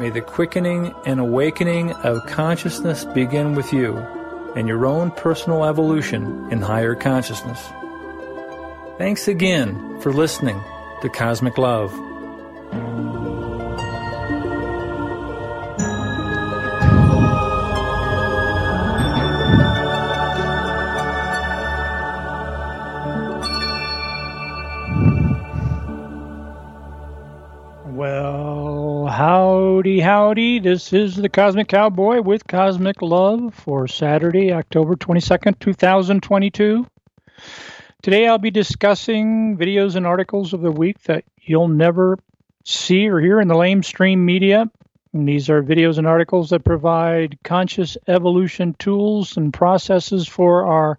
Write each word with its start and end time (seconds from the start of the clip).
May 0.00 0.08
the 0.08 0.22
quickening 0.22 0.94
and 1.04 1.20
awakening 1.20 1.92
of 1.92 2.24
consciousness 2.24 3.04
begin 3.04 3.54
with 3.54 3.70
you 3.70 3.98
and 4.56 4.66
your 4.66 4.86
own 4.86 5.10
personal 5.10 5.66
evolution 5.66 6.50
in 6.50 6.62
higher 6.62 6.94
consciousness. 6.94 7.62
Thanks 8.96 9.28
again 9.28 10.00
for 10.00 10.10
listening 10.10 10.58
to 11.02 11.10
Cosmic 11.10 11.58
Love. 11.58 11.92
Howdy. 30.00 30.58
This 30.58 30.92
is 30.92 31.14
the 31.14 31.28
Cosmic 31.28 31.68
Cowboy 31.68 32.22
with 32.22 32.46
Cosmic 32.46 33.02
Love 33.02 33.54
for 33.54 33.86
Saturday, 33.86 34.52
October 34.52 34.96
22nd, 34.96 35.58
2022. 35.58 36.86
Today 38.02 38.26
I'll 38.26 38.38
be 38.38 38.50
discussing 38.50 39.58
videos 39.58 39.96
and 39.96 40.06
articles 40.06 40.54
of 40.54 40.62
the 40.62 40.72
week 40.72 41.02
that 41.02 41.24
you'll 41.42 41.68
never 41.68 42.18
see 42.64 43.08
or 43.08 43.20
hear 43.20 43.40
in 43.40 43.48
the 43.48 43.54
lamestream 43.54 44.18
media. 44.18 44.70
And 45.12 45.28
these 45.28 45.50
are 45.50 45.62
videos 45.62 45.98
and 45.98 46.06
articles 46.06 46.50
that 46.50 46.64
provide 46.64 47.38
conscious 47.44 47.96
evolution 48.06 48.74
tools 48.78 49.36
and 49.36 49.52
processes 49.52 50.26
for 50.26 50.66
our 50.66 50.98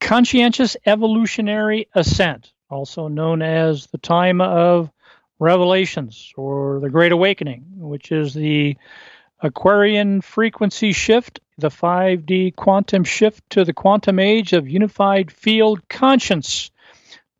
conscientious 0.00 0.76
evolutionary 0.86 1.88
ascent, 1.94 2.52
also 2.68 3.08
known 3.08 3.42
as 3.42 3.86
the 3.86 3.98
time 3.98 4.40
of 4.40 4.90
revelations 5.38 6.32
or 6.36 6.80
the 6.80 6.90
Great 6.90 7.12
Awakening, 7.12 7.64
which 7.76 8.12
is 8.12 8.34
the 8.34 8.76
Aquarian 9.40 10.20
frequency 10.20 10.92
shift, 10.92 11.40
the 11.58 11.68
5D 11.68 12.56
quantum 12.56 13.04
shift 13.04 13.48
to 13.50 13.64
the 13.64 13.72
quantum 13.72 14.18
age 14.18 14.52
of 14.52 14.68
unified 14.68 15.30
field 15.30 15.86
conscience 15.88 16.70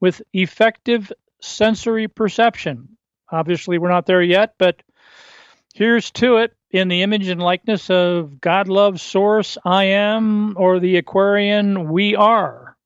with 0.00 0.22
effective 0.32 1.12
sensory 1.40 2.08
perception. 2.08 2.96
Obviously, 3.30 3.78
we're 3.78 3.88
not 3.88 4.06
there 4.06 4.22
yet, 4.22 4.54
but 4.58 4.82
here's 5.74 6.10
to 6.12 6.36
it 6.38 6.54
in 6.70 6.88
the 6.88 7.02
image 7.02 7.28
and 7.28 7.40
likeness 7.40 7.88
of 7.88 8.40
God 8.40 8.68
love 8.68 9.00
source, 9.00 9.56
I 9.64 9.84
am, 9.84 10.56
or 10.56 10.80
the 10.80 10.96
Aquarian, 10.96 11.90
we 11.90 12.16
are. 12.16 12.76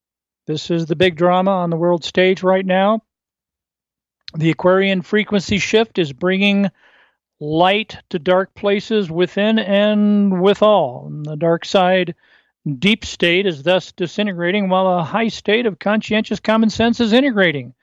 This 0.47 0.71
is 0.71 0.87
the 0.87 0.97
big 0.97 1.17
drama 1.17 1.51
on 1.51 1.71
the 1.71 1.77
world 1.77 2.05
stage 2.05 2.43
right 2.43 2.65
now. 2.65 3.03
The 4.35 4.51
Aquarian 4.51 5.03
frequency 5.03 5.59
shift 5.59 5.99
is 5.99 6.13
bringing 6.13 6.71
light 7.41 7.97
to 8.11 8.19
dark 8.19 8.55
places 8.55 9.11
within 9.11 9.59
and 9.59 10.43
withal. 10.43 11.11
The 11.23 11.37
dark 11.37 11.65
side, 11.65 12.15
deep 12.79 13.05
state, 13.07 13.47
is 13.47 13.63
thus 13.63 13.93
disintegrating, 13.93 14.69
while 14.69 14.87
a 14.87 15.03
high 15.03 15.29
state 15.29 15.65
of 15.65 15.79
conscientious 15.79 16.41
common 16.41 16.69
sense 16.69 17.01
is 17.01 17.15
integrating, 17.15 17.75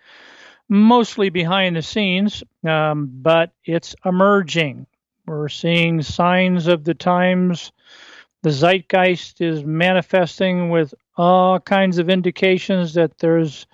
mostly 0.69 1.29
behind 1.29 1.75
the 1.75 1.81
scenes, 1.81 2.43
um, 2.63 3.09
but 3.11 3.51
it's 3.63 3.95
emerging. 4.05 4.85
We're 5.25 5.49
seeing 5.49 6.03
signs 6.03 6.67
of 6.67 6.83
the 6.83 6.93
times. 6.93 7.71
The 8.43 8.51
zeitgeist 8.51 9.41
is 9.41 9.63
manifesting 9.63 10.69
with 10.69 10.93
all 11.17 11.59
kinds 11.59 11.97
of 11.97 12.09
indications 12.11 12.93
that 12.93 13.17
there's 13.17 13.65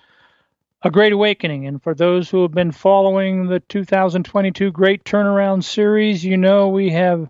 a 0.84 0.90
great 0.90 1.12
awakening. 1.12 1.66
And 1.66 1.82
for 1.82 1.94
those 1.94 2.28
who 2.28 2.42
have 2.42 2.52
been 2.52 2.72
following 2.72 3.46
the 3.46 3.60
2022 3.60 4.72
Great 4.72 5.04
Turnaround 5.04 5.62
series, 5.62 6.24
you 6.24 6.36
know 6.36 6.68
we 6.68 6.90
have 6.90 7.28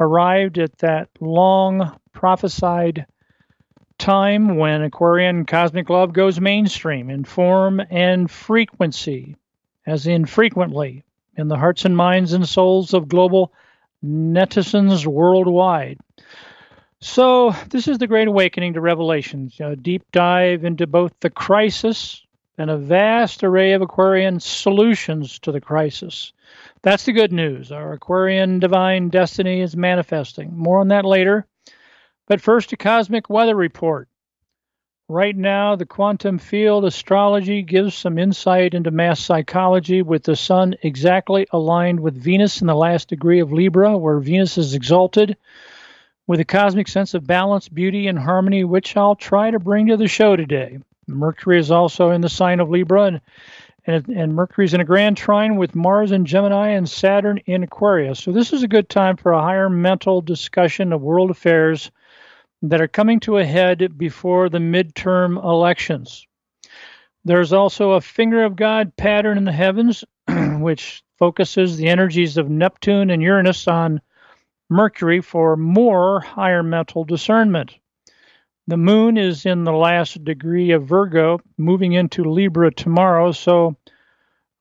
arrived 0.00 0.58
at 0.58 0.76
that 0.78 1.08
long 1.20 1.98
prophesied 2.12 3.06
time 3.98 4.56
when 4.56 4.82
Aquarian 4.82 5.44
Cosmic 5.44 5.90
Love 5.90 6.12
goes 6.12 6.40
mainstream 6.40 7.10
in 7.10 7.24
form 7.24 7.80
and 7.90 8.30
frequency, 8.30 9.36
as 9.86 10.06
in 10.06 10.24
frequently, 10.24 11.02
in 11.36 11.48
the 11.48 11.56
hearts 11.56 11.84
and 11.84 11.96
minds 11.96 12.32
and 12.32 12.48
souls 12.48 12.94
of 12.94 13.08
global 13.08 13.52
netizens 14.04 15.06
worldwide. 15.06 15.98
So, 17.00 17.54
this 17.68 17.88
is 17.88 17.98
the 17.98 18.06
Great 18.06 18.28
Awakening 18.28 18.74
to 18.74 18.80
Revelations, 18.80 19.60
a 19.60 19.76
deep 19.76 20.02
dive 20.12 20.64
into 20.64 20.86
both 20.86 21.12
the 21.20 21.30
crisis 21.30 22.25
and 22.58 22.70
a 22.70 22.78
vast 22.78 23.44
array 23.44 23.72
of 23.72 23.82
Aquarian 23.82 24.40
solutions 24.40 25.38
to 25.40 25.52
the 25.52 25.60
crisis. 25.60 26.32
That's 26.82 27.04
the 27.04 27.12
good 27.12 27.32
news. 27.32 27.70
Our 27.70 27.92
Aquarian 27.92 28.60
divine 28.60 29.08
destiny 29.08 29.60
is 29.60 29.76
manifesting. 29.76 30.56
More 30.56 30.80
on 30.80 30.88
that 30.88 31.04
later. 31.04 31.46
But 32.26 32.40
first, 32.40 32.72
a 32.72 32.76
cosmic 32.76 33.28
weather 33.28 33.54
report. 33.54 34.08
Right 35.08 35.36
now, 35.36 35.76
the 35.76 35.86
quantum 35.86 36.38
field 36.38 36.84
astrology 36.84 37.62
gives 37.62 37.94
some 37.94 38.18
insight 38.18 38.74
into 38.74 38.90
mass 38.90 39.20
psychology 39.20 40.02
with 40.02 40.24
the 40.24 40.34
Sun 40.34 40.74
exactly 40.82 41.46
aligned 41.52 42.00
with 42.00 42.20
Venus 42.20 42.60
in 42.60 42.66
the 42.66 42.74
last 42.74 43.08
degree 43.08 43.38
of 43.38 43.52
Libra, 43.52 43.96
where 43.96 44.18
Venus 44.18 44.58
is 44.58 44.74
exalted, 44.74 45.36
with 46.26 46.40
a 46.40 46.44
cosmic 46.44 46.88
sense 46.88 47.14
of 47.14 47.24
balance, 47.24 47.68
beauty, 47.68 48.08
and 48.08 48.18
harmony, 48.18 48.64
which 48.64 48.96
I'll 48.96 49.14
try 49.14 49.52
to 49.52 49.60
bring 49.60 49.86
to 49.86 49.96
the 49.96 50.08
show 50.08 50.34
today. 50.34 50.80
Mercury 51.06 51.58
is 51.58 51.70
also 51.70 52.10
in 52.10 52.20
the 52.20 52.28
sign 52.28 52.60
of 52.60 52.70
Libra, 52.70 53.04
and 53.04 53.20
and, 53.86 54.08
and 54.08 54.34
Mercury's 54.34 54.74
in 54.74 54.80
a 54.80 54.84
grand 54.84 55.16
trine 55.16 55.56
with 55.56 55.74
Mars 55.74 56.10
in 56.10 56.24
Gemini 56.24 56.70
and 56.70 56.88
Saturn 56.88 57.38
in 57.46 57.62
Aquarius. 57.62 58.18
So 58.18 58.32
this 58.32 58.52
is 58.52 58.62
a 58.62 58.68
good 58.68 58.88
time 58.88 59.16
for 59.16 59.32
a 59.32 59.40
higher 59.40 59.70
mental 59.70 60.20
discussion 60.20 60.92
of 60.92 61.00
world 61.00 61.30
affairs 61.30 61.90
that 62.62 62.80
are 62.80 62.88
coming 62.88 63.20
to 63.20 63.38
a 63.38 63.44
head 63.44 63.96
before 63.96 64.48
the 64.48 64.58
midterm 64.58 65.42
elections. 65.42 66.26
There's 67.24 67.52
also 67.52 67.92
a 67.92 68.00
finger 68.00 68.44
of 68.44 68.56
God 68.56 68.96
pattern 68.96 69.38
in 69.38 69.44
the 69.44 69.52
heavens, 69.52 70.04
which 70.28 71.02
focuses 71.18 71.76
the 71.76 71.88
energies 71.88 72.36
of 72.36 72.50
Neptune 72.50 73.10
and 73.10 73.22
Uranus 73.22 73.68
on 73.68 74.00
Mercury 74.68 75.20
for 75.20 75.56
more 75.56 76.20
higher 76.20 76.62
mental 76.62 77.04
discernment. 77.04 77.76
The 78.68 78.76
moon 78.76 79.16
is 79.16 79.46
in 79.46 79.62
the 79.62 79.72
last 79.72 80.24
degree 80.24 80.72
of 80.72 80.88
Virgo, 80.88 81.40
moving 81.56 81.92
into 81.92 82.24
Libra 82.24 82.72
tomorrow. 82.72 83.30
So 83.30 83.76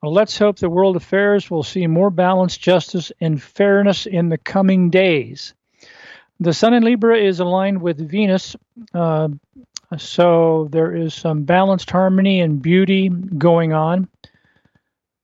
uh, 0.03 0.09
let's 0.09 0.37
hope 0.37 0.59
the 0.59 0.69
world 0.69 0.95
affairs 0.95 1.49
will 1.49 1.63
see 1.63 1.87
more 1.87 2.11
balance, 2.11 2.55
justice, 2.57 3.11
and 3.19 3.41
fairness 3.41 4.05
in 4.05 4.29
the 4.29 4.37
coming 4.37 4.91
days. 4.91 5.55
The 6.39 6.53
Sun 6.53 6.73
in 6.73 6.83
Libra 6.83 7.17
is 7.17 7.39
aligned 7.39 7.81
with 7.81 8.09
Venus, 8.09 8.55
uh, 8.93 9.29
so 9.97 10.67
there 10.69 10.93
is 10.93 11.13
some 11.13 11.43
balanced 11.43 11.89
harmony 11.89 12.41
and 12.41 12.61
beauty 12.61 13.09
going 13.09 13.73
on. 13.73 14.09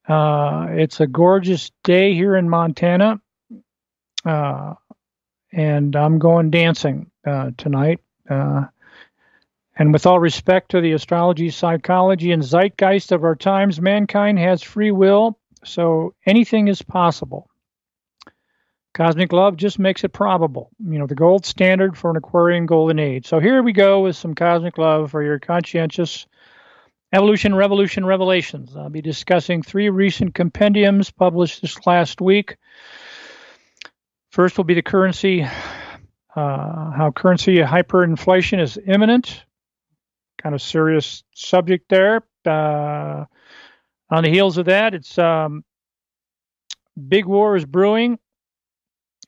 Uh, 0.08 0.68
it's 0.70 1.00
a 1.00 1.06
gorgeous 1.06 1.70
day 1.84 2.14
here 2.14 2.34
in 2.34 2.48
Montana, 2.48 3.20
uh, 4.24 4.74
and 5.52 5.94
I'm 5.94 6.18
going 6.18 6.50
dancing 6.50 7.10
uh, 7.26 7.50
tonight. 7.56 8.00
Uh, 8.28 8.64
and 9.76 9.92
with 9.92 10.06
all 10.06 10.20
respect 10.20 10.70
to 10.70 10.80
the 10.80 10.92
astrology, 10.92 11.50
psychology, 11.50 12.32
and 12.32 12.42
zeitgeist 12.42 13.10
of 13.12 13.24
our 13.24 13.34
times, 13.34 13.80
mankind 13.80 14.38
has 14.38 14.62
free 14.62 14.90
will, 14.90 15.38
so 15.64 16.14
anything 16.26 16.68
is 16.68 16.82
possible. 16.82 17.48
Cosmic 18.94 19.32
love 19.32 19.56
just 19.56 19.78
makes 19.78 20.04
it 20.04 20.10
probable, 20.10 20.70
you 20.78 20.98
know, 20.98 21.06
the 21.06 21.14
gold 21.14 21.46
standard 21.46 21.96
for 21.96 22.10
an 22.10 22.16
Aquarian 22.16 22.66
golden 22.66 22.98
age. 22.98 23.26
So 23.26 23.40
here 23.40 23.62
we 23.62 23.72
go 23.72 24.00
with 24.00 24.16
some 24.16 24.34
cosmic 24.34 24.76
love 24.76 25.10
for 25.10 25.22
your 25.22 25.38
conscientious 25.38 26.26
evolution, 27.10 27.54
revolution, 27.54 28.04
revelations. 28.04 28.76
I'll 28.76 28.90
be 28.90 29.00
discussing 29.00 29.62
three 29.62 29.88
recent 29.88 30.34
compendiums 30.34 31.10
published 31.10 31.62
this 31.62 31.86
last 31.86 32.20
week. 32.20 32.56
First 34.30 34.58
will 34.58 34.64
be 34.64 34.74
the 34.74 34.82
currency, 34.82 35.46
uh, 36.34 36.90
how 36.90 37.12
currency 37.14 37.56
hyperinflation 37.58 38.60
is 38.60 38.78
imminent 38.86 39.44
kind 40.42 40.54
of 40.54 40.62
serious 40.62 41.22
subject 41.34 41.88
there. 41.88 42.22
Uh, 42.44 43.24
on 44.10 44.24
the 44.24 44.30
heels 44.30 44.58
of 44.58 44.66
that, 44.66 44.94
it's 44.94 45.16
um, 45.18 45.64
big 47.08 47.24
war 47.24 47.56
is 47.56 47.64
brewing, 47.64 48.18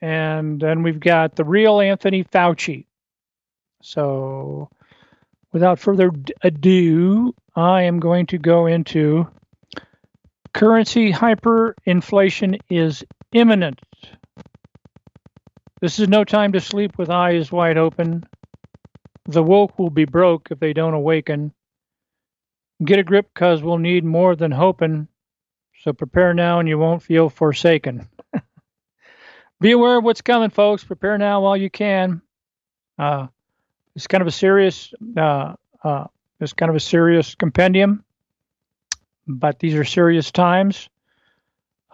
and 0.03 0.61
then 0.61 0.83
we've 0.83 1.01
got 1.01 1.37
the 1.37 1.45
real 1.45 1.81
Anthony 1.81 2.25
Fauci. 2.25 2.87
So, 3.83 4.69
without 5.53 5.79
further 5.79 6.11
ado, 6.43 7.35
I 7.55 7.83
am 7.83 8.01
going 8.01 8.27
to 8.27 8.39
go 8.39 8.67
into 8.67 9.29
currency 10.53 11.13
hyperinflation 11.13 12.61
is 12.69 13.05
imminent. 13.33 13.81
This 15.85 15.99
is 15.99 16.09
no 16.09 16.25
time 16.25 16.53
to 16.53 16.63
sleep 16.63 16.97
with 16.97 17.11
eyes 17.11 17.53
wide 17.53 17.77
open. 17.77 18.25
The 19.27 19.43
woke 19.43 19.79
will 19.79 19.91
be 19.91 20.07
broke 20.07 20.49
if 20.51 20.59
they 20.59 20.73
don't 20.73 20.95
awaken. 20.95 21.53
Get 22.83 23.01
a 23.01 23.03
grip, 23.03 23.35
cause 23.35 23.63
we'll 23.63 23.77
need 23.77 24.03
more 24.03 24.35
than 24.35 24.51
hoping. 24.51 25.09
So 25.83 25.93
prepare 25.93 26.33
now 26.33 26.59
and 26.59 26.67
you 26.67 26.79
won't 26.79 27.03
feel 27.03 27.29
forsaken. 27.29 28.09
be 29.61 29.73
aware 29.73 29.99
of 29.99 30.05
what's 30.05 30.23
coming, 30.23 30.49
folks. 30.49 30.83
Prepare 30.83 31.19
now 31.19 31.43
while 31.43 31.55
you 31.55 31.69
can. 31.69 32.23
Uh, 32.99 33.27
it's 33.95 34.07
kind 34.07 34.23
of 34.23 34.27
a 34.27 34.33
serious, 34.33 34.91
uh, 35.19 35.53
uh, 35.83 36.07
it's 36.41 36.55
kind 36.55 36.71
of 36.71 36.77
a 36.77 36.81
serious 36.81 37.35
compendium, 37.35 38.03
but 39.27 39.59
these 39.59 39.75
are 39.75 39.85
serious 39.85 40.33
times. 40.33 40.89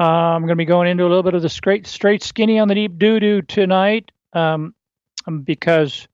Uh, 0.00 0.35
I'm 0.35 0.41
going 0.41 0.49
to 0.49 0.56
be 0.56 0.64
going 0.64 0.88
into 0.88 1.02
a 1.02 1.08
little 1.08 1.23
bit 1.23 1.35
of 1.35 1.43
the 1.43 1.50
straight, 1.50 1.87
straight 1.87 2.23
skinny 2.23 2.58
on 2.58 2.69
the 2.69 2.75
deep 2.75 2.97
doo 2.97 3.20
doo 3.20 3.43
tonight, 3.43 4.11
um, 4.32 4.75
because 5.44 6.08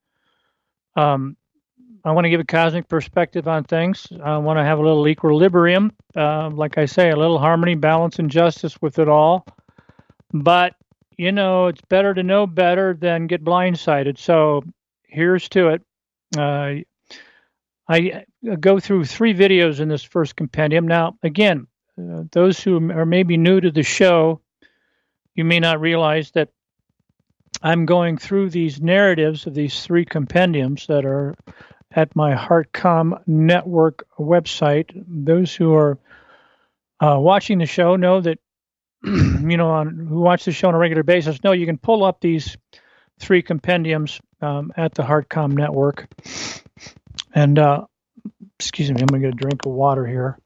um, 0.97 1.37
I 2.05 2.11
want 2.11 2.25
to 2.25 2.31
give 2.31 2.41
a 2.41 2.45
cosmic 2.45 2.89
perspective 2.89 3.47
on 3.47 3.63
things. 3.63 4.09
I 4.25 4.39
want 4.39 4.59
to 4.59 4.65
have 4.65 4.81
a 4.81 4.83
little 4.83 5.07
equilibrium, 5.07 5.93
uh, 6.17 6.51
like 6.51 6.79
I 6.79 6.87
say, 6.87 7.11
a 7.11 7.17
little 7.17 7.39
harmony, 7.39 7.77
balance, 7.77 8.19
and 8.19 8.29
justice 8.29 8.77
with 8.83 8.99
it 8.99 9.09
all. 9.09 9.47
But 10.33 10.75
you 11.17 11.31
know, 11.31 11.69
it's 11.69 11.81
better 11.89 12.13
to 12.13 12.25
know 12.25 12.49
better 12.49 12.93
than 12.93 13.29
get 13.29 13.45
blindsided. 13.45 14.19
So 14.19 14.65
here's 15.07 15.49
to 15.51 15.69
it. 15.69 15.83
Uh, 16.37 16.83
I 17.89 18.25
go 18.59 18.81
through 18.81 19.05
three 19.05 19.33
videos 19.33 19.79
in 19.79 19.89
this 19.89 20.03
first 20.03 20.35
compendium. 20.35 20.89
Now, 20.89 21.17
again, 21.23 21.69
uh, 21.99 22.25
those 22.31 22.61
who 22.61 22.91
are 22.91 23.07
maybe 23.07 23.37
new 23.37 23.61
to 23.61 23.71
the 23.71 23.83
show, 23.83 24.41
you 25.35 25.45
may 25.45 25.61
not 25.61 25.81
realize 25.81 26.31
that 26.33 26.51
I'm 27.63 27.87
going 27.87 28.19
through 28.19 28.51
these 28.51 28.81
narratives 28.81 29.47
of 29.47 29.55
these 29.55 29.83
three 29.83 30.05
compendiums 30.05 30.87
that 30.89 31.05
are 31.05 31.35
at 31.91 32.15
my 32.15 32.35
HeartCom 32.35 33.27
Network 33.27 34.07
website. 34.19 34.91
Those 35.07 35.55
who 35.55 35.75
are 35.75 35.99
uh, 37.01 37.17
watching 37.19 37.59
the 37.59 37.67
show 37.67 37.97
know 37.97 38.21
that 38.21 38.39
you 39.05 39.57
know, 39.57 39.71
on 39.71 40.07
who 40.09 40.21
watch 40.21 40.45
the 40.45 40.53
show 40.53 40.69
on 40.69 40.75
a 40.75 40.79
regular 40.79 41.03
basis 41.03 41.43
know 41.45 41.53
you 41.53 41.67
can 41.67 41.79
pull 41.79 42.05
up 42.05 42.21
these 42.21 42.57
three 43.19 43.43
compendiums 43.43 44.21
um, 44.41 44.73
at 44.77 44.95
the 44.95 45.03
HeartCom 45.03 45.53
network. 45.53 46.09
And 47.35 47.59
uh, 47.59 47.87
excuse 48.59 48.91
me, 48.91 49.01
I'm 49.01 49.07
going 49.07 49.23
to 49.23 49.29
get 49.29 49.35
a 49.35 49.37
drink 49.37 49.65
of 49.65 49.73
water 49.73 50.07
here. 50.07 50.39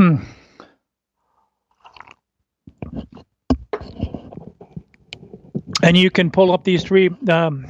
Hmm. 0.00 0.16
And 5.82 5.94
you 5.94 6.10
can 6.10 6.30
pull 6.30 6.52
up 6.52 6.64
these 6.64 6.82
three 6.82 7.10
um, 7.28 7.66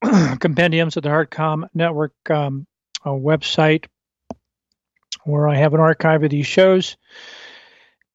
compendiums 0.38 0.96
at 0.96 1.02
the 1.02 1.08
HeartCom 1.08 1.64
network 1.74 2.12
um, 2.30 2.68
website, 3.04 3.86
where 5.24 5.48
I 5.48 5.56
have 5.56 5.74
an 5.74 5.80
archive 5.80 6.22
of 6.22 6.30
these 6.30 6.46
shows. 6.46 6.96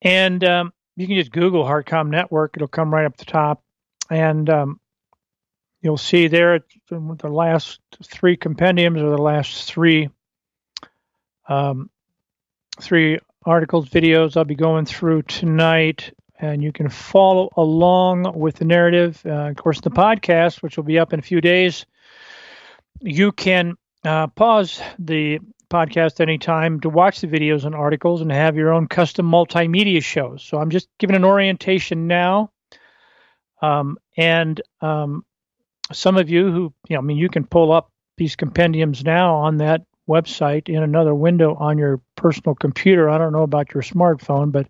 And 0.00 0.42
um, 0.44 0.72
you 0.96 1.06
can 1.06 1.16
just 1.16 1.30
Google 1.30 1.64
HeartCom 1.64 2.08
Network; 2.08 2.52
it'll 2.56 2.68
come 2.68 2.90
right 2.90 3.04
up 3.04 3.18
the 3.18 3.26
top, 3.26 3.62
and 4.08 4.48
um, 4.48 4.80
you'll 5.82 5.98
see 5.98 6.28
there 6.28 6.64
the 6.88 7.28
last 7.28 7.80
three 8.02 8.38
compendiums 8.38 9.02
or 9.02 9.10
the 9.10 9.18
last 9.18 9.64
three 9.64 10.08
um, 11.50 11.90
three 12.80 13.18
articles, 13.48 13.88
videos 13.88 14.36
I'll 14.36 14.44
be 14.44 14.54
going 14.54 14.84
through 14.84 15.22
tonight, 15.22 16.12
and 16.38 16.62
you 16.62 16.70
can 16.70 16.88
follow 16.88 17.50
along 17.56 18.38
with 18.38 18.56
the 18.56 18.64
narrative. 18.64 19.20
Uh, 19.24 19.48
of 19.48 19.56
course, 19.56 19.80
the 19.80 19.90
podcast, 19.90 20.62
which 20.62 20.76
will 20.76 20.84
be 20.84 20.98
up 20.98 21.12
in 21.12 21.18
a 21.18 21.22
few 21.22 21.40
days, 21.40 21.86
you 23.00 23.32
can 23.32 23.76
uh, 24.04 24.26
pause 24.28 24.80
the 24.98 25.40
podcast 25.70 26.20
anytime 26.20 26.80
to 26.80 26.88
watch 26.88 27.20
the 27.20 27.26
videos 27.26 27.64
and 27.64 27.74
articles 27.74 28.20
and 28.20 28.30
have 28.30 28.56
your 28.56 28.72
own 28.72 28.86
custom 28.86 29.30
multimedia 29.30 30.02
shows. 30.02 30.42
So 30.42 30.58
I'm 30.58 30.70
just 30.70 30.88
giving 30.98 31.16
an 31.16 31.24
orientation 31.24 32.06
now. 32.06 32.50
Um, 33.60 33.98
and 34.16 34.60
um, 34.80 35.24
some 35.92 36.16
of 36.16 36.30
you 36.30 36.50
who, 36.50 36.72
you 36.88 36.96
know, 36.96 36.98
I 36.98 37.02
mean, 37.02 37.16
you 37.16 37.28
can 37.28 37.44
pull 37.44 37.72
up 37.72 37.90
these 38.16 38.36
compendiums 38.36 39.04
now 39.04 39.36
on 39.36 39.58
that 39.58 39.82
website 40.08 40.68
in 40.68 40.82
another 40.82 41.14
window 41.14 41.54
on 41.54 41.78
your 41.78 42.00
personal 42.16 42.54
computer. 42.54 43.08
I 43.08 43.18
don't 43.18 43.32
know 43.32 43.42
about 43.42 43.74
your 43.74 43.82
smartphone, 43.82 44.50
but 44.50 44.66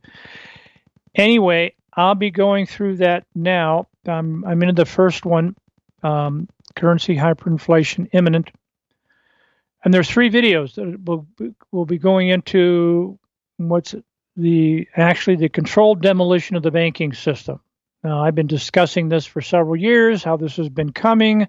anyway, 1.15 1.75
I'll 1.95 2.15
be 2.15 2.31
going 2.31 2.67
through 2.67 2.97
that 2.97 3.25
now. 3.35 3.87
I'm 4.07 4.45
in 4.45 4.75
the 4.75 4.85
first 4.85 5.25
one 5.25 5.57
um, 6.03 6.49
currency 6.75 7.17
hyperinflation 7.17 8.09
imminent 8.13 8.51
and 9.85 9.95
there's 9.95 10.11
three 10.11 10.31
videos 10.31 10.75
that 10.75 11.01
will 11.05 11.27
will 11.71 11.87
be 11.87 11.99
going 11.99 12.29
into 12.29 13.19
what's 13.57 13.95
the 14.37 14.89
actually 14.97 15.37
the 15.37 15.49
controlled 15.49 16.03
demolition 16.03 16.57
of 16.57 16.63
the 16.63 16.71
banking 16.71 17.13
system. 17.13 17.61
Now, 18.05 18.23
I've 18.23 18.35
been 18.35 18.47
discussing 18.47 19.09
this 19.09 19.27
for 19.27 19.41
several 19.41 19.77
years, 19.77 20.23
how 20.23 20.37
this 20.37 20.57
has 20.57 20.69
been 20.69 20.93
coming. 20.93 21.49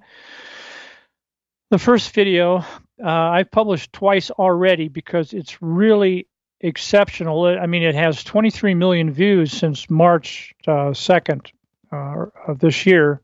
The 1.70 1.78
first 1.78 2.14
video 2.14 2.66
uh, 3.04 3.10
I've 3.10 3.52
published 3.52 3.94
twice 3.94 4.30
already 4.32 4.88
because 4.88 5.34
it's 5.34 5.62
really 5.62 6.28
exceptional. 6.62 7.46
I 7.46 7.66
mean, 7.66 7.84
it 7.84 7.96
has 7.96 8.24
23 8.24 8.74
million 8.74 9.12
views 9.12 9.52
since 9.52 9.90
March 9.90 10.54
uh, 10.68 10.92
2nd 10.92 11.52
uh, 11.92 12.26
of 12.48 12.60
this 12.60 12.86
year, 12.86 13.22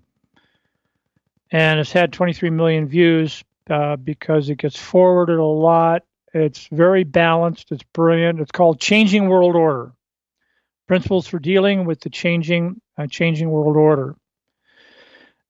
and 1.51 1.80
it's 1.80 1.92
had 1.92 2.13
23 2.13 2.50
million 2.50 2.88
views 2.88 3.44
uh, 3.69 3.95
because 3.98 4.50
it 4.50 4.57
gets 4.57 4.77
forwarded 4.77 5.39
a 5.39 5.44
lot. 5.44 6.04
It's 6.33 6.68
very 6.68 7.04
balanced. 7.04 7.71
It's 7.71 7.83
brilliant. 7.94 8.39
It's 8.39 8.51
called 8.51 8.80
Changing 8.80 9.30
World 9.30 9.56
Order: 9.56 9.94
Principles 10.88 11.28
for 11.28 11.39
Dealing 11.39 11.86
with 11.86 12.01
the 12.01 12.10
Changing 12.10 12.81
uh, 12.98 13.07
Changing 13.07 13.50
World 13.50 13.78
Order. 13.78 14.16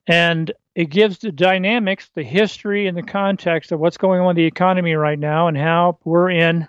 And 0.07 0.51
it 0.75 0.89
gives 0.89 1.19
the 1.19 1.31
dynamics, 1.31 2.09
the 2.13 2.23
history, 2.23 2.87
and 2.87 2.97
the 2.97 3.03
context 3.03 3.71
of 3.71 3.79
what's 3.79 3.97
going 3.97 4.19
on 4.19 4.31
in 4.31 4.35
the 4.35 4.43
economy 4.43 4.93
right 4.93 5.17
now, 5.17 5.47
and 5.47 5.57
how 5.57 5.97
we're 6.03 6.29
in, 6.29 6.67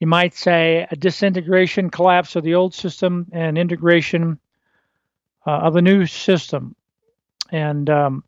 you 0.00 0.06
might 0.06 0.34
say, 0.34 0.86
a 0.90 0.96
disintegration, 0.96 1.90
collapse 1.90 2.36
of 2.36 2.42
the 2.42 2.54
old 2.54 2.74
system, 2.74 3.26
and 3.32 3.58
integration 3.58 4.40
uh, 5.46 5.50
of 5.50 5.76
a 5.76 5.82
new 5.82 6.06
system. 6.06 6.74
And 7.52 7.90
um, 7.90 8.24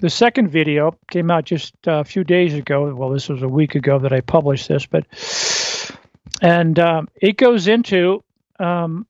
the 0.00 0.10
second 0.10 0.50
video 0.50 0.96
came 1.10 1.28
out 1.28 1.46
just 1.46 1.74
a 1.84 2.04
few 2.04 2.22
days 2.22 2.54
ago. 2.54 2.94
Well, 2.94 3.10
this 3.10 3.28
was 3.28 3.42
a 3.42 3.48
week 3.48 3.74
ago 3.74 3.98
that 3.98 4.12
I 4.12 4.20
published 4.20 4.68
this, 4.68 4.86
but 4.86 5.04
and 6.40 6.78
um, 6.78 7.08
it 7.16 7.36
goes 7.36 7.66
into 7.66 8.22
um, 8.60 9.04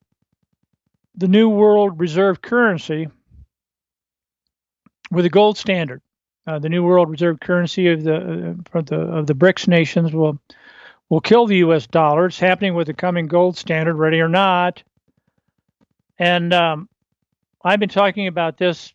the 1.17 1.29
new 1.29 1.51
world 1.51 2.01
reserve 2.01 2.41
currency 2.41 3.09
with 5.11 5.25
a 5.25 5.31
gold 5.31 5.59
standard. 5.59 6.03
Uh, 6.47 6.59
the 6.59 6.69
new 6.69 6.85
world 6.85 7.11
reserve 7.11 7.41
currency 7.41 7.89
of 7.89 8.05
the 8.05 8.57
uh, 8.75 8.81
the 8.83 8.97
of 8.97 9.27
the 9.27 9.35
BRICS 9.35 9.67
nations 9.67 10.13
will 10.13 10.39
will 11.09 11.21
kill 11.21 11.47
the 11.47 11.57
U.S. 11.59 11.87
dollar. 11.87 12.27
It's 12.27 12.39
happening 12.39 12.75
with 12.75 12.87
the 12.87 12.95
coming 12.95 13.27
gold 13.27 13.57
standard, 13.57 13.95
ready 13.95 14.21
or 14.21 14.29
not. 14.29 14.83
And 16.19 16.53
um, 16.55 16.89
I've 17.65 17.81
been 17.81 17.89
talking 17.89 18.27
about 18.27 18.59
this 18.59 18.93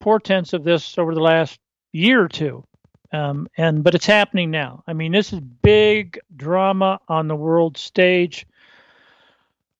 portents 0.00 0.52
of 0.52 0.64
this 0.64 0.98
over 0.98 1.14
the 1.14 1.20
last 1.20 1.60
year 1.92 2.22
or 2.22 2.28
two. 2.28 2.64
Um, 3.12 3.48
and 3.56 3.84
but 3.84 3.94
it's 3.94 4.06
happening 4.06 4.50
now. 4.50 4.82
I 4.86 4.92
mean, 4.92 5.12
this 5.12 5.32
is 5.32 5.40
big 5.40 6.18
drama 6.34 7.00
on 7.08 7.28
the 7.28 7.36
world 7.36 7.76
stage. 7.76 8.46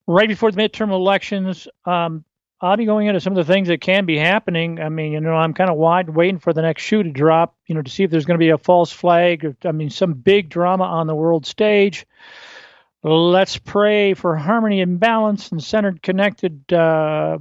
Right 0.06 0.28
before 0.28 0.52
the 0.52 0.61
midterm 0.61 0.92
elections, 0.92 1.66
um, 1.85 2.25
I'll 2.60 2.76
be 2.76 2.86
going 2.86 3.06
into 3.06 3.20
some 3.20 3.36
of 3.36 3.46
the 3.46 3.52
things 3.52 3.68
that 3.68 3.82
can 3.82 4.06
be 4.06 4.16
happening. 4.16 4.80
I 4.80 4.88
mean, 4.88 5.12
you 5.12 5.20
know, 5.20 5.34
I'm 5.34 5.52
kind 5.52 5.68
of 5.68 5.76
wide 5.76 6.08
waiting 6.08 6.38
for 6.38 6.54
the 6.54 6.62
next 6.62 6.82
shoe 6.82 7.02
to 7.02 7.10
drop, 7.10 7.54
you 7.66 7.75
know, 7.75 7.82
to 7.82 7.90
see 7.90 8.02
if 8.04 8.10
there's 8.10 8.25
going 8.25 8.38
to 8.38 8.44
be 8.44 8.48
a 8.48 8.58
false 8.58 8.90
flag. 8.90 9.44
Or, 9.44 9.56
I 9.64 9.72
mean, 9.72 9.90
some 9.90 10.14
big 10.14 10.48
drama 10.48 10.84
on 10.84 11.06
the 11.06 11.14
world 11.14 11.44
stage. 11.44 12.06
Let's 13.02 13.58
pray 13.58 14.14
for 14.14 14.36
harmony 14.36 14.80
and 14.80 14.98
balance 14.98 15.52
and 15.52 15.62
centered, 15.62 16.02
connected 16.02 16.72
uh, 16.72 17.38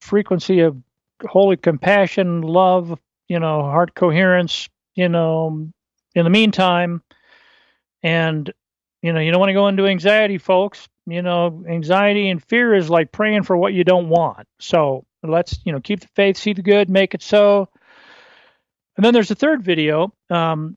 frequency 0.00 0.60
of 0.60 0.76
holy 1.22 1.56
compassion, 1.56 2.42
love, 2.42 2.98
you 3.28 3.38
know, 3.38 3.62
heart 3.62 3.94
coherence, 3.94 4.68
you 4.94 5.08
know, 5.08 5.70
in 6.14 6.24
the 6.24 6.30
meantime. 6.30 7.02
And, 8.02 8.52
you 9.02 9.12
know, 9.12 9.20
you 9.20 9.30
don't 9.30 9.40
want 9.40 9.50
to 9.50 9.54
go 9.54 9.68
into 9.68 9.86
anxiety, 9.86 10.38
folks. 10.38 10.88
You 11.10 11.22
know, 11.22 11.64
anxiety 11.68 12.28
and 12.28 12.42
fear 12.42 12.74
is 12.74 12.90
like 12.90 13.12
praying 13.12 13.44
for 13.44 13.56
what 13.56 13.72
you 13.72 13.82
don't 13.84 14.08
want. 14.08 14.46
So 14.60 15.04
let's, 15.22 15.58
you 15.64 15.72
know, 15.72 15.80
keep 15.80 16.00
the 16.00 16.08
faith, 16.14 16.36
see 16.36 16.52
the 16.52 16.62
good, 16.62 16.90
make 16.90 17.14
it 17.14 17.22
so. 17.22 17.68
And 18.96 19.04
then 19.04 19.14
there's 19.14 19.30
a 19.30 19.36
third 19.36 19.62
video 19.62 20.12
um, 20.28 20.76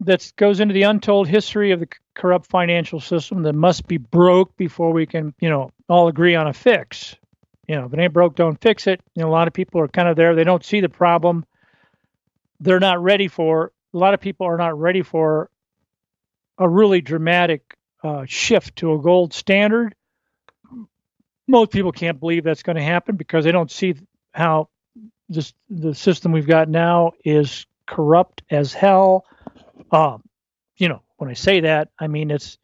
that 0.00 0.32
goes 0.36 0.60
into 0.60 0.74
the 0.74 0.84
untold 0.84 1.28
history 1.28 1.70
of 1.72 1.80
the 1.80 1.88
corrupt 2.14 2.46
financial 2.46 2.98
system 2.98 3.42
that 3.44 3.54
must 3.54 3.86
be 3.86 3.98
broke 3.98 4.56
before 4.56 4.92
we 4.92 5.06
can, 5.06 5.34
you 5.40 5.48
know, 5.48 5.70
all 5.88 6.08
agree 6.08 6.34
on 6.34 6.48
a 6.48 6.52
fix. 6.52 7.14
You 7.68 7.76
know, 7.76 7.84
if 7.84 7.92
it 7.92 8.00
ain't 8.00 8.12
broke, 8.12 8.34
don't 8.34 8.60
fix 8.60 8.86
it. 8.86 9.00
You 9.14 9.22
know, 9.22 9.28
a 9.28 9.30
lot 9.30 9.46
of 9.46 9.54
people 9.54 9.80
are 9.80 9.88
kind 9.88 10.08
of 10.08 10.16
there. 10.16 10.34
They 10.34 10.44
don't 10.44 10.64
see 10.64 10.80
the 10.80 10.88
problem. 10.88 11.44
They're 12.58 12.80
not 12.80 13.02
ready 13.02 13.28
for. 13.28 13.72
A 13.94 13.98
lot 13.98 14.14
of 14.14 14.20
people 14.20 14.46
are 14.46 14.56
not 14.56 14.78
ready 14.78 15.02
for 15.02 15.50
a 16.58 16.68
really 16.68 17.00
dramatic 17.00 17.62
uh, 18.02 18.24
shift 18.26 18.76
to 18.76 18.92
a 18.92 18.98
gold 18.98 19.32
standard. 19.32 19.94
most 21.46 21.70
people 21.70 21.92
can't 21.92 22.20
believe 22.20 22.44
that's 22.44 22.62
going 22.62 22.76
to 22.76 22.82
happen 22.82 23.16
because 23.16 23.44
they 23.44 23.52
don't 23.52 23.70
see 23.70 23.94
how 24.32 24.68
this 25.28 25.52
the 25.68 25.94
system 25.94 26.32
we've 26.32 26.46
got 26.46 26.68
now 26.68 27.12
is 27.24 27.66
corrupt 27.86 28.42
as 28.50 28.72
hell. 28.72 29.24
Um, 29.90 30.22
you 30.76 30.88
know, 30.88 31.02
when 31.16 31.30
I 31.30 31.34
say 31.34 31.60
that, 31.60 31.88
I 31.98 32.06
mean 32.06 32.30
it's 32.30 32.58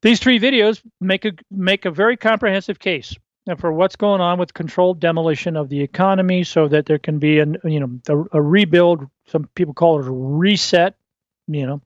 these 0.00 0.20
three 0.20 0.38
videos 0.38 0.80
make 1.00 1.24
a 1.24 1.32
make 1.50 1.84
a 1.84 1.90
very 1.90 2.16
comprehensive 2.16 2.78
case 2.78 3.14
for 3.58 3.72
what's 3.72 3.96
going 3.96 4.20
on 4.20 4.38
with 4.38 4.52
controlled 4.52 5.00
demolition 5.00 5.56
of 5.56 5.68
the 5.68 5.80
economy, 5.80 6.44
so 6.44 6.68
that 6.68 6.86
there 6.86 6.98
can 6.98 7.18
be 7.18 7.38
a 7.38 7.46
you 7.64 7.80
know 7.80 7.98
a, 8.08 8.38
a 8.38 8.42
rebuild. 8.42 9.06
Some 9.28 9.48
people 9.54 9.74
call 9.74 10.00
it 10.00 10.06
a 10.06 10.10
reset. 10.10 10.94
You 11.46 11.66
know, 11.66 11.82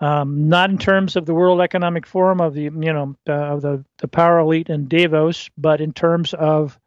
um, 0.00 0.48
not 0.48 0.70
in 0.70 0.78
terms 0.78 1.16
of 1.16 1.26
the 1.26 1.34
World 1.34 1.60
Economic 1.60 2.06
Forum 2.06 2.40
of 2.40 2.54
the 2.54 2.62
you 2.62 2.70
know 2.70 3.16
uh, 3.28 3.32
of 3.32 3.62
the 3.62 3.84
the 3.98 4.08
power 4.08 4.38
elite 4.38 4.70
in 4.70 4.88
Davos, 4.88 5.50
but 5.58 5.80
in 5.80 5.92
terms 5.92 6.34
of 6.34 6.78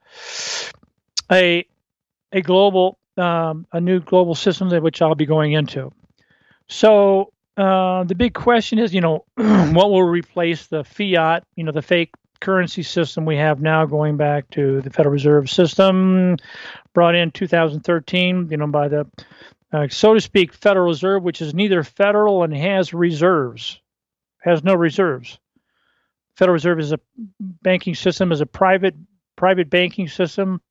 a 1.32 1.66
a 2.32 2.42
global 2.42 2.98
um, 3.18 3.68
a 3.72 3.80
new 3.80 4.00
global 4.00 4.36
system 4.36 4.70
that 4.70 4.82
which 4.82 5.02
I'll 5.02 5.16
be 5.16 5.26
going 5.26 5.54
into. 5.54 5.92
So 6.68 7.32
uh, 7.56 8.04
the 8.06 8.16
big 8.16 8.34
question 8.34 8.80
is, 8.80 8.94
you 8.94 9.02
know, 9.02 9.26
what 9.36 9.92
will 9.92 10.04
replace 10.04 10.68
the 10.68 10.84
fiat, 10.84 11.44
you 11.56 11.64
know, 11.64 11.72
the 11.72 11.82
fake 11.82 12.12
currency 12.40 12.84
system 12.84 13.26
we 13.26 13.38
have 13.38 13.62
now, 13.62 13.86
going 13.86 14.18
back 14.18 14.50
to 14.52 14.82
the 14.82 14.90
Federal 14.90 15.14
Reserve 15.14 15.50
System, 15.50 16.38
brought 16.94 17.16
in 17.16 17.32
2013, 17.32 18.50
you 18.50 18.58
know, 18.58 18.68
by 18.68 18.88
the 18.88 19.08
uh, 19.74 19.88
so 19.90 20.14
to 20.14 20.22
speak, 20.22 20.54
Federal 20.54 20.86
Reserve, 20.86 21.24
which 21.24 21.42
is 21.42 21.56
neither 21.56 21.84
federal 21.84 22.44
and 22.44 22.56
has 22.56 22.94
reserves, 22.94 23.82
has 24.40 24.64
no 24.64 24.76
reserves. 24.76 25.40
Federal 26.36 26.54
Reserve 26.54 26.80
is 26.80 26.92
a 26.92 27.00
banking 27.40 27.96
system, 27.96 28.32
is 28.32 28.42
a 28.42 28.46
private 28.46 28.96
private 29.36 29.72
banking 29.72 30.08
system 30.08 30.62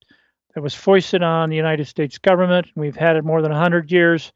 that 0.54 0.62
was 0.62 0.75
foisted 0.75 1.23
on 1.23 1.50
the 1.50 1.56
United 1.56 1.87
States 1.87 2.18
government. 2.18 2.68
We've 2.76 2.97
had 2.97 3.16
it 3.16 3.25
more 3.25 3.42
than 3.42 3.50
100 3.50 3.90
years, 3.90 4.32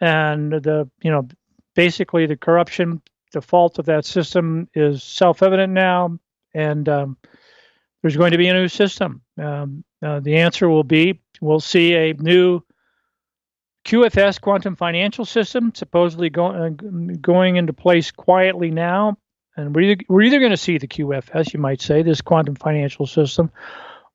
and 0.00 0.52
the 0.52 0.90
you 1.02 1.10
know 1.10 1.26
basically 1.74 2.26
the 2.26 2.36
corruption, 2.36 3.00
the 3.32 3.40
fault 3.40 3.78
of 3.78 3.86
that 3.86 4.04
system 4.04 4.68
is 4.74 5.02
self-evident 5.02 5.72
now, 5.72 6.18
and 6.52 6.86
um, 6.90 7.16
there's 8.02 8.16
going 8.16 8.32
to 8.32 8.38
be 8.38 8.48
a 8.48 8.54
new 8.54 8.68
system. 8.68 9.22
Um, 9.38 9.82
uh, 10.02 10.20
the 10.20 10.36
answer 10.36 10.68
will 10.68 10.84
be 10.84 11.20
we'll 11.40 11.60
see 11.60 11.94
a 11.94 12.12
new 12.12 12.62
QFS 13.88 14.38
quantum 14.42 14.76
financial 14.76 15.24
system 15.24 15.72
supposedly 15.74 16.28
go, 16.28 16.48
uh, 16.48 16.68
going 16.68 17.56
into 17.56 17.72
place 17.72 18.10
quietly 18.10 18.70
now. 18.70 19.16
And 19.56 19.74
we're 19.74 19.80
either, 19.92 20.04
we're 20.10 20.22
either 20.22 20.40
going 20.40 20.50
to 20.50 20.58
see 20.58 20.76
the 20.76 20.86
QFS, 20.86 21.54
you 21.54 21.58
might 21.58 21.80
say, 21.80 22.02
this 22.02 22.20
quantum 22.20 22.54
financial 22.54 23.06
system, 23.06 23.50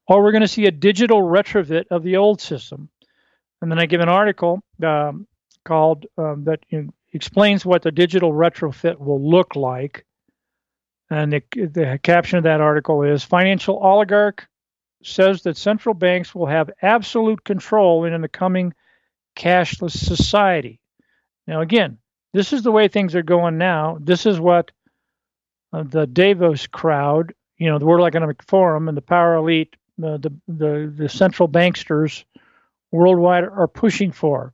or 0.07 0.21
we're 0.21 0.31
going 0.31 0.41
to 0.41 0.47
see 0.47 0.67
a 0.67 0.71
digital 0.71 1.23
retrofit 1.23 1.85
of 1.89 2.03
the 2.03 2.17
old 2.17 2.39
system. 2.39 2.89
And 3.63 3.71
then 3.71 3.79
I 3.79 3.87
give 3.87 4.01
an 4.01 4.09
article 4.09 4.61
um, 4.83 5.25
called 5.65 6.05
um, 6.19 6.43
that 6.43 6.59
you 6.69 6.83
know, 6.83 6.93
explains 7.11 7.65
what 7.65 7.81
the 7.81 7.91
digital 7.91 8.31
retrofit 8.31 8.99
will 8.99 9.27
look 9.27 9.55
like. 9.55 10.05
And 11.09 11.33
the, 11.33 11.43
the 11.51 11.99
caption 12.03 12.37
of 12.37 12.43
that 12.43 12.61
article 12.61 13.01
is 13.01 13.23
Financial 13.23 13.77
Oligarch 13.77 14.47
says 15.03 15.41
that 15.41 15.57
central 15.57 15.95
banks 15.95 16.35
will 16.35 16.45
have 16.45 16.69
absolute 16.79 17.43
control 17.43 18.05
in 18.05 18.21
the 18.21 18.29
coming 18.29 18.71
cashless 19.35 19.97
society. 19.97 20.79
Now, 21.47 21.61
again, 21.61 21.97
this 22.33 22.53
is 22.53 22.63
the 22.63 22.71
way 22.71 22.87
things 22.87 23.15
are 23.15 23.23
going 23.23 23.57
now. 23.57 23.97
This 23.99 24.25
is 24.25 24.39
what 24.39 24.71
uh, 25.71 25.83
the 25.83 26.07
Davos 26.07 26.67
crowd, 26.67 27.33
you 27.57 27.69
know, 27.69 27.79
the 27.79 27.85
World 27.85 28.07
Economic 28.07 28.43
Forum 28.43 28.87
and 28.87 28.97
the 28.97 29.01
power 29.01 29.35
elite, 29.35 29.75
uh, 30.03 30.17
the, 30.17 30.33
the, 30.47 30.93
the 30.95 31.09
central 31.09 31.47
banksters 31.47 32.23
worldwide 32.91 33.43
are 33.43 33.67
pushing 33.67 34.11
for. 34.11 34.53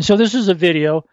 So, 0.00 0.16
this 0.16 0.34
is 0.34 0.48
a 0.48 0.54
video 0.54 1.04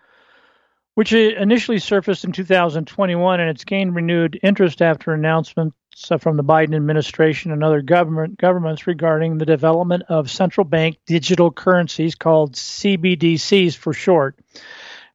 which 0.94 1.14
initially 1.14 1.78
surfaced 1.78 2.24
in 2.24 2.32
2021 2.32 3.40
and 3.40 3.50
it's 3.50 3.66
gained 3.66 3.96
renewed 3.96 4.40
interest 4.42 4.82
after 4.82 5.14
announcements 5.14 5.76
from 6.20 6.38
the 6.38 6.44
Biden 6.44 6.76
administration 6.76 7.52
and 7.52 7.64
other 7.64 7.82
government 7.82 8.38
governments 8.38 8.86
regarding 8.86 9.38
the 9.38 9.46
development 9.46 10.04
of 10.10 10.30
central 10.30 10.64
bank 10.64 10.98
digital 11.06 11.52
currencies 11.52 12.14
called 12.14 12.54
CBDCs 12.54 13.76
for 13.76 13.94
short. 13.94 14.36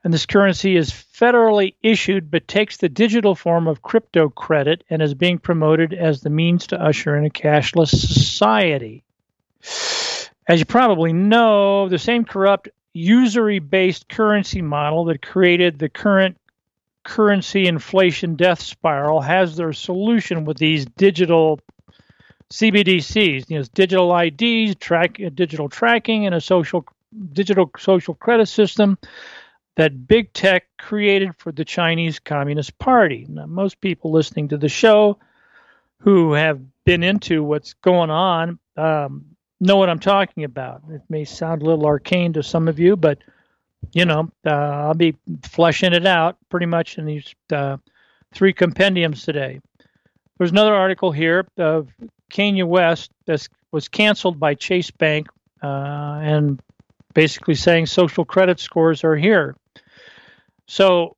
And 0.03 0.12
this 0.12 0.27
currency 0.27 0.77
is 0.77 0.91
federally 0.91 1.75
issued 1.83 2.31
but 2.31 2.49
takes 2.49 2.79
the 2.79 2.89
digital 2.89 3.37
form 3.37 3.69
of 3.69 3.83
crypto 3.83 4.29
credit 4.29 4.83
and 4.91 5.01
is 5.01 5.15
being 5.15 5.39
promoted 5.39 5.93
as 5.95 6.21
the 6.21 6.31
means 6.31 6.67
to 6.69 6.83
usher 6.83 7.17
in 7.17 7.25
a 7.25 7.31
cashless 7.31 7.91
society. 7.91 9.05
As 10.49 10.59
you 10.59 10.65
probably 10.65 11.12
know, 11.12 11.89
the 11.89 12.01
same 12.01 12.25
corrupt 12.25 12.69
usury 12.93 13.61
based 13.61 14.09
currency 14.09 14.61
model 14.61 15.05
that 15.05 15.23
created 15.23 15.79
the 15.79 15.89
current 15.89 16.37
currency 17.04 17.66
inflation 17.66 18.37
death 18.37 18.61
spiral 18.61 19.21
has 19.21 19.56
their 19.56 19.73
solution 19.73 20.44
with 20.44 20.59
these 20.59 20.85
digital 20.85 21.61
CBDCs, 22.50 23.49
you 23.49 23.59
know, 23.59 23.64
digital 23.75 24.16
IDs, 24.16 24.76
track 24.76 25.18
digital 25.35 25.68
tracking, 25.68 26.26
and 26.26 26.35
a 26.35 26.40
social 26.40 26.85
digital 27.32 27.71
social 27.78 28.14
credit 28.14 28.47
system 28.47 28.99
that 29.76 30.06
big 30.06 30.32
tech 30.32 30.64
created 30.78 31.35
for 31.38 31.50
the 31.50 31.64
Chinese 31.64 32.18
Communist 32.18 32.78
Party. 32.78 33.26
Now, 33.28 33.47
most 33.47 33.80
people 33.80 34.12
listening 34.12 34.49
to 34.49 34.59
the 34.59 34.68
show 34.68 35.18
who 36.00 36.35
have 36.35 36.61
been 36.85 37.02
into 37.02 37.42
what's 37.42 37.75
going 37.75 38.11
on 38.11 38.59
um, 38.76 39.25
know 39.61 39.76
what 39.76 39.88
I'm 39.88 39.99
talking 39.99 40.44
about. 40.44 40.82
It 40.90 41.02
may 41.09 41.25
sound 41.25 41.62
a 41.62 41.64
little 41.64 41.87
arcane 41.87 42.32
to 42.35 42.42
some 42.42 42.68
of 42.68 42.78
you, 42.78 42.97
but 42.97 43.18
you 43.93 44.05
know, 44.05 44.31
uh, 44.47 44.51
I'll 44.51 44.95
be 44.95 45.17
fleshing 45.43 45.93
it 45.93 46.07
out 46.07 46.37
pretty 46.49 46.67
much 46.67 46.99
in 46.99 47.07
these 47.07 47.35
uh, 47.53 47.77
three 48.33 48.53
compendiums 48.53 49.25
today. 49.25 49.61
There's 50.39 50.51
another 50.51 50.75
article 50.75 51.12
here 51.12 51.47
of 51.59 51.89
Kanye 52.33 52.67
West 52.67 53.11
that 53.27 53.47
was 53.71 53.89
canceled 53.89 54.41
by 54.41 54.55
Chase 54.55 54.91
Bank 54.91 55.29
uh, 55.62 56.21
and 56.23 56.61
basically 57.15 57.55
saying 57.55 57.87
social 57.87 58.25
credit 58.25 58.59
scores 58.59 59.05
are 59.05 59.17
here. 59.17 59.57
So 60.67 61.17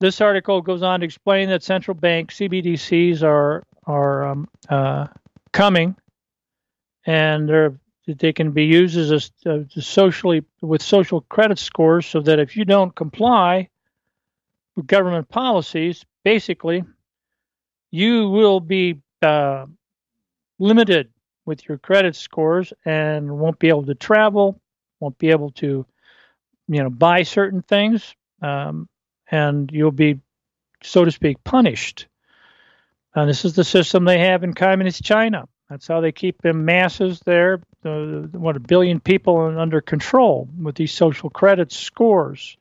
this 0.00 0.20
article 0.20 0.60
goes 0.60 0.82
on 0.82 1.00
to 1.00 1.06
explain 1.06 1.48
that 1.48 1.62
central 1.62 1.94
bank 1.94 2.30
CBDCs 2.30 3.22
are 3.22 3.64
are 3.86 4.28
um, 4.28 4.48
uh, 4.68 5.06
coming, 5.52 5.94
and 7.06 7.48
they're 7.48 7.74
they 8.06 8.32
can 8.32 8.52
be 8.52 8.64
used 8.64 8.98
as 8.98 9.32
a, 9.46 9.50
uh, 9.50 9.64
socially 9.80 10.44
with 10.60 10.82
social 10.82 11.22
credit 11.22 11.58
scores 11.58 12.06
so 12.06 12.20
that 12.20 12.38
if 12.38 12.56
you 12.56 12.64
don't 12.64 12.94
comply 12.94 13.68
with 14.76 14.86
government 14.86 15.28
policies, 15.28 16.04
basically, 16.22 16.84
you 17.90 18.28
will 18.28 18.60
be 18.60 19.00
uh, 19.22 19.66
limited 20.58 21.10
with 21.46 21.66
your 21.68 21.78
credit 21.78 22.16
scores 22.16 22.72
and 22.84 23.30
won't 23.38 23.58
be 23.58 23.68
able 23.68 23.86
to 23.86 23.94
travel, 23.94 24.60
won't 25.00 25.18
be 25.18 25.30
able 25.30 25.50
to, 25.50 25.86
you 26.68 26.82
know, 26.82 26.90
buy 26.90 27.22
certain 27.22 27.62
things, 27.62 28.14
um, 28.42 28.88
and 29.30 29.70
you'll 29.72 29.92
be, 29.92 30.20
so 30.82 31.04
to 31.04 31.10
speak, 31.10 31.42
punished. 31.44 32.06
And 33.14 33.28
this 33.28 33.44
is 33.44 33.54
the 33.54 33.64
system 33.64 34.04
they 34.04 34.18
have 34.18 34.42
in 34.42 34.54
communist 34.54 35.02
China. 35.04 35.48
That's 35.74 35.88
how 35.88 36.00
they 36.00 36.12
keep 36.12 36.40
them 36.40 36.64
masses 36.64 37.18
there, 37.24 37.60
the, 37.82 38.28
what 38.30 38.54
a 38.54 38.60
billion 38.60 39.00
people 39.00 39.58
under 39.58 39.80
control 39.80 40.48
with 40.56 40.76
these 40.76 40.92
social 40.92 41.30
credit 41.30 41.72
scores. 41.72 42.56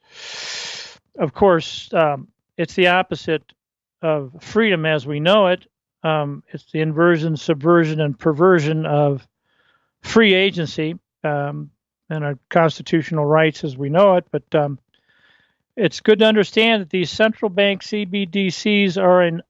Of 1.19 1.31
course, 1.31 1.93
um, 1.93 2.29
it's 2.57 2.73
the 2.73 2.87
opposite 2.87 3.43
of 4.01 4.31
freedom 4.41 4.87
as 4.87 5.05
we 5.05 5.19
know 5.19 5.49
it. 5.49 5.67
Um, 6.01 6.41
it's 6.47 6.71
the 6.71 6.81
inversion, 6.81 7.37
subversion, 7.37 8.01
and 8.01 8.17
perversion 8.17 8.87
of 8.87 9.27
free 10.01 10.33
agency 10.33 10.97
um, 11.23 11.69
and 12.09 12.23
our 12.23 12.39
constitutional 12.49 13.27
rights 13.27 13.63
as 13.63 13.77
we 13.77 13.89
know 13.89 14.15
it. 14.15 14.25
But 14.31 14.55
um, 14.55 14.79
it's 15.75 15.99
good 15.99 16.17
to 16.17 16.25
understand 16.25 16.81
that 16.81 16.89
these 16.89 17.11
central 17.11 17.49
bank 17.49 17.83
CBDCs 17.83 18.99
are 18.99 19.21
an 19.21 19.43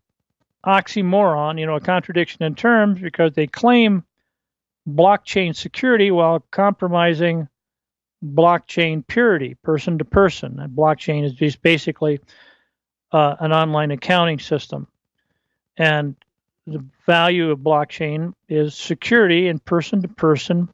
oxymoron, 0.65 1.60
you 1.60 1.65
know, 1.65 1.75
a 1.75 1.82
contradiction 1.82 2.43
in 2.43 2.55
terms 2.55 3.00
because 3.00 3.34
they 3.34 3.48
claim 3.48 4.03
blockchain 4.88 5.55
security 5.55 6.12
while 6.12 6.43
compromising 6.51 7.48
blockchain 8.24 9.05
purity, 9.05 9.55
person 9.63 9.98
to 9.98 10.05
person. 10.05 10.60
And 10.60 10.75
blockchain 10.75 11.25
is 11.25 11.34
just 11.34 11.62
basically 11.62 12.20
uh, 13.12 13.36
an 13.39 13.51
online 13.51 13.91
accounting 13.91 14.39
system. 14.39 14.88
And 15.77 16.15
the 16.65 16.84
value 17.05 17.51
of 17.51 17.60
blockchain 17.60 18.34
is 18.48 18.75
security 18.75 19.48
and 19.50 19.63
person 19.63 20.01
to 20.03 20.08
person 20.08 20.70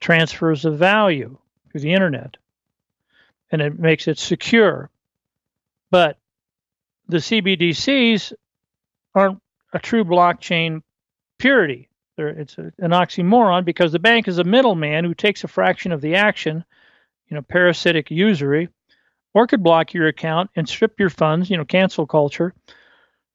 transfers 0.00 0.64
of 0.64 0.78
value 0.78 1.38
through 1.70 1.80
the 1.80 1.92
internet. 1.92 2.36
And 3.50 3.62
it 3.62 3.78
makes 3.78 4.08
it 4.08 4.18
secure. 4.18 4.90
But 5.90 6.18
the 7.08 7.18
CBDCs 7.18 8.32
aren't 9.16 9.40
a 9.72 9.80
true 9.80 10.04
blockchain 10.04 10.82
purity. 11.38 11.88
It's 12.18 12.56
a, 12.56 12.72
an 12.78 12.92
oxymoron 12.92 13.64
because 13.64 13.92
the 13.92 13.98
bank 13.98 14.28
is 14.28 14.38
a 14.38 14.44
middleman 14.44 15.04
who 15.04 15.14
takes 15.14 15.44
a 15.44 15.48
fraction 15.48 15.92
of 15.92 16.00
the 16.00 16.14
action, 16.14 16.64
you 17.28 17.34
know, 17.34 17.42
parasitic 17.42 18.10
usury, 18.10 18.68
or 19.34 19.46
could 19.46 19.62
block 19.62 19.92
your 19.92 20.06
account 20.06 20.50
and 20.56 20.68
strip 20.68 20.98
your 20.98 21.10
funds, 21.10 21.50
you 21.50 21.56
know, 21.56 21.64
cancel 21.64 22.06
culture, 22.06 22.54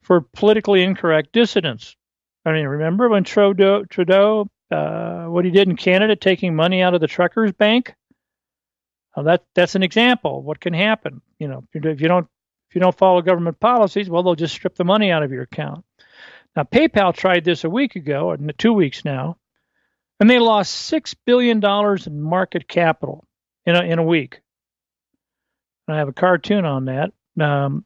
for 0.02 0.22
politically 0.22 0.84
incorrect 0.84 1.32
dissidents. 1.32 1.96
I 2.46 2.54
mean, 2.54 2.66
remember 2.66 3.10
when 3.10 3.24
Trudeau, 3.24 3.84
Trudeau 3.86 4.48
uh, 4.72 5.26
what 5.26 5.46
he 5.46 5.52
did 5.52 5.68
in 5.68 5.76
Canada, 5.76 6.16
taking 6.16 6.56
money 6.56 6.82
out 6.82 6.96
of 6.96 7.02
the 7.02 7.08
truckers' 7.08 7.52
bank? 7.52 7.94
Well, 9.16 9.26
that 9.26 9.44
that's 9.54 9.76
an 9.76 9.84
example 9.84 10.42
what 10.42 10.60
can 10.60 10.74
happen. 10.74 11.22
You 11.38 11.50
know, 11.50 11.64
if 11.74 12.02
you 12.02 12.08
don't 12.08 12.28
if 12.72 12.76
you 12.76 12.80
don't 12.80 12.98
follow 12.98 13.22
government 13.22 13.60
policies, 13.60 14.10
well, 14.10 14.24
they'll 14.24 14.34
just 14.34 14.54
strip 14.54 14.76
the 14.76 14.86
money 14.86 15.12
out 15.12 15.24
of 15.24 15.32
your 15.34 15.44
account. 15.44 15.84
Now, 16.56 16.64
PayPal 16.64 17.14
tried 17.14 17.44
this 17.44 17.66
a 17.66 17.70
week 17.70 17.98
ago, 17.98 18.30
or 18.30 18.38
two 18.38 18.72
weeks 18.72 19.04
now, 19.04 19.36
and 20.22 20.30
they 20.30 20.40
lost 20.40 20.72
six 20.72 21.14
billion 21.14 21.60
dollars 21.60 22.08
in 22.08 22.22
market 22.22 22.70
capital 22.70 23.26
in 23.66 23.76
a, 23.76 23.82
in 23.82 24.00
a 24.00 24.04
week. 24.04 24.40
And 25.86 25.96
I 25.96 26.00
have 26.00 26.08
a 26.08 26.14
cartoon 26.14 26.64
on 26.64 26.86
that. 26.86 27.12
Um, 27.38 27.84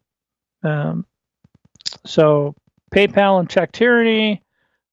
um, 0.61 1.07
so, 2.05 2.53
PayPal 2.93 3.39
and 3.39 3.49
tech 3.49 3.71
tyranny. 3.71 4.43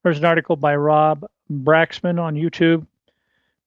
There's 0.02 0.18
an 0.18 0.24
article 0.24 0.56
by 0.56 0.74
Rob 0.74 1.26
Braxman 1.52 2.18
on 2.18 2.34
YouTube. 2.34 2.86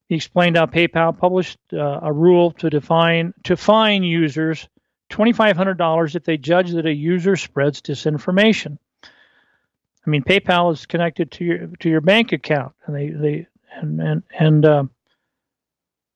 He 0.09 0.15
explained 0.15 0.57
how 0.57 0.65
PayPal 0.65 1.15
published 1.15 1.59
uh, 1.71 1.99
a 2.01 2.11
rule 2.11 2.49
to 2.53 2.71
define 2.71 3.35
to 3.43 3.55
fine 3.55 4.01
users 4.01 4.67
$2,500 5.15 6.15
if 6.15 6.23
they 6.23 6.37
judge 6.37 6.71
that 6.71 6.85
a 6.85 6.93
user 6.93 7.35
spreads 7.35 7.81
disinformation. 7.81 8.77
I 10.05 10.09
mean, 10.09 10.23
PayPal 10.23 10.73
is 10.73 10.85
connected 10.85 11.31
to 11.31 11.45
your 11.45 11.67
to 11.79 11.89
your 11.89 12.01
bank 12.01 12.31
account, 12.31 12.73
and 12.85 12.95
they 12.95 13.09
they 13.09 13.47
and 13.75 13.99
and 13.99 14.23
and 14.37 14.65
uh, 14.65 14.83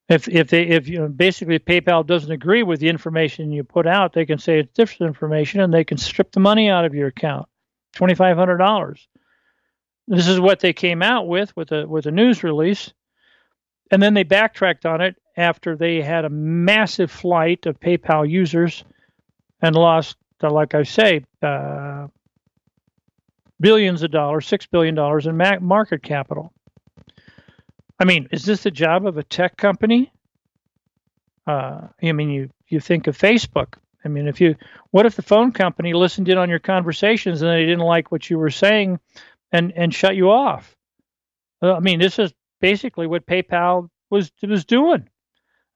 if 0.09 0.27
if 0.27 0.49
they 0.49 0.63
if 0.63 0.87
you 0.87 0.99
know, 0.99 1.07
basically 1.07 1.57
PayPal 1.57 2.05
doesn't 2.05 2.31
agree 2.31 2.61
with 2.61 2.79
the 2.79 2.89
information 2.89 3.51
you 3.51 3.63
put 3.63 3.87
out, 3.87 4.13
they 4.13 4.25
can 4.25 4.37
say 4.37 4.59
it's 4.59 4.73
different 4.73 5.09
information, 5.09 5.61
and 5.61 5.73
they 5.73 5.83
can 5.83 5.97
strip 5.97 6.31
the 6.31 6.39
money 6.39 6.69
out 6.69 6.85
of 6.85 6.93
your 6.93 7.07
account, 7.07 7.47
twenty 7.93 8.13
five 8.13 8.37
hundred 8.37 8.57
dollars. 8.57 9.07
This 10.07 10.27
is 10.27 10.39
what 10.39 10.59
they 10.59 10.73
came 10.73 11.01
out 11.01 11.27
with 11.27 11.55
with 11.55 11.71
a 11.71 11.87
with 11.87 12.05
a 12.05 12.11
news 12.11 12.43
release, 12.43 12.93
and 13.89 14.03
then 14.03 14.13
they 14.13 14.23
backtracked 14.23 14.85
on 14.85 15.01
it 15.01 15.15
after 15.39 15.75
they 15.75 16.01
had 16.01 16.25
a 16.25 16.29
massive 16.29 17.09
flight 17.09 17.65
of 17.65 17.79
PayPal 17.79 18.29
users 18.29 18.83
and 19.61 19.75
lost, 19.75 20.17
uh, 20.43 20.51
like 20.51 20.75
I 20.75 20.83
say, 20.83 21.23
uh, 21.41 22.07
billions 23.59 24.03
of 24.03 24.11
dollars, 24.11 24.47
six 24.47 24.65
billion 24.65 24.95
dollars 24.95 25.27
in 25.27 25.37
market 25.61 26.03
capital. 26.03 26.51
I 27.99 28.05
mean, 28.05 28.27
is 28.31 28.43
this 28.43 28.63
the 28.63 28.71
job 28.71 29.05
of 29.05 29.17
a 29.17 29.23
tech 29.23 29.57
company? 29.57 30.11
Uh, 31.47 31.87
I 32.01 32.11
mean, 32.11 32.29
you 32.29 32.49
you 32.67 32.79
think 32.79 33.07
of 33.07 33.17
Facebook. 33.17 33.75
I 34.05 34.07
mean, 34.07 34.27
if 34.27 34.39
you, 34.39 34.55
what 34.91 35.05
if 35.05 35.15
the 35.15 35.21
phone 35.21 35.51
company 35.51 35.93
listened 35.93 36.29
in 36.29 36.37
on 36.37 36.49
your 36.49 36.59
conversations 36.59 37.41
and 37.41 37.51
they 37.51 37.65
didn't 37.65 37.79
like 37.79 38.11
what 38.11 38.29
you 38.29 38.37
were 38.37 38.51
saying 38.51 38.99
and 39.51 39.73
and 39.75 39.93
shut 39.93 40.15
you 40.15 40.31
off. 40.31 40.75
I 41.61 41.79
mean, 41.79 41.99
this 41.99 42.19
is 42.19 42.33
basically 42.61 43.07
what 43.07 43.25
PayPal 43.25 43.89
was 44.09 44.31
was 44.41 44.65
doing, 44.65 45.08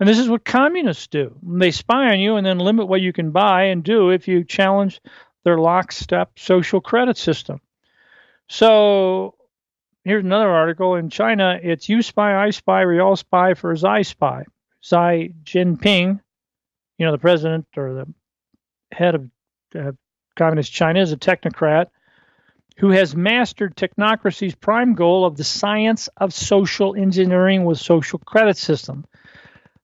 and 0.04 0.10
this 0.10 0.20
is 0.20 0.28
what 0.28 0.44
communists 0.44 1.08
do. 1.08 1.34
They 1.42 1.72
spy 1.72 2.12
on 2.12 2.20
you 2.20 2.36
and 2.36 2.46
then 2.46 2.60
limit 2.60 2.90
what 2.90 3.00
you 3.00 3.14
can 3.14 3.32
buy 3.32 3.68
and 3.68 3.86
do 3.86 4.10
if 4.10 4.28
you 4.28 4.44
challenge 4.44 5.00
their 5.46 5.58
lockstep 5.58 6.38
social 6.38 6.82
credit 6.82 7.16
system. 7.16 7.62
So 8.50 9.36
here's 10.04 10.26
another 10.26 10.50
article 10.50 10.96
in 10.96 11.10
China. 11.10 11.58
It's 11.64 11.88
you 11.88 12.02
spy, 12.02 12.36
I 12.36 12.50
spy, 12.50 12.86
we 12.86 13.00
all 13.00 13.16
spy 13.16 13.54
for 13.54 13.74
Xi 13.78 14.04
spy. 14.04 14.44
Xi 14.82 15.36
Jinping, 15.46 16.20
you 16.98 17.06
know, 17.06 17.14
the 17.14 17.18
president 17.18 17.68
or 17.78 17.94
the 17.94 18.14
head 18.92 19.16
of 19.16 19.30
uh, 19.74 19.92
communist 20.36 20.74
China, 20.74 21.00
is 21.00 21.14
a 21.14 21.18
technocrat 21.18 21.86
who 22.76 22.90
has 22.90 23.16
mastered 23.16 23.78
technocracy's 23.78 24.54
prime 24.54 24.96
goal 24.96 25.24
of 25.24 25.38
the 25.38 25.46
science 25.46 26.10
of 26.18 26.34
social 26.34 26.94
engineering 26.94 27.64
with 27.64 27.80
social 27.80 28.20
credit 28.20 28.58
system. 28.58 29.06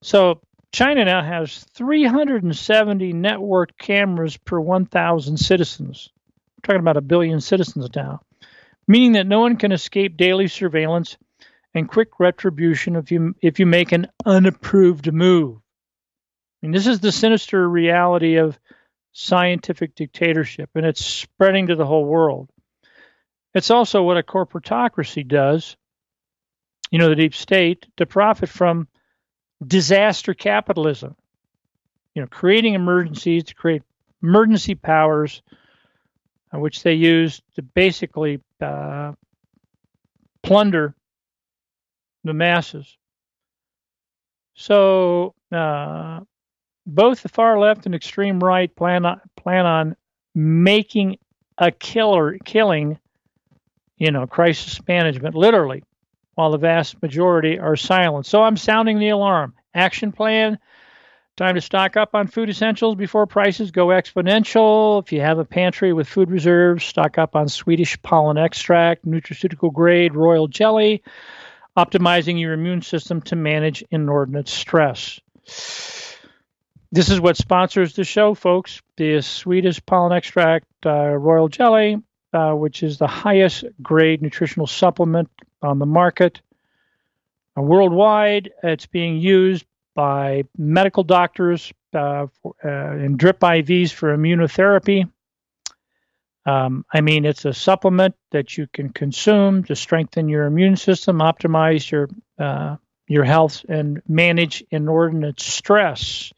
So 0.01 0.41
China 0.71 1.05
now 1.05 1.23
has 1.23 1.65
370 1.73 3.13
networked 3.13 3.77
cameras 3.77 4.37
per 4.37 4.59
1,000 4.59 5.37
citizens. 5.37 6.09
We're 6.57 6.67
talking 6.67 6.81
about 6.81 6.97
a 6.97 7.01
billion 7.01 7.41
citizens 7.41 7.89
now, 7.95 8.21
meaning 8.87 9.13
that 9.13 9.27
no 9.27 9.39
one 9.39 9.57
can 9.57 9.71
escape 9.71 10.17
daily 10.17 10.47
surveillance 10.47 11.17
and 11.73 11.87
quick 11.87 12.19
retribution 12.19 12.95
if 12.95 13.11
you 13.11 13.35
if 13.41 13.59
you 13.59 13.65
make 13.65 13.91
an 13.91 14.07
unapproved 14.25 15.11
move. 15.11 15.57
I 15.57 16.65
mean, 16.65 16.71
this 16.71 16.87
is 16.87 16.99
the 16.99 17.11
sinister 17.11 17.67
reality 17.67 18.35
of 18.35 18.59
scientific 19.11 19.95
dictatorship, 19.95 20.69
and 20.75 20.85
it's 20.85 21.03
spreading 21.03 21.67
to 21.67 21.75
the 21.75 21.85
whole 21.85 22.05
world. 22.05 22.49
It's 23.53 23.71
also 23.71 24.03
what 24.03 24.17
a 24.17 24.23
corporatocracy 24.23 25.27
does, 25.27 25.77
you 26.91 26.99
know, 26.99 27.09
the 27.09 27.15
deep 27.15 27.33
state, 27.33 27.87
to 27.97 28.05
profit 28.05 28.49
from 28.49 28.87
disaster 29.65 30.33
capitalism. 30.33 31.15
You 32.15 32.23
know, 32.23 32.27
creating 32.27 32.73
emergencies 32.73 33.45
to 33.45 33.55
create 33.55 33.83
emergency 34.21 34.75
powers, 34.75 35.41
uh, 36.53 36.59
which 36.59 36.83
they 36.83 36.93
use 36.93 37.41
to 37.55 37.61
basically 37.61 38.41
uh, 38.61 39.13
plunder 40.43 40.95
the 42.23 42.33
masses. 42.33 42.97
So 44.55 45.35
uh, 45.51 46.21
both 46.85 47.21
the 47.21 47.29
far 47.29 47.59
left 47.59 47.85
and 47.85 47.95
extreme 47.95 48.39
right 48.39 48.75
plan 48.75 49.05
on, 49.05 49.21
plan 49.37 49.65
on 49.65 49.95
making 50.35 51.17
a 51.57 51.71
killer 51.71 52.37
killing 52.43 52.99
you 53.99 54.11
know, 54.11 54.25
crisis 54.25 54.79
management, 54.87 55.35
literally, 55.35 55.83
while 56.39 56.51
the 56.51 56.57
vast 56.57 57.01
majority 57.01 57.59
are 57.59 57.75
silent. 57.75 58.25
So 58.25 58.41
I'm 58.41 58.55
sounding 58.55 58.97
the 58.97 59.09
alarm. 59.09 59.53
Action 59.73 60.13
plan. 60.13 60.57
Time 61.35 61.55
to 61.55 61.59
stock 61.59 61.97
up 61.97 62.15
on 62.15 62.27
food 62.27 62.47
essentials 62.47 62.95
before 62.95 63.27
prices 63.27 63.71
go 63.71 63.87
exponential. 63.87 65.03
If 65.03 65.11
you 65.11 65.19
have 65.19 65.37
a 65.37 65.43
pantry 65.43 65.91
with 65.91 66.07
food 66.07 66.31
reserves, 66.31 66.85
stock 66.85 67.17
up 67.17 67.35
on 67.35 67.49
Swedish 67.49 68.01
pollen 68.01 68.37
extract, 68.37 69.05
nutraceutical 69.05 69.73
grade 69.73 70.15
royal 70.15 70.47
jelly, 70.47 71.03
optimizing 71.75 72.39
your 72.39 72.53
immune 72.53 72.83
system 72.83 73.21
to 73.23 73.35
manage 73.35 73.83
inordinate 73.91 74.47
stress. 74.47 75.19
This 76.89 77.09
is 77.09 77.19
what 77.19 77.35
sponsors 77.35 77.95
the 77.95 78.05
show, 78.05 78.33
folks. 78.33 78.81
The 78.95 79.19
Swedish 79.19 79.85
pollen 79.85 80.13
extract 80.13 80.67
uh, 80.85 81.17
royal 81.17 81.49
jelly 81.49 82.01
uh, 82.33 82.53
which 82.53 82.83
is 82.83 82.97
the 82.97 83.07
highest 83.07 83.65
grade 83.81 84.21
nutritional 84.21 84.67
supplement 84.67 85.29
on 85.61 85.79
the 85.79 85.85
market. 85.85 86.41
Uh, 87.57 87.61
worldwide, 87.61 88.51
it's 88.63 88.85
being 88.85 89.17
used 89.17 89.65
by 89.95 90.43
medical 90.57 91.03
doctors 91.03 91.73
uh, 91.93 92.27
for, 92.41 92.53
uh, 92.63 92.95
in 92.97 93.17
drip 93.17 93.39
IVs 93.39 93.91
for 93.91 94.15
immunotherapy. 94.15 95.09
Um, 96.45 96.85
I 96.93 97.01
mean, 97.01 97.25
it's 97.25 97.45
a 97.45 97.53
supplement 97.53 98.15
that 98.31 98.57
you 98.57 98.67
can 98.71 98.89
consume 98.89 99.63
to 99.65 99.75
strengthen 99.75 100.29
your 100.29 100.45
immune 100.45 100.77
system, 100.77 101.19
optimize 101.19 101.89
your 101.91 102.09
uh, 102.39 102.77
your 103.07 103.23
health, 103.23 103.65
and 103.67 104.01
manage 104.07 104.63
inordinate 104.71 105.39
stress. 105.39 106.31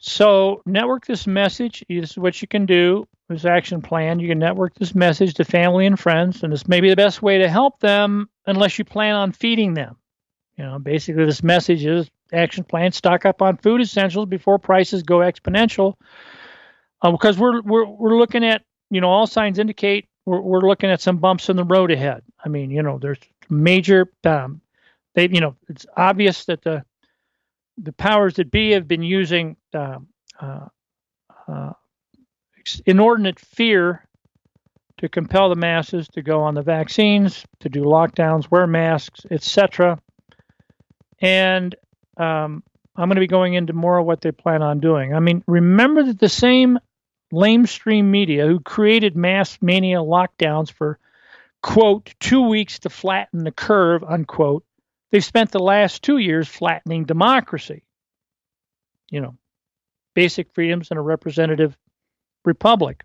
So, 0.00 0.62
network 0.66 1.06
this 1.06 1.26
message. 1.26 1.84
This 1.88 2.10
is 2.10 2.18
what 2.18 2.42
you 2.42 2.48
can 2.48 2.66
do 2.66 3.06
this 3.30 3.44
action 3.44 3.80
plan. 3.80 4.18
You 4.18 4.28
can 4.28 4.40
network 4.40 4.74
this 4.74 4.94
message 4.94 5.34
to 5.34 5.44
family 5.44 5.86
and 5.86 5.98
friends, 5.98 6.42
and 6.42 6.52
this 6.52 6.66
may 6.66 6.80
be 6.80 6.90
the 6.90 6.96
best 6.96 7.22
way 7.22 7.38
to 7.38 7.48
help 7.48 7.78
them 7.78 8.28
unless 8.46 8.78
you 8.78 8.84
plan 8.84 9.14
on 9.14 9.32
feeding 9.32 9.74
them. 9.74 9.96
You 10.58 10.64
know, 10.64 10.78
basically, 10.78 11.24
this 11.24 11.42
message 11.42 11.84
is 11.86 12.10
action 12.32 12.64
plan: 12.64 12.90
stock 12.92 13.24
up 13.24 13.40
on 13.40 13.56
food 13.56 13.80
essentials 13.80 14.26
before 14.26 14.58
prices 14.58 15.04
go 15.04 15.18
exponential. 15.18 15.94
Uh, 17.00 17.12
because 17.12 17.38
we're 17.38 17.62
we're 17.62 17.86
we're 17.86 18.18
looking 18.18 18.44
at 18.44 18.62
you 18.90 19.00
know 19.00 19.08
all 19.08 19.28
signs 19.28 19.58
indicate 19.60 20.08
we're 20.26 20.40
we're 20.40 20.68
looking 20.68 20.90
at 20.90 21.00
some 21.00 21.18
bumps 21.18 21.48
in 21.48 21.56
the 21.56 21.64
road 21.64 21.92
ahead. 21.92 22.22
I 22.44 22.48
mean, 22.48 22.70
you 22.70 22.82
know, 22.82 22.98
there's 22.98 23.18
major 23.48 24.12
um, 24.24 24.60
they 25.14 25.28
you 25.28 25.40
know 25.40 25.54
it's 25.68 25.86
obvious 25.96 26.46
that 26.46 26.62
the 26.62 26.84
the 27.78 27.92
powers 27.92 28.34
that 28.34 28.50
be 28.50 28.72
have 28.72 28.88
been 28.88 29.04
using 29.04 29.56
uh, 29.72 29.98
uh, 30.40 30.66
uh 31.46 31.72
inordinate 32.86 33.40
fear 33.40 34.06
to 34.98 35.08
compel 35.08 35.48
the 35.48 35.56
masses 35.56 36.08
to 36.08 36.22
go 36.22 36.42
on 36.42 36.54
the 36.54 36.62
vaccines, 36.62 37.44
to 37.60 37.68
do 37.68 37.82
lockdowns, 37.82 38.50
wear 38.50 38.66
masks, 38.66 39.22
etc. 39.30 39.98
And 41.20 41.74
um, 42.18 42.62
I'm 42.96 43.08
going 43.08 43.16
to 43.16 43.20
be 43.20 43.26
going 43.26 43.54
into 43.54 43.72
more 43.72 43.98
of 43.98 44.06
what 44.06 44.20
they 44.20 44.30
plan 44.30 44.62
on 44.62 44.80
doing. 44.80 45.14
I 45.14 45.20
mean, 45.20 45.42
remember 45.46 46.02
that 46.04 46.18
the 46.18 46.28
same 46.28 46.78
lamestream 47.32 48.04
media 48.04 48.46
who 48.46 48.60
created 48.60 49.16
mass 49.16 49.58
mania 49.62 49.98
lockdowns 49.98 50.70
for, 50.70 50.98
quote, 51.62 52.12
two 52.20 52.48
weeks 52.48 52.80
to 52.80 52.90
flatten 52.90 53.44
the 53.44 53.52
curve, 53.52 54.04
unquote, 54.04 54.64
they've 55.10 55.24
spent 55.24 55.50
the 55.50 55.60
last 55.60 56.02
two 56.02 56.18
years 56.18 56.46
flattening 56.46 57.04
democracy. 57.04 57.84
You 59.10 59.22
know, 59.22 59.34
basic 60.14 60.52
freedoms 60.52 60.90
in 60.90 60.98
a 60.98 61.02
representative 61.02 61.76
republic. 62.44 63.04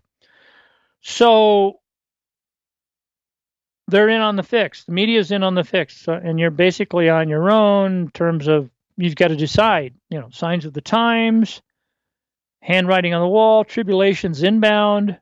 So 1.00 1.80
they're 3.88 4.08
in 4.08 4.20
on 4.20 4.36
the 4.36 4.42
fix. 4.42 4.84
The 4.84 4.92
media's 4.92 5.30
in 5.30 5.42
on 5.42 5.54
the 5.54 5.64
fix, 5.64 6.08
uh, 6.08 6.20
and 6.22 6.38
you're 6.38 6.50
basically 6.50 7.08
on 7.08 7.28
your 7.28 7.50
own 7.50 8.02
in 8.02 8.10
terms 8.10 8.48
of 8.48 8.70
you've 8.96 9.16
got 9.16 9.28
to 9.28 9.36
decide. 9.36 9.94
You 10.10 10.20
know, 10.20 10.28
signs 10.30 10.64
of 10.64 10.72
the 10.72 10.80
times, 10.80 11.62
handwriting 12.60 13.14
on 13.14 13.20
the 13.20 13.28
wall, 13.28 13.64
tribulations 13.64 14.42
inbound. 14.42 15.18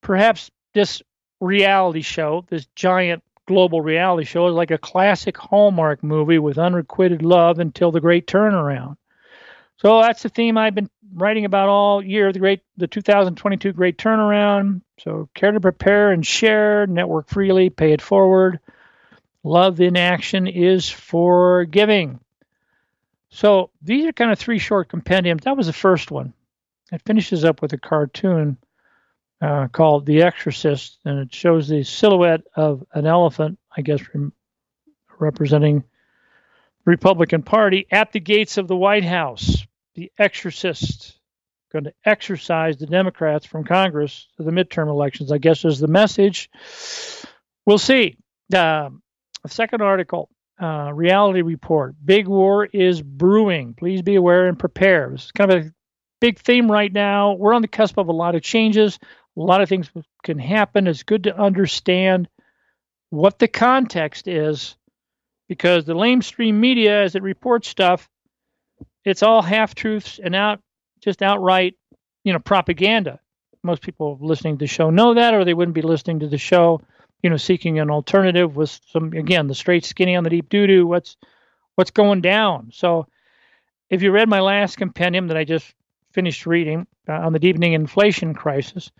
Perhaps 0.00 0.50
this 0.74 1.02
reality 1.40 2.02
show, 2.02 2.44
this 2.48 2.66
giant 2.76 3.24
global 3.46 3.80
reality 3.80 4.24
show, 4.24 4.46
is 4.46 4.54
like 4.54 4.70
a 4.70 4.78
classic 4.78 5.36
Hallmark 5.36 6.04
movie 6.04 6.38
with 6.38 6.58
unrequited 6.58 7.22
love 7.22 7.58
until 7.58 7.90
the 7.90 8.00
great 8.00 8.26
turnaround. 8.26 8.96
So 9.78 10.00
that's 10.00 10.22
the 10.22 10.28
theme 10.28 10.58
I've 10.58 10.74
been 10.74 10.90
writing 11.18 11.44
about 11.44 11.68
all 11.68 12.04
year. 12.04 12.32
The 12.32 12.38
great, 12.38 12.60
the 12.76 12.86
2022 12.86 13.72
great 13.72 13.98
turnaround. 13.98 14.82
So 15.00 15.28
care 15.34 15.52
to 15.52 15.60
prepare 15.60 16.12
and 16.12 16.26
share, 16.26 16.86
network 16.86 17.28
freely, 17.28 17.70
pay 17.70 17.92
it 17.92 18.02
forward. 18.02 18.60
Love 19.44 19.80
in 19.80 19.96
action 19.96 20.46
is 20.46 20.88
forgiving. 20.88 22.20
So 23.30 23.70
these 23.82 24.06
are 24.06 24.12
kind 24.12 24.32
of 24.32 24.38
three 24.38 24.58
short 24.58 24.88
compendiums. 24.88 25.44
That 25.44 25.56
was 25.56 25.66
the 25.66 25.72
first 25.72 26.10
one. 26.10 26.32
It 26.90 27.02
finishes 27.04 27.44
up 27.44 27.60
with 27.60 27.72
a 27.72 27.78
cartoon 27.78 28.56
uh, 29.40 29.68
called 29.68 30.06
The 30.06 30.22
Exorcist, 30.22 30.98
and 31.04 31.18
it 31.18 31.34
shows 31.34 31.68
the 31.68 31.84
silhouette 31.84 32.42
of 32.56 32.84
an 32.92 33.06
elephant, 33.06 33.58
I 33.76 33.82
guess, 33.82 34.00
representing 35.18 35.84
Republican 36.84 37.42
Party 37.42 37.86
at 37.90 38.12
the 38.12 38.20
gates 38.20 38.56
of 38.56 38.66
the 38.66 38.76
White 38.76 39.04
House 39.04 39.66
the 39.98 40.12
exorcist 40.16 41.18
going 41.72 41.84
to 41.84 41.92
exorcise 42.04 42.76
the 42.76 42.86
Democrats 42.86 43.44
from 43.44 43.64
Congress 43.64 44.28
to 44.36 44.44
the 44.44 44.52
midterm 44.52 44.88
elections. 44.88 45.32
I 45.32 45.38
guess 45.38 45.64
is 45.64 45.80
the 45.80 45.88
message. 45.88 46.50
We'll 47.66 47.78
see. 47.78 48.16
Uh, 48.54 48.90
second 49.48 49.82
article, 49.82 50.30
uh, 50.62 50.92
reality 50.94 51.42
report. 51.42 51.96
Big 52.02 52.28
war 52.28 52.64
is 52.64 53.02
brewing. 53.02 53.74
Please 53.74 54.00
be 54.02 54.14
aware 54.14 54.46
and 54.46 54.56
prepare. 54.56 55.14
It's 55.14 55.32
kind 55.32 55.52
of 55.52 55.66
a 55.66 55.72
big 56.20 56.38
theme 56.38 56.70
right 56.70 56.92
now. 56.92 57.32
We're 57.32 57.54
on 57.54 57.62
the 57.62 57.68
cusp 57.68 57.98
of 57.98 58.06
a 58.06 58.12
lot 58.12 58.36
of 58.36 58.42
changes. 58.42 59.00
A 59.36 59.40
lot 59.40 59.62
of 59.62 59.68
things 59.68 59.90
can 60.22 60.38
happen. 60.38 60.86
It's 60.86 61.02
good 61.02 61.24
to 61.24 61.36
understand 61.36 62.28
what 63.10 63.40
the 63.40 63.48
context 63.48 64.28
is 64.28 64.76
because 65.48 65.86
the 65.86 65.94
lamestream 65.94 66.54
media, 66.54 67.02
as 67.02 67.16
it 67.16 67.22
reports 67.22 67.66
stuff, 67.66 68.08
it's 69.04 69.22
all 69.22 69.42
half 69.42 69.74
truths 69.74 70.20
and 70.22 70.34
out 70.34 70.60
just 71.00 71.22
outright, 71.22 71.74
you 72.24 72.32
know, 72.32 72.38
propaganda. 72.38 73.20
Most 73.62 73.82
people 73.82 74.18
listening 74.20 74.56
to 74.58 74.64
the 74.64 74.66
show 74.66 74.90
know 74.90 75.14
that, 75.14 75.34
or 75.34 75.44
they 75.44 75.54
wouldn't 75.54 75.74
be 75.74 75.82
listening 75.82 76.20
to 76.20 76.28
the 76.28 76.38
show, 76.38 76.80
you 77.22 77.30
know, 77.30 77.36
seeking 77.36 77.78
an 77.78 77.90
alternative 77.90 78.56
with 78.56 78.78
some 78.88 79.12
again 79.12 79.46
the 79.46 79.54
straight 79.54 79.84
skinny 79.84 80.16
on 80.16 80.24
the 80.24 80.30
deep 80.30 80.48
doo 80.48 80.66
doo. 80.66 80.86
What's 80.86 81.16
what's 81.74 81.90
going 81.90 82.20
down? 82.20 82.70
So, 82.72 83.06
if 83.90 84.02
you 84.02 84.10
read 84.10 84.28
my 84.28 84.40
last 84.40 84.76
compendium 84.76 85.28
that 85.28 85.36
I 85.36 85.44
just 85.44 85.74
finished 86.12 86.46
reading 86.46 86.86
uh, 87.08 87.12
on 87.12 87.32
the 87.32 87.38
deepening 87.38 87.72
inflation 87.72 88.34
crisis, 88.34 88.90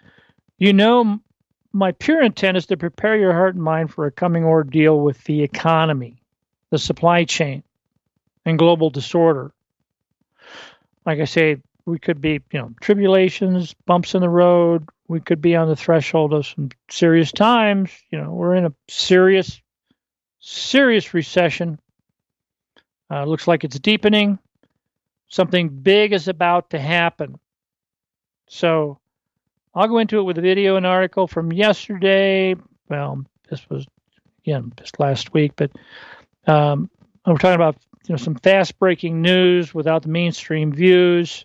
you 0.58 0.72
know 0.72 1.20
my 1.72 1.92
pure 1.92 2.22
intent 2.22 2.56
is 2.56 2.66
to 2.66 2.76
prepare 2.76 3.16
your 3.16 3.32
heart 3.32 3.54
and 3.54 3.62
mind 3.62 3.92
for 3.92 4.06
a 4.06 4.10
coming 4.10 4.44
ordeal 4.44 5.00
with 5.00 5.22
the 5.24 5.42
economy, 5.42 6.22
the 6.70 6.78
supply 6.78 7.24
chain, 7.24 7.62
and 8.44 8.58
global 8.58 8.90
disorder 8.90 9.52
like 11.06 11.20
I 11.20 11.24
say, 11.24 11.58
we 11.86 11.98
could 11.98 12.20
be, 12.20 12.40
you 12.52 12.60
know, 12.60 12.72
tribulations, 12.80 13.74
bumps 13.86 14.14
in 14.14 14.20
the 14.20 14.28
road. 14.28 14.88
We 15.08 15.20
could 15.20 15.40
be 15.40 15.56
on 15.56 15.68
the 15.68 15.76
threshold 15.76 16.34
of 16.34 16.46
some 16.46 16.68
serious 16.90 17.32
times. 17.32 17.90
You 18.10 18.20
know, 18.20 18.32
we're 18.32 18.54
in 18.56 18.66
a 18.66 18.74
serious, 18.88 19.60
serious 20.40 21.14
recession. 21.14 21.80
Uh, 23.10 23.24
looks 23.24 23.48
like 23.48 23.64
it's 23.64 23.78
deepening. 23.78 24.38
Something 25.28 25.68
big 25.68 26.12
is 26.12 26.28
about 26.28 26.70
to 26.70 26.78
happen. 26.78 27.38
So 28.48 28.98
I'll 29.74 29.88
go 29.88 29.98
into 29.98 30.18
it 30.18 30.24
with 30.24 30.38
a 30.38 30.42
video 30.42 30.76
and 30.76 30.86
article 30.86 31.26
from 31.26 31.52
yesterday. 31.52 32.54
Well, 32.88 33.24
this 33.48 33.68
was 33.70 33.86
again 34.42 34.72
just 34.78 34.98
last 35.00 35.32
week, 35.32 35.52
but 35.56 35.70
um, 36.46 36.90
we're 37.26 37.36
talking 37.36 37.54
about 37.54 37.76
you 38.08 38.14
know 38.14 38.16
some 38.16 38.36
fast 38.36 38.78
breaking 38.78 39.20
news 39.20 39.74
without 39.74 40.02
the 40.02 40.08
mainstream 40.08 40.72
views. 40.72 41.44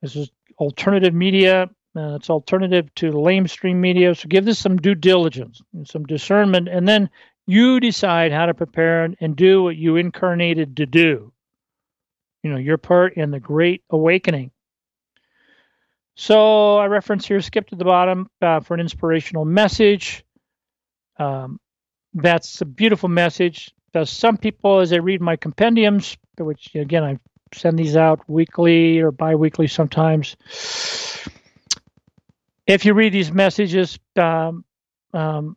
This 0.00 0.16
is 0.16 0.30
alternative 0.58 1.12
media. 1.12 1.68
Uh, 1.94 2.14
it's 2.14 2.30
alternative 2.30 2.92
to 2.94 3.12
lamestream 3.12 3.76
media. 3.76 4.14
So 4.14 4.28
give 4.28 4.46
this 4.46 4.58
some 4.58 4.78
due 4.78 4.94
diligence 4.94 5.60
and 5.74 5.86
some 5.86 6.04
discernment, 6.04 6.68
and 6.68 6.88
then 6.88 7.10
you 7.46 7.80
decide 7.80 8.32
how 8.32 8.46
to 8.46 8.54
prepare 8.54 9.14
and 9.20 9.36
do 9.36 9.62
what 9.62 9.76
you 9.76 9.96
incarnated 9.96 10.78
to 10.78 10.86
do. 10.86 11.32
You 12.42 12.50
know 12.50 12.56
your 12.56 12.78
part 12.78 13.18
in 13.18 13.30
the 13.30 13.40
Great 13.40 13.84
Awakening. 13.90 14.52
So 16.14 16.78
I 16.78 16.86
reference 16.86 17.26
here, 17.26 17.42
skip 17.42 17.68
to 17.68 17.76
the 17.76 17.84
bottom 17.84 18.30
uh, 18.40 18.60
for 18.60 18.72
an 18.72 18.80
inspirational 18.80 19.44
message. 19.44 20.24
Um, 21.18 21.60
that's 22.14 22.60
a 22.62 22.66
beautiful 22.66 23.08
message 23.10 23.70
some 24.04 24.36
people, 24.36 24.80
as 24.80 24.90
they 24.90 25.00
read 25.00 25.20
my 25.20 25.36
compendiums, 25.36 26.16
which 26.38 26.74
again 26.74 27.04
I 27.04 27.18
send 27.54 27.78
these 27.78 27.96
out 27.96 28.20
weekly 28.28 29.00
or 29.00 29.10
biweekly 29.10 29.66
sometimes. 29.66 30.36
If 32.66 32.84
you 32.84 32.94
read 32.94 33.12
these 33.12 33.32
messages, 33.32 33.98
um, 34.16 34.64
um, 35.12 35.56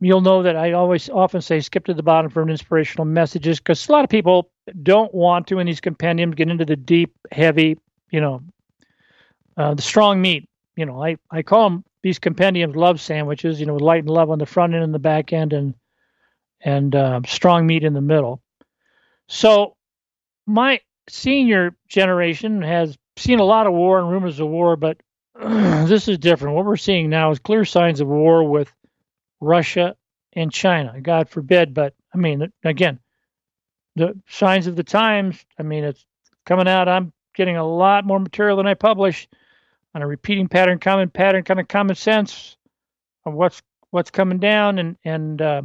you'll 0.00 0.20
know 0.20 0.42
that 0.42 0.56
I 0.56 0.72
always 0.72 1.08
often 1.08 1.40
say 1.40 1.60
skip 1.60 1.86
to 1.86 1.94
the 1.94 2.02
bottom 2.02 2.30
for 2.30 2.42
an 2.42 2.50
inspirational 2.50 3.04
messages 3.04 3.58
because 3.58 3.88
a 3.88 3.92
lot 3.92 4.04
of 4.04 4.10
people 4.10 4.50
don't 4.82 5.12
want 5.14 5.46
to 5.48 5.58
in 5.58 5.66
these 5.66 5.80
compendiums 5.80 6.34
get 6.34 6.48
into 6.48 6.64
the 6.64 6.76
deep, 6.76 7.14
heavy, 7.30 7.78
you 8.10 8.20
know, 8.20 8.42
uh, 9.56 9.74
the 9.74 9.82
strong 9.82 10.20
meat. 10.20 10.48
You 10.76 10.86
know, 10.86 11.02
I, 11.02 11.16
I 11.30 11.42
call 11.42 11.68
them 11.68 11.84
these 12.02 12.18
compendiums 12.18 12.76
love 12.76 13.00
sandwiches, 13.00 13.60
you 13.60 13.66
know, 13.66 13.74
with 13.74 13.82
light 13.82 14.04
and 14.04 14.10
love 14.10 14.30
on 14.30 14.38
the 14.38 14.46
front 14.46 14.74
end 14.74 14.82
and 14.82 14.94
the 14.94 14.98
back 14.98 15.32
end 15.32 15.52
and 15.52 15.74
and 16.64 16.94
uh, 16.94 17.20
strong 17.26 17.66
meat 17.66 17.84
in 17.84 17.92
the 17.92 18.00
middle. 18.00 18.42
So 19.28 19.76
my 20.46 20.80
senior 21.08 21.76
generation 21.88 22.62
has 22.62 22.96
seen 23.16 23.40
a 23.40 23.44
lot 23.44 23.66
of 23.66 23.72
war 23.72 23.98
and 23.98 24.10
rumors 24.10 24.40
of 24.40 24.48
war, 24.48 24.76
but 24.76 24.98
this 25.40 26.08
is 26.08 26.18
different. 26.18 26.56
What 26.56 26.64
we're 26.64 26.76
seeing 26.76 27.10
now 27.10 27.30
is 27.30 27.38
clear 27.38 27.64
signs 27.64 28.00
of 28.00 28.08
war 28.08 28.48
with 28.48 28.72
Russia 29.40 29.96
and 30.32 30.52
China. 30.52 31.00
God 31.00 31.28
forbid, 31.28 31.74
but 31.74 31.94
I 32.14 32.18
mean, 32.18 32.52
again, 32.64 33.00
the 33.96 34.18
signs 34.28 34.66
of 34.66 34.76
the 34.76 34.84
times. 34.84 35.44
I 35.58 35.62
mean, 35.62 35.84
it's 35.84 36.04
coming 36.46 36.68
out. 36.68 36.88
I'm 36.88 37.12
getting 37.34 37.56
a 37.56 37.66
lot 37.66 38.04
more 38.04 38.18
material 38.18 38.56
than 38.56 38.66
I 38.66 38.74
publish 38.74 39.28
on 39.94 40.02
a 40.02 40.06
repeating 40.06 40.48
pattern, 40.48 40.78
common 40.78 41.10
pattern, 41.10 41.44
kind 41.44 41.60
of 41.60 41.68
common 41.68 41.96
sense 41.96 42.56
of 43.24 43.34
what's 43.34 43.62
what's 43.90 44.10
coming 44.10 44.38
down, 44.38 44.78
and 44.78 44.96
and 45.04 45.42
uh, 45.42 45.62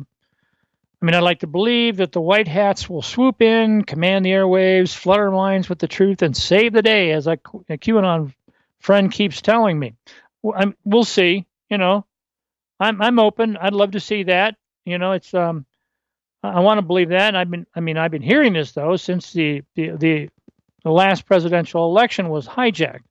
I 1.02 1.06
mean, 1.06 1.14
I'd 1.14 1.20
like 1.20 1.42
to 1.42 1.48
believe 1.48 1.98
that 1.98 2.12
the 2.12 2.22
white 2.22 2.48
hats 2.48 2.90
will 2.90 3.04
swoop 3.04 3.42
in, 3.42 3.84
command 3.84 4.26
the 4.26 4.32
airwaves, 4.32 5.08
our 5.08 5.30
minds 5.30 5.70
with 5.70 5.78
the 5.78 5.88
truth, 5.88 6.24
and 6.24 6.36
save 6.36 6.74
the 6.74 6.82
day, 6.82 7.12
as 7.12 7.28
a 7.28 7.38
QAnon 7.38 8.34
friend 8.80 9.12
keeps 9.12 9.42
telling 9.42 9.78
me. 9.78 9.94
Well, 10.42 10.74
we'll 10.84 11.04
see. 11.04 11.46
You 11.70 11.78
know, 11.78 12.06
I'm 12.80 13.02
I'm 13.02 13.20
open. 13.20 13.58
I'd 13.58 13.74
love 13.74 13.92
to 13.92 14.00
see 14.00 14.24
that. 14.24 14.56
You 14.86 14.98
know, 14.98 15.12
it's 15.12 15.34
um, 15.36 15.66
I 16.42 16.62
want 16.62 16.80
to 16.80 16.82
believe 16.86 17.10
that. 17.10 17.28
And 17.28 17.38
I've 17.38 17.52
been, 17.52 17.68
I 17.76 17.80
mean, 17.80 17.98
I've 17.98 18.12
been 18.12 18.22
hearing 18.24 18.54
this 18.54 18.72
though 18.72 18.96
since 18.96 19.34
the 19.34 19.64
the 19.76 19.92
the, 19.92 20.30
the 20.84 20.92
last 20.92 21.26
presidential 21.28 21.86
election 21.86 22.30
was 22.30 22.48
hijacked. 22.48 23.04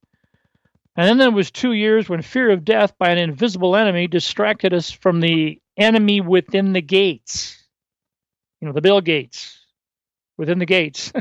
And 0.97 1.07
then 1.07 1.19
there 1.19 1.31
was 1.31 1.51
two 1.51 1.73
years 1.73 2.09
when 2.09 2.23
fear 2.23 2.51
of 2.51 2.65
death 2.65 2.97
by 2.99 3.11
an 3.11 3.19
invisible 3.19 3.77
enemy 3.77 4.07
distracted 4.07 4.73
us 4.73 4.91
from 4.91 5.21
the 5.21 5.61
enemy 5.77 6.23
within 6.23 6.73
the 6.73 6.81
gates 6.81 7.56
you 8.61 8.67
know, 8.67 8.73
the 8.73 8.81
Bill 8.81 9.01
Gates 9.01 9.59
within 10.37 10.59
the 10.59 10.67
gates. 10.67 11.13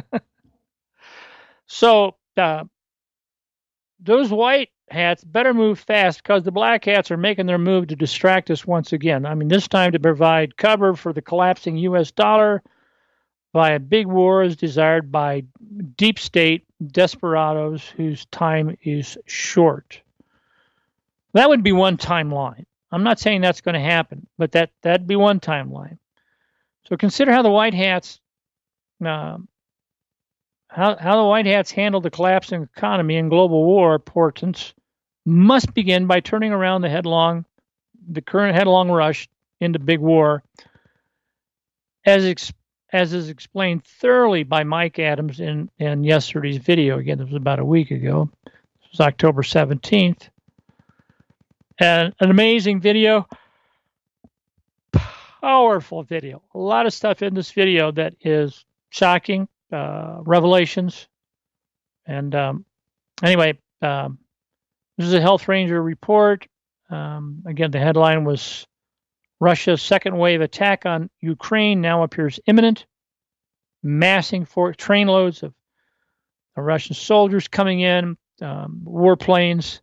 so 1.68 2.16
uh, 2.38 2.66
those 4.00 4.30
white 4.30 4.70
hats 4.90 5.24
better 5.24 5.54
move 5.54 5.80
fast 5.80 6.22
because 6.22 6.44
the 6.44 6.52
black 6.52 6.86
hats 6.86 7.12
are 7.12 7.18
making 7.18 7.46
their 7.46 7.58
move 7.58 7.88
to 7.88 7.96
distract 7.96 8.52
us 8.52 8.66
once 8.66 8.94
again. 8.94 9.26
I 9.26 9.36
mean, 9.36 9.48
this 9.48 9.68
time 9.68 9.94
to 9.94 10.00
provide 10.00 10.58
cover 10.58 10.96
for 10.96 11.14
the 11.14 11.22
collapsing 11.22 11.78
U.S. 11.78 12.12
dollar, 12.12 12.62
by 13.56 13.72
a 13.72 13.80
big 13.80 14.06
war 14.06 14.44
is 14.44 14.58
desired 14.58 15.14
by 15.14 15.46
deep 15.96 16.20
state 16.20 16.66
desperados 16.86 17.88
whose 17.88 18.26
time 18.26 18.76
is 18.84 19.18
short. 19.28 20.02
That 21.32 21.48
would 21.48 21.64
be 21.64 21.72
one 21.72 21.96
timeline. 21.96 22.66
I'm 22.92 23.04
not 23.04 23.18
saying 23.18 23.40
that's 23.40 23.62
going 23.62 23.76
to 23.76 23.80
happen, 23.80 24.28
but 24.38 24.52
that 24.52 24.72
that'd 24.82 25.08
be 25.08 25.16
one 25.16 25.40
timeline. 25.40 26.00
So 26.88 26.98
consider 26.98 27.32
how 27.32 27.42
the 27.42 27.50
White 27.50 27.74
Hats, 27.74 28.20
uh, 29.04 29.38
how 30.68 30.96
how 30.98 31.18
the 31.18 31.28
White 31.28 31.46
Hats 31.46 31.72
handled 31.72 32.04
the 32.04 32.12
collapsing 32.12 32.64
economy 32.64 33.18
and 33.18 33.30
global 33.30 33.64
war 33.64 33.98
portents 34.00 34.74
must 35.26 35.74
begin 35.74 36.06
by 36.06 36.20
turning 36.20 36.52
around 36.52 36.82
the 36.82 36.90
headlong, 36.90 37.46
the 38.08 38.22
current 38.22 38.56
headlong 38.56 38.92
rush 38.92 39.28
into 39.60 39.80
big 39.80 40.00
war, 40.00 40.44
as 42.06 42.26
ex- 42.26 42.54
as 42.94 43.14
is 43.14 43.30
explained 43.30 43.84
thoroughly 43.84 44.44
by 44.44 44.64
Mike 44.64 45.00
Adams 45.00 45.40
in, 45.40 45.70
in 45.80 46.04
yesterday's 46.04 46.58
video. 46.58 47.00
Again, 47.00 47.18
this 47.18 47.28
was 47.28 47.36
about 47.36 47.60
a 47.60 47.66
week 47.66 47.92
ago. 47.92 48.30
This 48.46 48.92
was 48.92 49.00
October 49.02 49.42
17th. 49.42 50.30
And 51.78 52.14
an 52.20 52.30
amazing 52.30 52.80
video, 52.80 53.28
powerful 55.46 56.02
video. 56.02 56.42
A 56.56 56.58
lot 56.58 56.88
of 56.88 56.94
stuff 56.94 57.22
in 57.22 57.36
this 57.36 57.52
video 57.52 57.92
that 57.92 58.16
is 58.20 58.66
shocking, 58.90 59.48
uh, 59.72 60.18
revelations. 60.22 61.08
And 62.08 62.34
um, 62.34 62.66
anyway, 63.22 63.60
um, 63.80 64.18
this 64.98 65.06
is 65.06 65.14
a 65.14 65.22
Health 65.22 65.48
Ranger 65.48 65.80
report. 65.80 66.48
Um, 66.90 67.44
again, 67.46 67.70
the 67.70 67.78
headline 67.78 68.24
was 68.24 68.66
Russia's 69.40 69.84
second 69.84 70.18
wave 70.18 70.42
attack 70.42 70.88
on 70.88 71.12
Ukraine 71.22 71.80
now 71.80 72.02
appears 72.02 72.40
imminent. 72.48 72.88
Massing 73.84 74.46
for 74.46 74.74
trainloads 74.74 75.44
of 75.44 75.54
Russian 76.58 76.96
soldiers 76.96 77.48
coming 77.48 77.82
in, 77.82 78.18
um, 78.42 78.82
warplanes. 78.84 79.82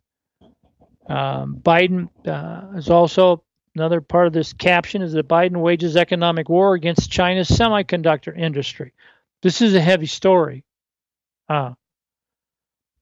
Um, 1.07 1.55
Biden 1.55 2.09
uh, 2.27 2.77
is 2.77 2.89
also 2.89 3.45
another 3.75 4.01
part 4.01 4.27
of 4.27 4.33
this 4.33 4.53
caption 4.53 5.01
is 5.01 5.13
that 5.13 5.27
Biden 5.27 5.57
wages 5.57 5.95
economic 5.95 6.49
war 6.49 6.73
against 6.73 7.11
China's 7.11 7.49
semiconductor 7.49 8.37
industry. 8.37 8.93
This 9.41 9.61
is 9.61 9.73
a 9.75 9.81
heavy 9.81 10.05
story. 10.05 10.63
Uh, 11.49 11.73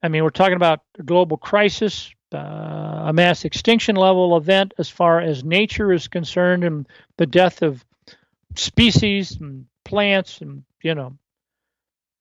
I 0.02 0.08
mean, 0.08 0.24
we're 0.24 0.30
talking 0.30 0.56
about 0.56 0.80
a 0.98 1.02
global 1.02 1.36
crisis, 1.36 2.12
uh, 2.34 2.38
a 2.38 3.12
mass 3.12 3.44
extinction 3.44 3.96
level 3.96 4.36
event 4.36 4.74
as 4.78 4.88
far 4.88 5.20
as 5.20 5.44
nature 5.44 5.92
is 5.92 6.08
concerned, 6.08 6.64
and 6.64 6.88
the 7.18 7.26
death 7.26 7.62
of 7.62 7.84
species 8.56 9.36
and 9.40 9.66
plants 9.84 10.40
and 10.40 10.62
you 10.82 10.94
know 10.94 11.16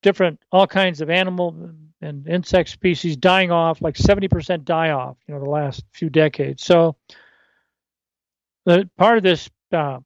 different 0.02 0.40
all 0.52 0.68
kinds 0.68 1.02
of 1.02 1.10
animal 1.10 1.74
and 2.02 2.28
insect 2.28 2.70
species 2.70 3.16
dying 3.16 3.52
off, 3.52 3.82
like 3.82 3.96
70% 3.96 4.64
die 4.64 4.90
off, 4.90 5.18
you 5.28 5.34
know, 5.34 5.40
the 5.40 5.50
last 5.50 5.84
few 5.92 6.10
decades. 6.10 6.64
So 6.64 6.96
the 8.66 8.90
part 8.98 9.18
of 9.18 9.24
this 9.24 9.50
uh, 9.72 10.00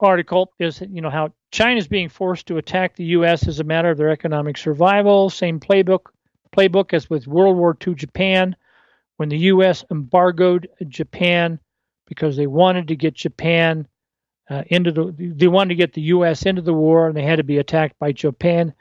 article 0.00 0.52
is, 0.58 0.80
you 0.80 1.00
know, 1.00 1.10
how 1.10 1.32
China 1.50 1.76
is 1.76 1.88
being 1.88 2.08
forced 2.08 2.46
to 2.46 2.58
attack 2.58 2.96
the 2.96 3.04
U.S. 3.04 3.46
as 3.46 3.60
a 3.60 3.64
matter 3.64 3.90
of 3.90 3.98
their 3.98 4.10
economic 4.10 4.56
survival. 4.56 5.30
Same 5.30 5.60
playbook 5.60 6.06
playbook 6.56 6.92
as 6.92 7.10
with 7.10 7.26
World 7.26 7.56
War 7.56 7.76
II 7.86 7.94
Japan, 7.94 8.56
when 9.16 9.28
the 9.28 9.38
U.S. 9.38 9.84
embargoed 9.90 10.68
Japan 10.88 11.58
because 12.06 12.36
they 12.36 12.46
wanted 12.46 12.88
to 12.88 12.96
get 12.96 13.14
Japan 13.14 13.88
uh, 14.50 14.62
into 14.66 14.92
the 14.92 15.14
they 15.18 15.48
wanted 15.48 15.70
to 15.70 15.74
get 15.74 15.92
the 15.92 16.02
U.S. 16.02 16.44
into 16.44 16.62
the 16.62 16.74
war, 16.74 17.08
and 17.08 17.16
they 17.16 17.22
had 17.22 17.36
to 17.36 17.44
be 17.44 17.58
attacked 17.58 17.98
by 17.98 18.12
Japan. 18.12 18.74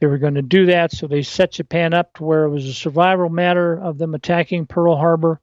They 0.00 0.06
were 0.06 0.18
going 0.18 0.34
to 0.34 0.42
do 0.42 0.66
that, 0.66 0.92
so 0.92 1.06
they 1.06 1.22
set 1.22 1.52
Japan 1.52 1.92
up 1.92 2.14
to 2.14 2.24
where 2.24 2.44
it 2.44 2.50
was 2.50 2.66
a 2.66 2.74
survival 2.74 3.28
matter 3.28 3.80
of 3.80 3.98
them 3.98 4.14
attacking 4.14 4.66
Pearl 4.66 4.96
Harbor, 4.96 5.40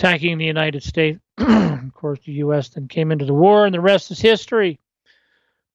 attacking 0.00 0.38
the 0.38 0.46
United 0.46 0.82
States. 0.82 1.20
of 1.38 1.92
course, 1.92 2.18
the 2.24 2.32
U.S. 2.32 2.70
then 2.70 2.88
came 2.88 3.12
into 3.12 3.26
the 3.26 3.34
war, 3.34 3.66
and 3.66 3.74
the 3.74 3.80
rest 3.80 4.10
is 4.10 4.18
history. 4.18 4.80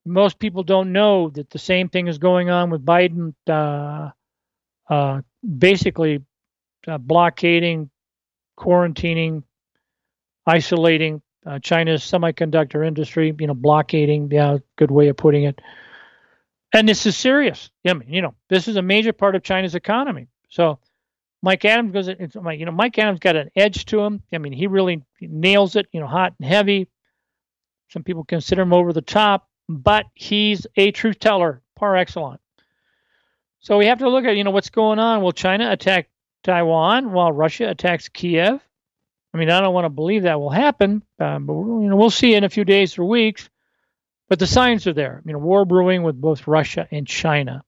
Most 0.03 0.39
people 0.39 0.63
don't 0.63 0.91
know 0.91 1.29
that 1.29 1.51
the 1.51 1.59
same 1.59 1.89
thing 1.89 2.07
is 2.07 2.17
going 2.17 2.49
on 2.49 2.71
with 2.71 2.83
Biden. 2.83 3.33
Uh, 3.47 4.09
uh, 4.91 5.21
basically 5.57 6.23
uh, 6.87 6.97
blockading, 6.97 7.89
quarantining, 8.57 9.43
isolating 10.45 11.21
uh, 11.45 11.59
China's 11.59 12.01
semiconductor 12.03 12.85
industry. 12.85 13.33
You 13.39 13.47
know, 13.47 13.53
blockading. 13.53 14.31
Yeah, 14.31 14.57
good 14.75 14.91
way 14.91 15.07
of 15.09 15.17
putting 15.17 15.43
it. 15.43 15.59
And 16.73 16.89
this 16.89 17.05
is 17.05 17.15
serious. 17.15 17.69
I 17.87 17.93
mean, 17.93 18.11
you 18.11 18.21
know, 18.21 18.33
this 18.49 18.67
is 18.67 18.75
a 18.75 18.81
major 18.81 19.13
part 19.13 19.35
of 19.35 19.43
China's 19.43 19.75
economy. 19.75 20.27
So 20.49 20.79
Mike 21.45 21.63
Adams 21.63 21.91
goes, 21.91 22.07
you 22.07 22.65
know, 22.65 22.71
Mike 22.71 22.97
Adams 22.97 23.19
got 23.19 23.35
an 23.35 23.51
edge 23.55 23.85
to 23.85 23.99
him. 23.99 24.23
I 24.33 24.39
mean, 24.39 24.51
he 24.51 24.65
really 24.65 25.03
nails 25.21 25.75
it. 25.75 25.85
You 25.91 25.99
know, 25.99 26.07
hot 26.07 26.33
and 26.39 26.49
heavy. 26.49 26.87
Some 27.89 28.01
people 28.01 28.23
consider 28.23 28.63
him 28.63 28.73
over 28.73 28.91
the 28.91 29.03
top, 29.03 29.47
but 29.69 30.07
he's 30.15 30.65
a 30.75 30.89
truth 30.89 31.19
teller 31.19 31.61
par 31.75 31.97
excellence. 31.97 32.41
So 33.59 33.77
we 33.77 33.85
have 33.85 33.99
to 33.99 34.09
look 34.09 34.25
at, 34.25 34.35
you 34.35 34.43
know, 34.43 34.49
what's 34.49 34.71
going 34.71 34.97
on. 34.97 35.21
Will 35.21 35.33
China 35.33 35.71
attack 35.71 36.09
Taiwan 36.43 37.11
while 37.11 37.31
Russia 37.31 37.69
attacks 37.69 38.09
Kiev? 38.09 38.59
I 39.31 39.37
mean, 39.37 39.51
I 39.51 39.61
don't 39.61 39.73
want 39.75 39.85
to 39.85 39.89
believe 39.89 40.23
that 40.23 40.39
will 40.39 40.49
happen, 40.49 41.03
um, 41.19 41.45
but 41.45 41.53
you 41.53 41.89
know, 41.89 41.95
we'll 41.95 42.09
see 42.09 42.33
in 42.33 42.43
a 42.43 42.49
few 42.49 42.65
days 42.65 42.97
or 42.97 43.05
weeks. 43.05 43.51
But 44.29 44.39
the 44.39 44.47
signs 44.47 44.87
are 44.87 44.93
there. 44.93 45.21
You 45.23 45.33
know, 45.33 45.39
war 45.39 45.63
brewing 45.63 46.01
with 46.01 46.19
both 46.19 46.47
Russia 46.47 46.87
and 46.89 47.05
China. 47.05 47.63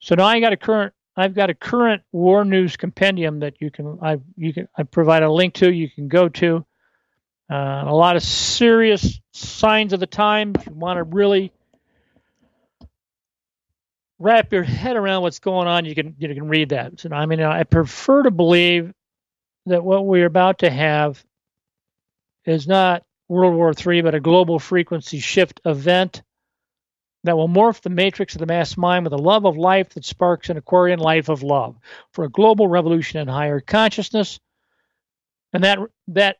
So 0.00 0.16
now 0.16 0.26
I 0.26 0.40
got 0.40 0.52
a 0.52 0.56
current. 0.56 0.94
I've 1.16 1.34
got 1.34 1.50
a 1.50 1.54
current 1.54 2.02
war 2.12 2.44
news 2.44 2.76
compendium 2.76 3.40
that 3.40 3.60
you 3.60 3.70
can. 3.70 3.98
I 4.02 4.18
you 4.36 4.52
can. 4.52 4.68
I 4.76 4.84
provide 4.84 5.22
a 5.22 5.30
link 5.30 5.54
to. 5.54 5.70
You 5.70 5.90
can 5.90 6.08
go 6.08 6.28
to. 6.28 6.64
Uh, 7.50 7.84
a 7.86 7.94
lot 7.94 8.16
of 8.16 8.22
serious 8.22 9.20
signs 9.32 9.92
of 9.92 10.00
the 10.00 10.06
time. 10.06 10.54
If 10.56 10.66
you 10.66 10.72
want 10.72 10.96
to 10.96 11.02
really 11.02 11.52
wrap 14.18 14.52
your 14.52 14.62
head 14.62 14.96
around 14.96 15.22
what's 15.22 15.40
going 15.40 15.68
on, 15.68 15.84
you 15.84 15.94
can 15.94 16.14
you 16.18 16.34
can 16.34 16.48
read 16.48 16.70
that. 16.70 17.00
So, 17.00 17.10
I 17.12 17.26
mean, 17.26 17.42
I 17.42 17.64
prefer 17.64 18.22
to 18.22 18.30
believe 18.30 18.92
that 19.66 19.84
what 19.84 20.06
we're 20.06 20.26
about 20.26 20.60
to 20.60 20.70
have 20.70 21.22
is 22.46 22.66
not 22.66 23.02
World 23.28 23.54
War 23.54 23.72
III, 23.72 24.02
but 24.02 24.14
a 24.14 24.20
global 24.20 24.58
frequency 24.58 25.18
shift 25.18 25.60
event 25.64 26.22
that 27.24 27.36
will 27.36 27.48
morph 27.48 27.80
the 27.80 27.90
matrix 27.90 28.34
of 28.34 28.40
the 28.40 28.46
mass 28.46 28.76
mind 28.76 29.04
with 29.04 29.12
a 29.12 29.18
love 29.18 29.44
of 29.44 29.56
life 29.56 29.90
that 29.90 30.04
sparks 30.04 30.50
an 30.50 30.56
Aquarian 30.56 30.98
life 30.98 31.28
of 31.28 31.42
love 31.42 31.76
for 32.12 32.24
a 32.24 32.30
global 32.30 32.66
revolution 32.66 33.20
in 33.20 33.28
higher 33.28 33.60
consciousness. 33.60 34.40
And 35.52 35.64
that 35.64 35.78
that 36.08 36.38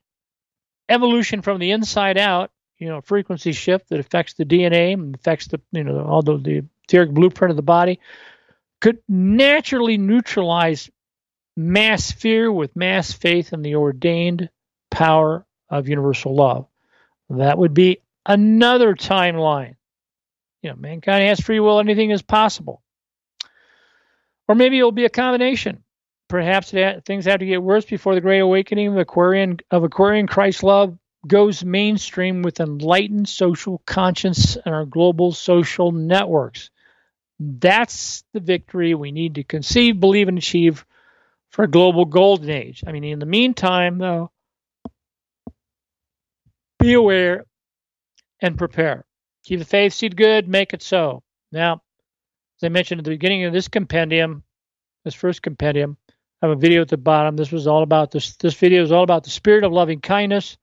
evolution 0.89 1.43
from 1.43 1.59
the 1.59 1.71
inside 1.71 2.19
out, 2.19 2.51
you 2.79 2.89
know, 2.89 3.01
frequency 3.01 3.53
shift 3.53 3.89
that 3.91 4.01
affects 4.01 4.35
the 4.35 4.45
DNA 4.45 4.95
and 4.95 5.15
affects 5.15 5.47
the 5.47 5.61
you 5.71 5.85
know 5.85 6.05
all 6.05 6.23
the, 6.23 6.39
the 6.39 6.63
etheric 6.89 7.11
blueprint 7.11 7.51
of 7.51 7.57
the 7.57 7.63
body, 7.63 8.01
could 8.81 8.99
naturally 9.09 9.99
neutralize 9.99 10.91
mass 11.57 12.11
fear 12.11 12.51
with 12.51 12.75
mass 12.75 13.13
faith 13.13 13.53
in 13.53 13.63
the 13.63 13.77
ordained 13.77 14.49
power 14.91 15.47
of 15.69 15.89
universal 15.89 16.35
love. 16.35 16.67
That 17.31 17.59
would 17.59 17.75
be 17.75 17.99
another 18.27 18.95
timeline. 18.95 19.77
You 20.63 20.71
know, 20.71 20.77
mankind 20.77 21.29
has 21.29 21.41
free 21.41 21.61
will, 21.61 21.81
anything 21.81 22.11
is 22.11 22.23
possible. 22.23 22.83
Or 24.49 24.55
maybe 24.55 24.79
it'll 24.79 24.93
be 24.93 25.05
a 25.05 25.11
combination. 25.11 25.83
Perhaps 26.29 26.71
things 26.71 27.27
have 27.27 27.41
to 27.41 27.47
get 27.47 27.63
worse 27.63 27.85
before 27.85 28.15
the 28.15 28.21
great 28.21 28.39
awakening 28.39 28.89
of 28.89 28.97
Aquarian 28.97 29.59
of 29.71 29.85
Aquarian 29.85 30.27
Christ 30.27 30.63
love 30.63 30.97
goes 31.27 31.65
mainstream 31.65 32.43
with 32.43 32.59
enlightened 32.59 33.29
social 33.29 33.83
conscience 33.87 34.57
and 34.57 34.75
our 34.75 34.87
global 34.87 35.33
social 35.33 35.93
networks. 35.93 36.71
That's 37.39 38.25
the 38.33 38.41
victory 38.41 38.95
we 38.95 39.13
need 39.13 39.35
to 39.35 39.45
conceive, 39.45 40.01
believe, 40.01 40.29
and 40.29 40.39
achieve 40.39 40.87
for 41.51 41.65
a 41.65 41.71
global 41.71 42.07
golden 42.07 42.51
age. 42.51 42.83
I 42.87 42.93
mean, 42.93 43.05
in 43.05 43.19
the 43.19 43.27
meantime, 43.27 43.99
though, 43.99 44.31
be 46.79 46.95
aware 46.95 47.45
and 48.41 48.57
prepare. 48.57 49.05
Keep 49.45 49.59
the 49.59 49.65
faith 49.65 49.93
seed 49.93 50.17
good, 50.17 50.49
make 50.49 50.73
it 50.73 50.83
so. 50.83 51.23
Now, 51.51 51.83
as 52.59 52.67
I 52.67 52.69
mentioned 52.69 53.01
at 53.01 53.05
the 53.05 53.11
beginning 53.11 53.45
of 53.45 53.53
this 53.53 53.69
compendium, 53.69 54.45
this 55.05 55.15
first 55.15 55.43
compendium, 55.43 55.97
I 56.41 56.47
have 56.47 56.57
a 56.57 56.61
video 56.61 56.83
at 56.83 56.89
the 56.89 56.97
bottom. 56.97 57.37
This 57.37 57.53
was 57.53 57.67
all 57.67 57.83
about 57.83 58.11
this. 58.11 58.37
This 58.37 58.55
video 58.55 58.83
is 58.83 58.93
all 58.93 59.03
about 59.03 59.25
the 59.25 59.31
spirit 59.31 59.65
of 59.65 59.73
loving 59.73 60.01
kindness, 60.01 60.57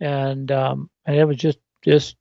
and 0.00 0.50
um, 0.50 0.90
and 1.06 1.16
it 1.16 1.24
was 1.24 1.36
just 1.36 1.58
just 1.84 2.16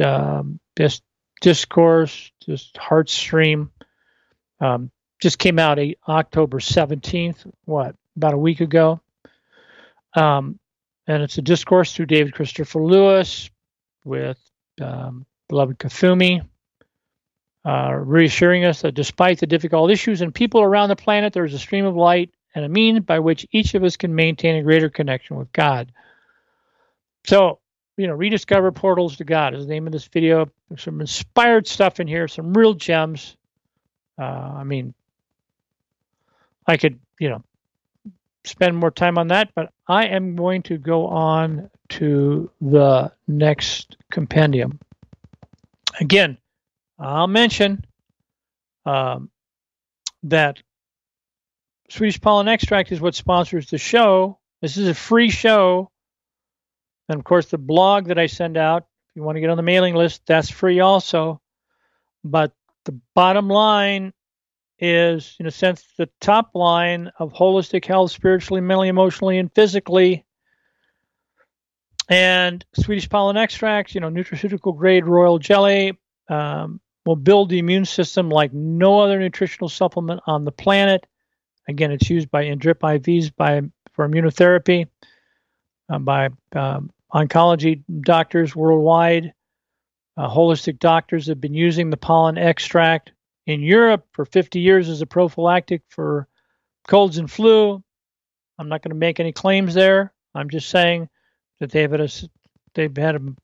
um, 0.00 0.60
just 0.76 1.02
discourse, 1.40 2.30
just 2.44 2.76
heart 2.76 3.10
stream. 3.10 3.70
Um, 4.60 4.90
just 5.20 5.38
came 5.38 5.58
out 5.58 5.78
a, 5.78 5.96
October 6.08 6.58
17th, 6.58 7.50
what, 7.64 7.96
about 8.16 8.34
a 8.34 8.38
week 8.38 8.60
ago. 8.60 9.00
Um, 10.14 10.58
and 11.06 11.22
it's 11.22 11.38
a 11.38 11.42
discourse 11.42 11.94
through 11.94 12.06
David 12.06 12.34
Christopher 12.34 12.82
Lewis 12.82 13.50
with 14.04 14.38
um, 14.80 15.26
beloved 15.48 15.78
Kuthumi, 15.78 16.46
uh, 17.64 17.92
reassuring 17.94 18.64
us 18.64 18.82
that 18.82 18.92
despite 18.92 19.40
the 19.40 19.46
difficult 19.46 19.90
issues 19.90 20.20
and 20.20 20.34
people 20.34 20.60
around 20.60 20.90
the 20.90 20.96
planet, 20.96 21.32
there 21.32 21.44
is 21.44 21.54
a 21.54 21.58
stream 21.58 21.86
of 21.86 21.96
light 21.96 22.30
and 22.54 22.64
a 22.64 22.68
means 22.68 23.00
by 23.00 23.18
which 23.18 23.46
each 23.50 23.74
of 23.74 23.82
us 23.82 23.96
can 23.96 24.14
maintain 24.14 24.56
a 24.56 24.62
greater 24.62 24.90
connection 24.90 25.36
with 25.36 25.52
God. 25.52 25.90
So, 27.24 27.58
you 27.96 28.06
know, 28.06 28.14
rediscover 28.14 28.70
portals 28.72 29.16
to 29.16 29.24
God 29.24 29.54
is 29.54 29.66
the 29.66 29.72
name 29.72 29.86
of 29.86 29.92
this 29.92 30.06
video. 30.06 30.50
There's 30.68 30.82
some 30.82 31.00
inspired 31.00 31.66
stuff 31.66 32.00
in 32.00 32.06
here, 32.06 32.28
some 32.28 32.52
real 32.52 32.74
gems. 32.74 33.36
Uh, 34.18 34.24
I 34.24 34.64
mean, 34.64 34.94
I 36.66 36.76
could, 36.76 36.98
you 37.18 37.30
know, 37.30 37.44
spend 38.44 38.76
more 38.76 38.90
time 38.90 39.18
on 39.18 39.28
that, 39.28 39.50
but 39.54 39.70
I 39.88 40.06
am 40.06 40.36
going 40.36 40.62
to 40.64 40.78
go 40.78 41.06
on 41.06 41.70
to 41.90 42.50
the 42.60 43.12
next 43.26 43.96
compendium. 44.10 44.78
Again, 46.00 46.38
I'll 46.98 47.26
mention 47.26 47.84
um, 48.84 49.30
that 50.24 50.62
Swedish 51.90 52.20
pollen 52.20 52.48
extract 52.48 52.92
is 52.92 53.00
what 53.00 53.14
sponsors 53.14 53.70
the 53.70 53.78
show. 53.78 54.38
This 54.60 54.76
is 54.76 54.88
a 54.88 54.94
free 54.94 55.30
show. 55.30 55.90
And 57.08 57.18
of 57.18 57.24
course, 57.24 57.46
the 57.46 57.58
blog 57.58 58.06
that 58.08 58.18
I 58.18 58.26
send 58.26 58.56
out, 58.56 58.82
if 58.82 59.16
you 59.16 59.22
want 59.22 59.36
to 59.36 59.40
get 59.40 59.50
on 59.50 59.56
the 59.56 59.62
mailing 59.62 59.94
list, 59.94 60.22
that's 60.26 60.50
free 60.50 60.80
also. 60.80 61.40
But 62.24 62.52
the 62.84 62.98
bottom 63.14 63.48
line 63.48 64.12
is, 64.84 65.34
in 65.40 65.46
a 65.46 65.50
sense, 65.50 65.82
the 65.96 66.10
top 66.20 66.50
line 66.54 67.10
of 67.18 67.32
holistic 67.32 67.86
health, 67.86 68.10
spiritually, 68.10 68.60
mentally, 68.60 68.88
emotionally, 68.88 69.38
and 69.38 69.50
physically. 69.54 70.26
And 72.10 72.62
Swedish 72.74 73.08
pollen 73.08 73.38
extracts, 73.38 73.94
you 73.94 74.02
know, 74.02 74.10
nutraceutical 74.10 74.76
grade 74.76 75.06
royal 75.06 75.38
jelly 75.38 75.98
um, 76.28 76.80
will 77.06 77.16
build 77.16 77.48
the 77.48 77.58
immune 77.58 77.86
system 77.86 78.28
like 78.28 78.52
no 78.52 79.00
other 79.00 79.18
nutritional 79.18 79.70
supplement 79.70 80.20
on 80.26 80.44
the 80.44 80.52
planet. 80.52 81.06
Again, 81.66 81.90
it's 81.90 82.10
used 82.10 82.30
by 82.30 82.42
in 82.42 82.58
drip 82.58 82.80
IVs 82.80 83.34
by 83.34 83.62
for 83.92 84.06
immunotherapy 84.06 84.88
uh, 85.88 85.98
by 85.98 86.28
um, 86.54 86.90
oncology 87.12 87.82
doctors 88.02 88.54
worldwide. 88.54 89.32
Uh, 90.16 90.28
holistic 90.28 90.78
doctors 90.78 91.28
have 91.28 91.40
been 91.40 91.54
using 91.54 91.88
the 91.88 91.96
pollen 91.96 92.36
extract 92.36 93.12
in 93.46 93.62
Europe 93.62 94.06
for 94.12 94.24
50 94.24 94.60
years 94.60 94.88
as 94.88 95.02
a 95.02 95.06
prophylactic 95.06 95.82
for 95.88 96.28
colds 96.86 97.18
and 97.18 97.30
flu. 97.30 97.82
I'm 98.58 98.68
not 98.68 98.82
going 98.82 98.90
to 98.90 98.96
make 98.96 99.20
any 99.20 99.32
claims 99.32 99.74
there. 99.74 100.12
I'm 100.34 100.50
just 100.50 100.68
saying 100.68 101.08
that 101.60 101.70
they've 101.70 101.90
had 101.90 102.00
a, 102.00 102.08
they've 102.74 102.96
had 102.96 103.16
a 103.16 103.34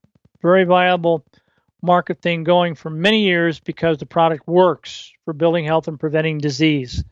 very 0.42 0.64
viable 0.64 1.24
market 1.82 2.20
thing 2.20 2.44
going 2.44 2.74
for 2.74 2.90
many 2.90 3.24
years 3.24 3.60
because 3.60 3.98
the 3.98 4.06
product 4.06 4.46
works 4.46 5.12
for 5.24 5.32
building 5.32 5.64
health 5.64 5.88
and 5.88 5.98
preventing 5.98 6.38
disease. 6.38 7.04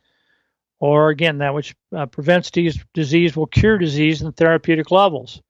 Or 0.81 1.09
again, 1.09 1.39
that 1.39 1.55
which 1.55 1.75
uh, 1.97 2.07
prevents 2.07 2.51
disease 2.51 3.37
will 3.37 3.47
cure 3.47 3.79
disease 3.79 4.23
in 4.23 4.33
therapeutic 4.33 4.91
levels. 4.91 5.43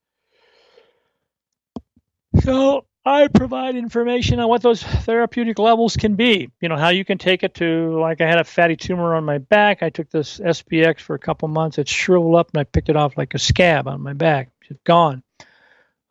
So 2.41 2.85
I 3.09 3.27
provide 3.27 3.75
information 3.75 4.39
on 4.39 4.49
what 4.49 4.61
those 4.61 4.83
therapeutic 4.83 5.57
levels 5.57 5.97
can 5.97 6.13
be. 6.13 6.51
You 6.61 6.69
know, 6.69 6.77
how 6.77 6.89
you 6.89 7.03
can 7.03 7.17
take 7.17 7.41
it 7.41 7.55
to, 7.55 7.99
like, 7.99 8.21
I 8.21 8.27
had 8.27 8.39
a 8.39 8.43
fatty 8.43 8.75
tumor 8.75 9.15
on 9.15 9.25
my 9.25 9.39
back. 9.39 9.81
I 9.81 9.89
took 9.89 10.11
this 10.11 10.37
SPX 10.37 10.99
for 10.99 11.15
a 11.15 11.19
couple 11.19 11.47
months. 11.47 11.79
It 11.79 11.87
shriveled 11.87 12.35
up 12.35 12.51
and 12.53 12.61
I 12.61 12.65
picked 12.65 12.87
it 12.87 12.95
off 12.95 13.17
like 13.17 13.33
a 13.33 13.39
scab 13.39 13.87
on 13.87 14.01
my 14.01 14.13
back. 14.13 14.51
It's 14.69 14.79
gone. 14.83 15.23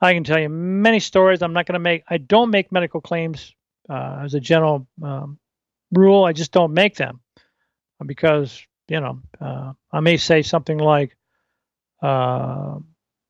I 0.01 0.13
can 0.13 0.25
tell 0.25 0.41
you 0.41 0.49
many 0.49 0.99
stories. 0.99 1.41
I'm 1.41 1.53
not 1.53 1.67
going 1.67 1.75
to 1.75 1.79
make, 1.79 2.03
I 2.09 2.19
don't 2.19 2.51
make 2.51 2.73
medical 2.73 3.01
claims 3.01 3.55
uh, 3.89 4.23
as 4.25 4.35
a 4.35 4.41
general 4.41 4.89
um, 5.01 5.39
rule. 5.93 6.25
I 6.25 6.33
just 6.33 6.51
don't 6.51 6.75
make 6.75 6.97
them 6.97 7.21
because, 8.05 8.61
you 8.89 8.99
know, 8.99 9.21
uh, 9.41 9.73
I 9.93 10.01
may 10.01 10.17
say 10.17 10.43
something 10.43 10.79
like, 10.79 11.17
uh, 12.03 12.79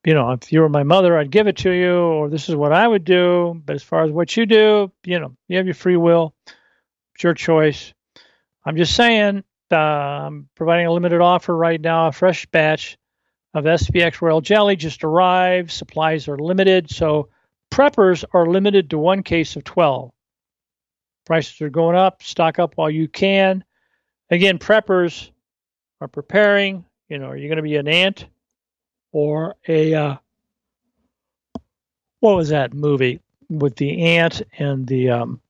you 0.08 0.14
know, 0.14 0.30
if 0.30 0.50
you 0.50 0.62
were 0.62 0.70
my 0.70 0.84
mother, 0.84 1.18
I'd 1.18 1.30
give 1.30 1.48
it 1.48 1.58
to 1.58 1.70
you, 1.70 1.98
or 1.98 2.30
this 2.30 2.48
is 2.48 2.56
what 2.56 2.72
I 2.72 2.88
would 2.88 3.04
do. 3.04 3.60
But 3.66 3.76
as 3.76 3.82
far 3.82 4.04
as 4.04 4.10
what 4.10 4.34
you 4.38 4.46
do, 4.46 4.90
you 5.04 5.20
know, 5.20 5.36
you 5.48 5.58
have 5.58 5.66
your 5.66 5.74
free 5.74 5.98
will. 5.98 6.34
It's 7.14 7.22
your 7.22 7.34
choice. 7.34 7.92
I'm 8.64 8.78
just 8.78 8.96
saying, 8.96 9.44
uh, 9.70 9.76
I'm 9.76 10.48
providing 10.54 10.86
a 10.86 10.92
limited 10.92 11.20
offer 11.20 11.54
right 11.54 11.78
now, 11.78 12.08
a 12.08 12.12
fresh 12.12 12.46
batch 12.46 12.96
of 13.52 13.64
SPX 13.64 14.22
Royal 14.22 14.40
Jelly 14.40 14.76
just 14.76 15.04
arrived. 15.04 15.70
Supplies 15.70 16.26
are 16.26 16.38
limited, 16.38 16.90
so 16.90 17.28
preppers 17.70 18.24
are 18.32 18.46
limited 18.46 18.88
to 18.88 18.98
one 18.98 19.22
case 19.22 19.56
of 19.56 19.64
12. 19.64 20.10
Prices 21.26 21.60
are 21.60 21.68
going 21.68 21.96
up. 21.96 22.22
Stock 22.22 22.58
up 22.58 22.78
while 22.78 22.88
you 22.88 23.08
can. 23.08 23.62
Again, 24.30 24.58
preppers 24.58 25.30
are 26.00 26.08
preparing. 26.08 26.86
You 27.10 27.18
know, 27.18 27.26
are 27.26 27.36
you 27.36 27.48
going 27.48 27.56
to 27.56 27.62
be 27.62 27.76
an 27.76 27.88
ant? 27.88 28.24
Or 29.12 29.56
a 29.66 29.94
uh, 29.94 30.16
what 32.20 32.36
was 32.36 32.48
that 32.50 32.74
movie 32.74 33.20
with 33.48 33.76
the 33.76 34.02
ant 34.02 34.42
and 34.58 34.86
the 34.86 35.10
um, 35.10 35.40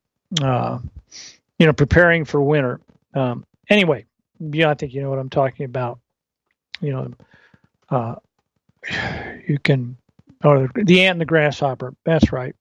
uh, 0.42 0.78
you 1.58 1.66
know 1.66 1.72
preparing 1.72 2.24
for 2.24 2.40
winter. 2.40 2.80
Um, 3.14 3.44
anyway, 3.68 4.04
yeah, 4.38 4.70
I 4.70 4.74
think 4.74 4.92
you 4.94 5.02
know 5.02 5.10
what 5.10 5.18
I'm 5.18 5.30
talking 5.30 5.64
about. 5.64 5.98
You 6.80 6.92
know, 6.92 7.10
uh, 7.90 8.14
you 9.46 9.58
can 9.62 9.96
or 10.44 10.68
the 10.74 11.04
ant 11.04 11.14
and 11.14 11.20
the 11.20 11.26
grasshopper. 11.26 11.94
That's 12.04 12.32
right. 12.32 12.54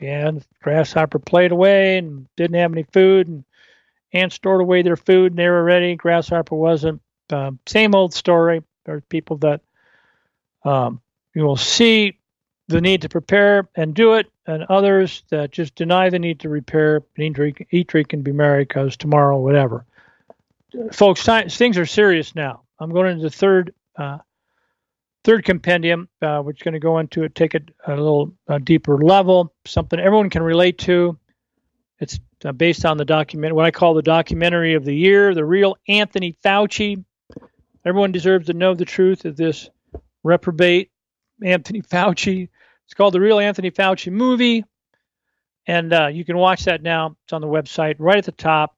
Yeah, 0.00 0.32
grasshopper 0.62 1.18
played 1.18 1.52
away 1.52 1.98
and 1.98 2.26
didn't 2.36 2.56
have 2.56 2.72
any 2.72 2.84
food, 2.92 3.28
and 3.28 3.44
ants 4.12 4.34
stored 4.34 4.60
away 4.60 4.82
their 4.82 4.96
food 4.96 5.32
and 5.32 5.38
they 5.38 5.48
were 5.48 5.62
ready. 5.62 5.94
Grasshopper 5.96 6.56
wasn't. 6.56 7.00
Uh, 7.30 7.52
same 7.66 7.94
old 7.94 8.12
story. 8.12 8.62
There's 8.84 9.04
people 9.08 9.38
that 9.38 9.60
um, 10.64 11.00
you 11.34 11.42
will 11.42 11.56
see 11.56 12.18
the 12.68 12.80
need 12.80 13.02
to 13.02 13.08
prepare 13.08 13.68
and 13.74 13.94
do 13.94 14.14
it, 14.14 14.30
and 14.46 14.64
others 14.64 15.24
that 15.30 15.50
just 15.50 15.74
deny 15.74 16.10
the 16.10 16.18
need 16.18 16.40
to 16.40 16.48
repair, 16.48 17.02
eat, 17.18 17.32
drink, 17.32 17.66
eat, 17.70 17.86
drink, 17.86 18.12
and 18.12 18.24
be 18.24 18.32
merry 18.32 18.64
because 18.64 18.96
tomorrow, 18.96 19.38
whatever. 19.38 19.84
Folks, 20.92 21.24
things 21.24 21.76
are 21.76 21.86
serious 21.86 22.34
now. 22.34 22.62
I'm 22.78 22.90
going 22.90 23.12
into 23.12 23.22
the 23.22 23.30
third 23.30 23.74
uh, 23.96 24.18
third 25.24 25.44
compendium, 25.44 26.08
uh, 26.20 26.40
which 26.40 26.58
is 26.58 26.62
going 26.62 26.74
to 26.74 26.80
go 26.80 26.98
into 26.98 27.22
it, 27.22 27.34
take 27.34 27.54
it 27.54 27.70
a 27.86 27.90
little 27.90 28.32
deeper 28.64 28.98
level, 28.98 29.52
something 29.64 30.00
everyone 30.00 30.30
can 30.30 30.42
relate 30.42 30.78
to. 30.78 31.18
It's 32.00 32.18
uh, 32.44 32.52
based 32.52 32.84
on 32.84 32.96
the 32.96 33.04
document, 33.04 33.54
what 33.54 33.64
I 33.64 33.70
call 33.70 33.94
the 33.94 34.02
documentary 34.02 34.74
of 34.74 34.84
the 34.84 34.94
year, 34.94 35.34
the 35.34 35.44
real 35.44 35.76
Anthony 35.86 36.36
Fauci. 36.44 37.04
Everyone 37.84 38.12
deserves 38.12 38.46
to 38.46 38.54
know 38.54 38.74
the 38.74 38.84
truth 38.84 39.24
of 39.24 39.36
this 39.36 39.70
reprobate 40.22 40.90
Anthony 41.42 41.82
Fauci. 41.82 42.48
It's 42.86 42.94
called 42.94 43.14
the 43.14 43.20
Real 43.20 43.38
Anthony 43.38 43.70
Fauci 43.70 44.12
Movie, 44.12 44.64
and 45.66 45.92
uh, 45.92 46.06
you 46.08 46.24
can 46.24 46.36
watch 46.36 46.64
that 46.64 46.82
now. 46.82 47.16
It's 47.24 47.32
on 47.32 47.40
the 47.40 47.46
website 47.46 47.96
right 47.98 48.18
at 48.18 48.24
the 48.24 48.32
top. 48.32 48.76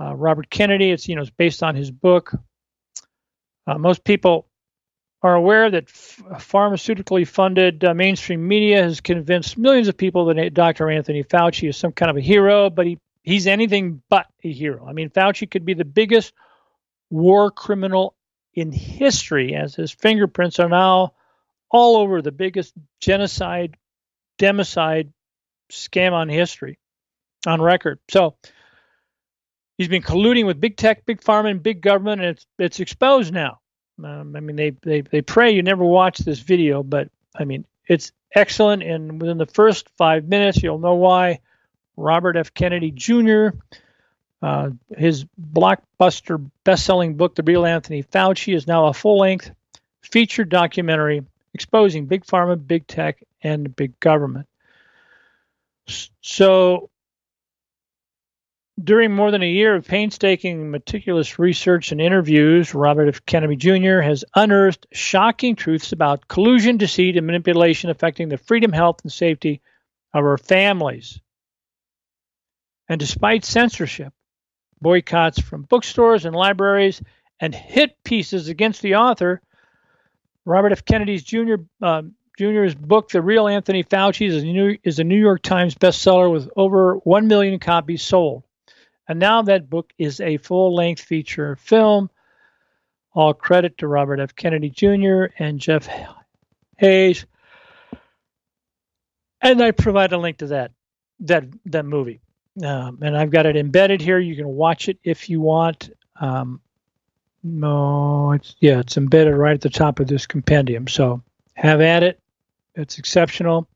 Uh, 0.00 0.14
Robert 0.14 0.50
Kennedy. 0.50 0.90
It's 0.90 1.08
you 1.08 1.16
know 1.16 1.22
it's 1.22 1.30
based 1.30 1.62
on 1.62 1.76
his 1.76 1.90
book. 1.90 2.34
Uh, 3.66 3.78
most 3.78 4.04
people 4.04 4.48
are 5.22 5.34
aware 5.34 5.70
that 5.70 5.84
f- 5.84 6.20
pharmaceutically 6.38 7.26
funded 7.26 7.84
uh, 7.84 7.94
mainstream 7.94 8.46
media 8.46 8.82
has 8.82 9.00
convinced 9.00 9.56
millions 9.56 9.86
of 9.86 9.96
people 9.96 10.26
that 10.26 10.54
Dr. 10.54 10.90
Anthony 10.90 11.22
Fauci 11.22 11.68
is 11.68 11.76
some 11.76 11.92
kind 11.92 12.10
of 12.10 12.16
a 12.16 12.20
hero, 12.20 12.70
but 12.70 12.86
he 12.86 12.98
he's 13.22 13.46
anything 13.46 14.02
but 14.08 14.26
a 14.42 14.52
hero. 14.52 14.86
I 14.86 14.92
mean, 14.92 15.10
Fauci 15.10 15.48
could 15.50 15.64
be 15.64 15.74
the 15.74 15.84
biggest 15.84 16.32
war 17.10 17.50
criminal 17.50 18.14
in 18.54 18.72
history, 18.72 19.54
as 19.54 19.74
his 19.74 19.90
fingerprints 19.90 20.58
are 20.58 20.68
now 20.68 21.14
all 21.70 21.96
over 21.96 22.20
the 22.20 22.32
biggest 22.32 22.74
genocide, 23.00 23.76
democide 24.38 25.10
scam 25.70 26.12
on 26.12 26.28
history, 26.28 26.78
on 27.46 27.60
record. 27.62 27.98
So 28.10 28.36
he's 29.78 29.88
been 29.88 30.02
colluding 30.02 30.46
with 30.46 30.60
big 30.60 30.76
tech, 30.76 31.06
big 31.06 31.20
pharma, 31.20 31.50
and 31.50 31.62
big 31.62 31.80
government, 31.80 32.20
and 32.20 32.30
it's 32.30 32.46
it's 32.58 32.80
exposed 32.80 33.32
now. 33.32 33.60
Um, 34.02 34.34
I 34.36 34.40
mean, 34.40 34.56
they, 34.56 34.70
they 34.70 35.00
they 35.00 35.22
pray 35.22 35.52
you 35.52 35.62
never 35.62 35.84
watch 35.84 36.18
this 36.18 36.40
video, 36.40 36.82
but 36.82 37.08
I 37.34 37.44
mean, 37.44 37.64
it's 37.88 38.12
excellent. 38.34 38.82
And 38.82 39.20
within 39.20 39.38
the 39.38 39.46
first 39.46 39.88
five 39.96 40.26
minutes, 40.28 40.62
you'll 40.62 40.78
know 40.78 40.94
why. 40.94 41.40
Robert 41.96 42.36
F. 42.36 42.54
Kennedy 42.54 42.90
Jr. 42.90 43.48
Uh, 44.42 44.70
his 44.96 45.24
blockbuster 45.40 46.50
best-selling 46.64 47.16
book, 47.16 47.34
The 47.36 47.44
Real 47.44 47.64
Anthony 47.64 48.02
Fauci, 48.02 48.54
is 48.54 48.66
now 48.66 48.86
a 48.86 48.92
full-length 48.92 49.50
feature 50.02 50.44
documentary 50.44 51.22
exposing 51.54 52.06
big 52.06 52.24
pharma, 52.24 52.66
big 52.66 52.86
tech, 52.86 53.22
and 53.42 53.74
big 53.74 53.98
government. 54.00 54.48
So, 56.22 56.90
during 58.82 59.14
more 59.14 59.30
than 59.30 59.42
a 59.42 59.50
year 59.50 59.74
of 59.74 59.86
painstaking, 59.86 60.70
meticulous 60.70 61.38
research 61.38 61.92
and 61.92 62.00
interviews, 62.00 62.74
Robert 62.74 63.08
F. 63.08 63.24
Kennedy 63.26 63.56
Jr. 63.56 64.00
has 64.00 64.24
unearthed 64.34 64.86
shocking 64.92 65.56
truths 65.56 65.92
about 65.92 66.26
collusion, 66.26 66.78
deceit, 66.78 67.16
and 67.16 67.26
manipulation 67.26 67.90
affecting 67.90 68.28
the 68.28 68.38
freedom, 68.38 68.72
health, 68.72 69.00
and 69.02 69.12
safety 69.12 69.60
of 70.14 70.24
our 70.24 70.38
families. 70.38 71.20
And 72.88 72.98
despite 72.98 73.44
censorship, 73.44 74.12
boycotts 74.82 75.40
from 75.40 75.62
bookstores 75.62 76.24
and 76.24 76.34
libraries, 76.34 77.00
and 77.40 77.54
hit 77.54 78.02
pieces 78.04 78.48
against 78.48 78.82
the 78.82 78.96
author, 78.96 79.40
Robert 80.44 80.72
F. 80.72 80.84
Kennedy's 80.84 81.22
Jr. 81.22 81.54
Uh, 81.80 82.02
Jr.'s 82.38 82.74
book, 82.74 83.10
The 83.10 83.22
Real 83.22 83.46
Anthony 83.46 83.84
Fauci, 83.84 84.26
is 84.26 84.42
a, 84.42 84.46
New, 84.46 84.76
is 84.82 84.98
a 84.98 85.04
New 85.04 85.18
York 85.18 85.42
Times 85.42 85.74
bestseller 85.74 86.30
with 86.30 86.50
over 86.56 86.96
1 86.96 87.26
million 87.28 87.58
copies 87.58 88.02
sold. 88.02 88.42
And 89.08 89.18
now 89.18 89.42
that 89.42 89.68
book 89.68 89.92
is 89.98 90.20
a 90.20 90.38
full 90.38 90.74
length 90.74 91.02
feature 91.02 91.56
film. 91.56 92.10
All 93.14 93.34
credit 93.34 93.78
to 93.78 93.86
Robert 93.86 94.20
F. 94.20 94.34
Kennedy 94.34 94.70
Jr. 94.70 95.26
and 95.38 95.60
Jeff 95.60 95.88
Hays. 96.78 97.26
And 99.40 99.60
I 99.60 99.72
provide 99.72 100.12
a 100.12 100.18
link 100.18 100.38
to 100.38 100.46
that 100.48 100.72
that 101.20 101.44
that 101.66 101.84
movie. 101.84 102.20
Um, 102.60 102.98
and 103.02 103.16
I've 103.16 103.30
got 103.30 103.46
it 103.46 103.56
embedded 103.56 104.00
here. 104.00 104.18
You 104.18 104.36
can 104.36 104.48
watch 104.48 104.88
it 104.88 104.98
if 105.04 105.30
you 105.30 105.40
want. 105.40 105.90
Um, 106.20 106.60
no, 107.42 108.32
it's 108.32 108.54
yeah, 108.60 108.80
it's 108.80 108.96
embedded 108.96 109.34
right 109.34 109.54
at 109.54 109.60
the 109.60 109.70
top 109.70 110.00
of 110.00 110.06
this 110.06 110.26
compendium. 110.26 110.86
So 110.86 111.22
have 111.54 111.80
at 111.80 112.02
it. 112.02 112.20
It's 112.74 112.98
exceptional. 112.98 113.68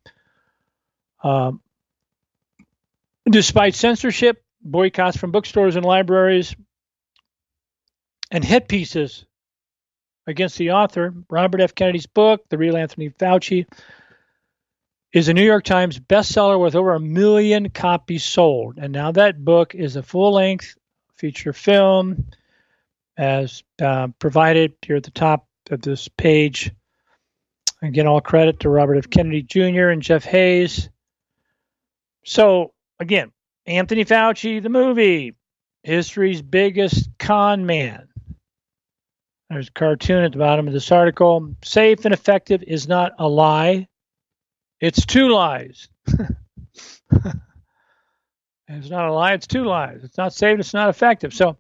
Um, 1.23 1.61
despite 3.29 3.75
censorship, 3.75 4.43
boycotts 4.63 5.17
from 5.17 5.33
bookstores 5.33 5.77
and 5.77 5.85
libraries, 5.85 6.55
and 8.31 8.45
hit 8.45 8.69
pieces 8.69 9.25
against 10.27 10.59
the 10.59 10.73
author, 10.73 11.15
Robert 11.31 11.61
F. 11.61 11.75
Kennedy's 11.75 12.07
book, 12.07 12.45
The 12.49 12.59
Real 12.59 12.77
Anthony 12.77 13.11
Fauci, 13.11 13.67
is 15.17 15.29
a 15.29 15.35
New 15.35 15.43
York 15.43 15.65
Times 15.65 15.99
bestseller 15.99 16.61
with 16.61 16.75
over 16.75 16.93
a 16.93 17.01
million 17.01 17.71
copies 17.71 18.23
sold. 18.23 18.77
And 18.77 18.93
now 18.93 19.13
that 19.13 19.43
book 19.43 19.75
is 19.75 19.97
a 19.97 20.03
full 20.03 20.35
length 20.35 20.77
feature 21.15 21.55
film, 21.55 22.27
as 23.17 23.63
uh, 23.81 24.09
provided 24.19 24.75
here 24.83 24.97
at 24.97 25.05
the 25.05 25.11
top 25.11 25.49
of 25.71 25.81
this 25.81 26.09
page. 26.09 26.71
Again, 27.81 28.07
all 28.07 28.21
credit 28.21 28.61
to 28.61 28.69
Robert 28.69 28.97
F. 28.97 29.09
Kennedy 29.09 29.41
Jr. 29.41 29.89
and 29.89 30.03
Jeff 30.03 30.23
Hays. 30.23 30.91
So, 32.27 32.75
again, 33.01 33.33
Anthony 33.65 34.05
Fauci, 34.05 34.63
the 34.63 34.69
movie, 34.69 35.35
history's 35.83 36.43
biggest 36.43 37.09
con 37.19 37.65
man. 37.65 38.09
There's 39.49 39.69
a 39.69 39.73
cartoon 39.73 40.25
at 40.25 40.33
the 40.33 40.39
bottom 40.39 40.67
of 40.67 40.75
this 40.75 40.93
article. 40.93 41.55
Safe 41.65 42.05
and 42.05 42.13
effective 42.13 42.63
is 42.63 42.87
not 42.87 43.13
a 43.19 43.27
lie, 43.27 43.89
it's 44.81 45.07
two 45.07 45.29
lies. 45.29 45.89
it's 48.69 48.91
not 48.91 49.09
a 49.09 49.13
lie, 49.13 49.33
it's 49.33 49.47
two 49.47 49.65
lies. 49.65 50.05
It's 50.05 50.19
not 50.19 50.35
saved, 50.35 50.61
it's 50.61 50.75
not 50.75 50.89
effective. 50.91 51.33
So, 51.35 51.57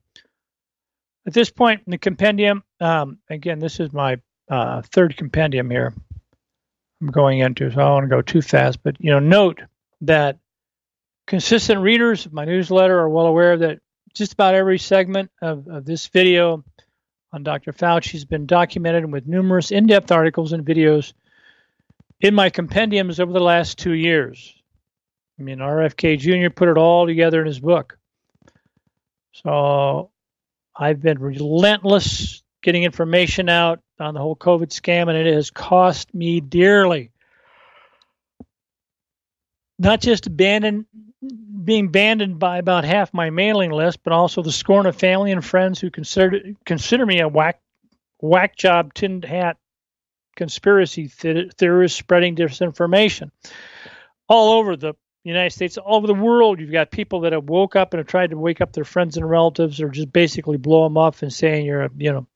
at 1.26 1.32
this 1.32 1.50
point 1.50 1.82
in 1.86 1.90
the 1.90 1.98
compendium, 1.98 2.62
um, 2.80 3.18
again, 3.28 3.58
this 3.58 3.80
is 3.80 3.92
my 3.92 4.20
uh, 4.48 4.82
third 4.82 5.16
compendium 5.16 5.70
here. 5.70 5.92
I'm 7.00 7.08
going 7.08 7.40
into, 7.40 7.70
so 7.70 7.80
I 7.80 7.84
don't 7.84 7.92
want 7.92 8.04
to 8.04 8.16
go 8.16 8.22
too 8.22 8.42
fast, 8.42 8.82
but 8.82 8.96
you 9.00 9.10
know, 9.10 9.18
note 9.18 9.60
that 10.02 10.38
consistent 11.26 11.80
readers 11.80 12.26
of 12.26 12.32
my 12.32 12.44
newsletter 12.44 12.98
are 12.98 13.08
well 13.08 13.26
aware 13.26 13.56
that 13.56 13.80
just 14.14 14.32
about 14.32 14.54
every 14.54 14.78
segment 14.78 15.30
of, 15.42 15.68
of 15.68 15.84
this 15.84 16.06
video 16.06 16.64
on 17.32 17.42
Dr. 17.42 17.72
Fauci 17.72 18.12
has 18.12 18.24
been 18.24 18.46
documented 18.46 19.10
with 19.10 19.26
numerous 19.26 19.70
in-depth 19.70 20.10
articles 20.10 20.52
and 20.52 20.64
videos 20.64 21.12
in 22.20 22.34
my 22.34 22.50
compendiums 22.50 23.20
over 23.20 23.32
the 23.32 23.40
last 23.40 23.78
two 23.78 23.92
years. 23.92 24.54
I 25.38 25.42
mean, 25.42 25.58
RFK 25.58 26.18
Jr. 26.18 26.50
put 26.50 26.68
it 26.68 26.78
all 26.78 27.06
together 27.06 27.40
in 27.40 27.46
his 27.46 27.60
book. 27.60 27.98
So 29.32 30.10
I've 30.74 31.00
been 31.02 31.18
relentless 31.18 32.42
getting 32.62 32.84
information 32.84 33.48
out 33.48 33.80
on 34.00 34.14
the 34.14 34.20
whole 34.20 34.36
COVID 34.36 34.68
scam, 34.68 35.08
and 35.08 35.16
it 35.16 35.32
has 35.32 35.50
cost 35.50 36.12
me 36.14 36.40
dearly. 36.40 37.10
Not 39.78 40.00
just 40.00 40.26
abandoned, 40.26 40.86
being 41.64 41.86
abandoned 41.86 42.38
by 42.38 42.58
about 42.58 42.84
half 42.84 43.12
my 43.12 43.28
mailing 43.28 43.70
list, 43.70 44.02
but 44.02 44.14
also 44.14 44.42
the 44.42 44.52
scorn 44.52 44.86
of 44.86 44.96
family 44.96 45.32
and 45.32 45.44
friends 45.44 45.78
who 45.78 45.90
consider 45.90 46.40
consider 46.64 47.04
me 47.04 47.20
a 47.20 47.28
whack 47.28 47.60
whack 48.20 48.56
job 48.56 48.94
tin 48.94 49.20
hat 49.20 49.58
conspiracy 50.36 51.08
theorists 51.08 51.98
spreading 51.98 52.36
disinformation 52.36 53.30
all 54.28 54.58
over 54.58 54.76
the 54.76 54.94
United 55.24 55.50
States, 55.50 55.76
all 55.76 55.96
over 55.96 56.06
the 56.06 56.14
world. 56.14 56.60
You've 56.60 56.70
got 56.70 56.90
people 56.90 57.20
that 57.20 57.32
have 57.32 57.48
woke 57.48 57.74
up 57.74 57.92
and 57.92 57.98
have 57.98 58.06
tried 58.06 58.30
to 58.30 58.38
wake 58.38 58.60
up 58.60 58.72
their 58.72 58.84
friends 58.84 59.16
and 59.16 59.28
relatives, 59.28 59.80
or 59.80 59.88
just 59.88 60.12
basically 60.12 60.56
blow 60.56 60.84
them 60.84 60.96
off 60.96 61.22
and 61.22 61.32
saying 61.32 61.66
you're 61.66 61.82
a 61.82 61.90
you 61.96 62.12
know 62.12 62.26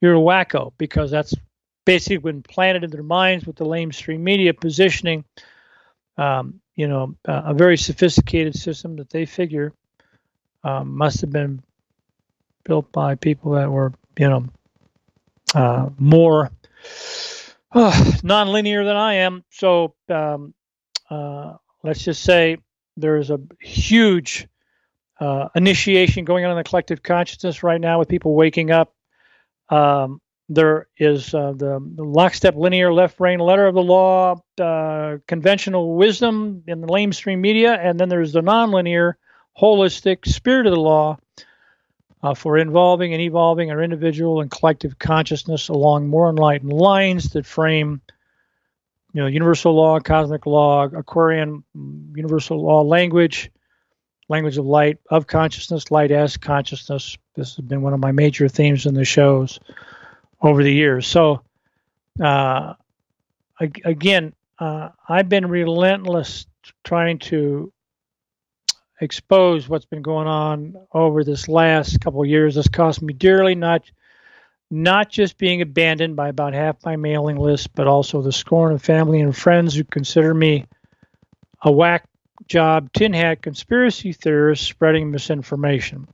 you're 0.00 0.14
a 0.14 0.18
wacko 0.18 0.72
because 0.78 1.10
that's 1.10 1.34
basically 1.84 2.18
been 2.18 2.42
planted 2.42 2.84
in 2.84 2.90
their 2.90 3.02
minds 3.02 3.46
with 3.46 3.56
the 3.56 3.66
lamestream 3.66 4.20
media 4.20 4.54
positioning. 4.54 5.24
Um, 6.16 6.60
you 6.74 6.88
know, 6.88 7.16
uh, 7.26 7.42
a 7.46 7.54
very 7.54 7.76
sophisticated 7.76 8.54
system 8.54 8.96
that 8.96 9.10
they 9.10 9.26
figure 9.26 9.72
um, 10.64 10.96
must 10.96 11.20
have 11.20 11.30
been 11.30 11.62
built 12.64 12.90
by 12.92 13.14
people 13.14 13.52
that 13.52 13.70
were, 13.70 13.92
you 14.18 14.28
know, 14.28 14.44
uh, 15.54 15.90
more 15.98 16.50
uh, 17.74 17.92
nonlinear 18.22 18.84
than 18.84 18.96
I 18.96 19.14
am. 19.14 19.44
So 19.50 19.94
um, 20.08 20.54
uh, 21.10 21.54
let's 21.82 22.02
just 22.02 22.22
say 22.22 22.58
there's 22.96 23.30
a 23.30 23.40
huge 23.60 24.46
uh, 25.20 25.48
initiation 25.54 26.24
going 26.24 26.44
on 26.44 26.50
in 26.50 26.56
the 26.56 26.64
collective 26.64 27.02
consciousness 27.02 27.62
right 27.62 27.80
now 27.80 27.98
with 27.98 28.08
people 28.08 28.34
waking 28.34 28.70
up. 28.70 28.94
Um, 29.68 30.20
there 30.48 30.88
is 30.98 31.32
uh, 31.34 31.52
the, 31.56 31.78
lockstep 31.96 32.56
linear 32.56 32.92
left 32.92 33.16
brain 33.16 33.38
letter 33.38 33.66
of 33.66 33.74
the 33.74 33.82
law, 33.82 34.42
uh, 34.60 35.16
conventional 35.26 35.94
wisdom 35.96 36.62
in 36.66 36.80
the 36.80 36.86
lamestream 36.86 37.38
media, 37.38 37.72
and 37.72 37.98
then 37.98 38.08
there's 38.08 38.32
the 38.32 38.42
nonlinear, 38.42 39.14
holistic 39.58 40.26
spirit 40.26 40.66
of 40.66 40.74
the 40.74 40.80
law 40.80 41.16
uh, 42.22 42.34
for 42.34 42.56
involving 42.56 43.12
and 43.12 43.22
evolving 43.22 43.70
our 43.70 43.82
individual 43.82 44.40
and 44.40 44.50
collective 44.50 44.98
consciousness 44.98 45.68
along 45.68 46.08
more 46.08 46.30
enlightened 46.30 46.72
lines 46.72 47.30
that 47.30 47.44
frame, 47.44 48.00
you 49.12 49.20
know, 49.20 49.26
universal 49.26 49.74
law, 49.74 49.98
cosmic 49.98 50.46
law, 50.46 50.84
Aquarian 50.84 51.64
universal 52.14 52.62
law 52.62 52.82
language, 52.82 53.50
language 54.28 54.56
of 54.56 54.64
light, 54.64 54.98
of 55.10 55.26
consciousness, 55.26 55.90
light 55.90 56.12
as 56.12 56.36
consciousness. 56.36 57.18
This 57.34 57.56
has 57.56 57.64
been 57.64 57.82
one 57.82 57.92
of 57.92 58.00
my 58.00 58.12
major 58.12 58.48
themes 58.48 58.86
in 58.86 58.94
the 58.94 59.04
shows 59.04 59.58
over 60.40 60.62
the 60.62 60.72
years. 60.72 61.06
So, 61.06 61.42
uh, 62.22 62.74
again, 63.58 64.32
uh, 64.58 64.90
I've 65.08 65.28
been 65.28 65.46
relentless 65.46 66.46
trying 66.84 67.18
to 67.18 67.72
expose 69.02 69.68
what's 69.68 69.84
been 69.84 70.02
going 70.02 70.28
on 70.28 70.76
over 70.92 71.24
this 71.24 71.48
last 71.48 72.00
couple 72.00 72.22
of 72.22 72.28
years. 72.28 72.54
This 72.54 72.68
cost 72.68 73.02
me 73.02 73.12
dearly, 73.12 73.54
not 73.54 73.82
not 74.70 75.10
just 75.10 75.36
being 75.36 75.60
abandoned 75.60 76.16
by 76.16 76.28
about 76.28 76.54
half 76.54 76.82
my 76.84 76.96
mailing 76.96 77.36
list, 77.36 77.74
but 77.74 77.86
also 77.86 78.22
the 78.22 78.32
scorn 78.32 78.72
of 78.72 78.82
family 78.82 79.20
and 79.20 79.36
friends 79.36 79.74
who 79.74 79.84
consider 79.84 80.32
me 80.32 80.64
a 81.60 81.70
whack 81.70 82.08
job, 82.46 82.90
tin 82.92 83.12
hat 83.12 83.42
conspiracy 83.42 84.12
theorist 84.12 84.64
spreading 84.64 85.10
misinformation. 85.10 86.08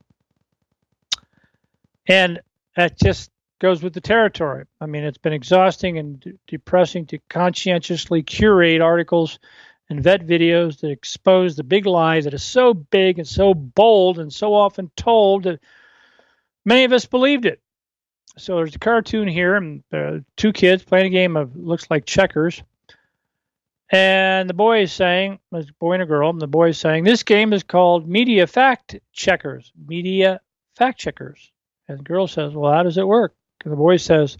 And 2.09 2.41
that 2.75 2.99
just 2.99 3.31
goes 3.61 3.83
with 3.83 3.93
the 3.93 4.01
territory. 4.01 4.65
I 4.81 4.87
mean, 4.87 5.05
it's 5.05 5.19
been 5.19 5.33
exhausting 5.33 5.99
and 5.99 6.19
d- 6.19 6.33
depressing 6.49 7.07
to 7.07 7.19
conscientiously 7.29 8.23
curate 8.23 8.81
articles 8.81 9.39
and 9.91 10.03
vet 10.03 10.27
videos 10.27 10.81
that 10.81 10.91
expose 10.91 11.57
the 11.57 11.65
big 11.65 11.87
lie 11.87 12.21
that 12.21 12.35
is 12.35 12.45
so 12.45 12.75
big 12.75 13.19
and 13.19 13.27
so 13.27 13.55
bold 13.55 14.19
and 14.19 14.33
so 14.33 14.55
often 14.55 14.91
told 14.97 15.45
that 15.45 15.61
many 16.65 16.85
of 16.85 16.93
us 16.93 17.07
believed 17.07 17.47
it. 17.47 17.61
So 18.37 18.57
there's 18.57 18.77
a 18.77 18.79
cartoon 18.79 19.27
here, 19.27 19.57
and 19.57 19.83
uh, 19.93 20.19
two 20.37 20.53
kids 20.53 20.85
playing 20.85 21.07
a 21.07 21.11
game 21.11 21.37
of 21.37 21.57
looks 21.57 21.91
like 21.91 22.07
checkers. 22.07 22.63
And 23.91 24.49
the 24.49 24.55
boy 24.55 24.83
is 24.83 24.93
saying, 24.93 25.39
a 25.53 25.65
boy 25.81 25.95
and 25.95 26.03
a 26.03 26.07
girl, 26.07 26.31
and 26.31 26.41
the 26.41 26.47
boy 26.47 26.69
is 26.69 26.79
saying, 26.79 27.05
this 27.05 27.23
game 27.23 27.53
is 27.53 27.63
called 27.63 28.07
Media 28.07 28.47
Fact 28.47 28.97
Checkers. 29.13 29.73
Media 29.87 30.41
Fact 30.77 31.01
Checkers. 31.01 31.51
And 31.89 31.99
the 31.99 32.05
girl 32.05 32.27
says, 32.27 32.53
well, 32.55 32.73
how 32.73 32.83
does 32.83 32.99
it 32.99 33.09
work? 33.09 33.35
And 33.65 33.73
the 33.73 33.77
boy 33.77 33.97
says, 33.97 34.37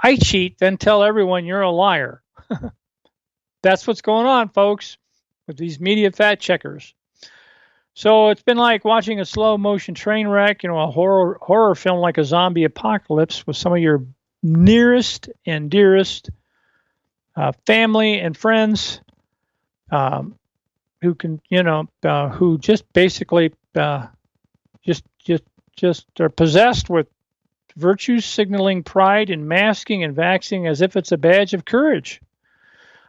I 0.00 0.16
cheat, 0.16 0.58
then 0.58 0.78
tell 0.78 1.02
everyone 1.02 1.44
you're 1.44 1.60
a 1.60 1.70
liar. 1.70 2.22
That's 3.64 3.86
what's 3.86 4.02
going 4.02 4.26
on, 4.26 4.50
folks, 4.50 4.98
with 5.46 5.56
these 5.56 5.80
media 5.80 6.12
fact 6.12 6.42
checkers. 6.42 6.94
So 7.94 8.28
it's 8.28 8.42
been 8.42 8.58
like 8.58 8.84
watching 8.84 9.20
a 9.20 9.24
slow 9.24 9.56
motion 9.56 9.94
train 9.94 10.28
wreck, 10.28 10.62
you 10.62 10.68
know, 10.68 10.78
a 10.78 10.90
horror 10.90 11.38
horror 11.40 11.74
film 11.74 11.98
like 11.98 12.18
a 12.18 12.24
zombie 12.24 12.64
apocalypse 12.64 13.46
with 13.46 13.56
some 13.56 13.72
of 13.72 13.78
your 13.78 14.04
nearest 14.42 15.30
and 15.46 15.70
dearest 15.70 16.28
uh, 17.36 17.52
family 17.66 18.20
and 18.20 18.36
friends 18.36 19.00
um, 19.90 20.38
who 21.00 21.14
can, 21.14 21.40
you 21.48 21.62
know, 21.62 21.88
uh, 22.02 22.28
who 22.28 22.58
just 22.58 22.92
basically 22.92 23.54
uh, 23.76 24.08
just 24.84 25.04
just 25.24 25.44
just 25.74 26.06
are 26.20 26.28
possessed 26.28 26.90
with 26.90 27.06
virtue 27.76 28.20
signaling 28.20 28.82
pride 28.82 29.30
and 29.30 29.48
masking 29.48 30.04
and 30.04 30.14
vaxing 30.14 30.68
as 30.68 30.82
if 30.82 30.96
it's 30.96 31.12
a 31.12 31.16
badge 31.16 31.54
of 31.54 31.64
courage. 31.64 32.20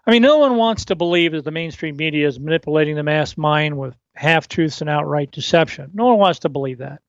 I 0.07 0.11
mean, 0.11 0.21
no 0.21 0.37
one 0.37 0.55
wants 0.55 0.85
to 0.85 0.95
believe 0.95 1.31
that 1.31 1.43
the 1.43 1.51
mainstream 1.51 1.95
media 1.95 2.27
is 2.27 2.39
manipulating 2.39 2.95
the 2.95 3.03
mass 3.03 3.37
mind 3.37 3.77
with 3.77 3.95
half 4.13 4.47
truths 4.47 4.81
and 4.81 4.89
outright 4.89 5.31
deception. 5.31 5.91
No 5.93 6.05
one 6.05 6.19
wants 6.19 6.39
to 6.39 6.49
believe 6.49 6.77
that. 6.77 7.01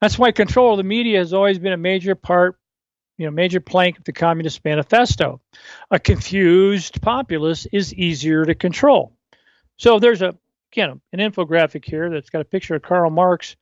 That's 0.00 0.18
why 0.18 0.32
control 0.32 0.72
of 0.72 0.78
the 0.78 0.84
media 0.84 1.18
has 1.18 1.32
always 1.32 1.58
been 1.58 1.72
a 1.72 1.76
major 1.76 2.14
part, 2.14 2.58
you 3.18 3.26
know, 3.26 3.30
major 3.30 3.60
plank 3.60 3.98
of 3.98 4.04
the 4.04 4.12
Communist 4.12 4.64
Manifesto. 4.64 5.40
A 5.90 5.98
confused 5.98 7.02
populace 7.02 7.66
is 7.70 7.94
easier 7.94 8.44
to 8.44 8.54
control. 8.54 9.12
So 9.76 9.98
there's 9.98 10.22
a 10.22 10.34
again 10.72 11.00
an 11.12 11.18
infographic 11.18 11.84
here 11.84 12.08
that's 12.10 12.30
got 12.30 12.40
a 12.40 12.46
picture 12.46 12.74
of 12.74 12.82
Karl 12.82 13.10
Marx, 13.10 13.54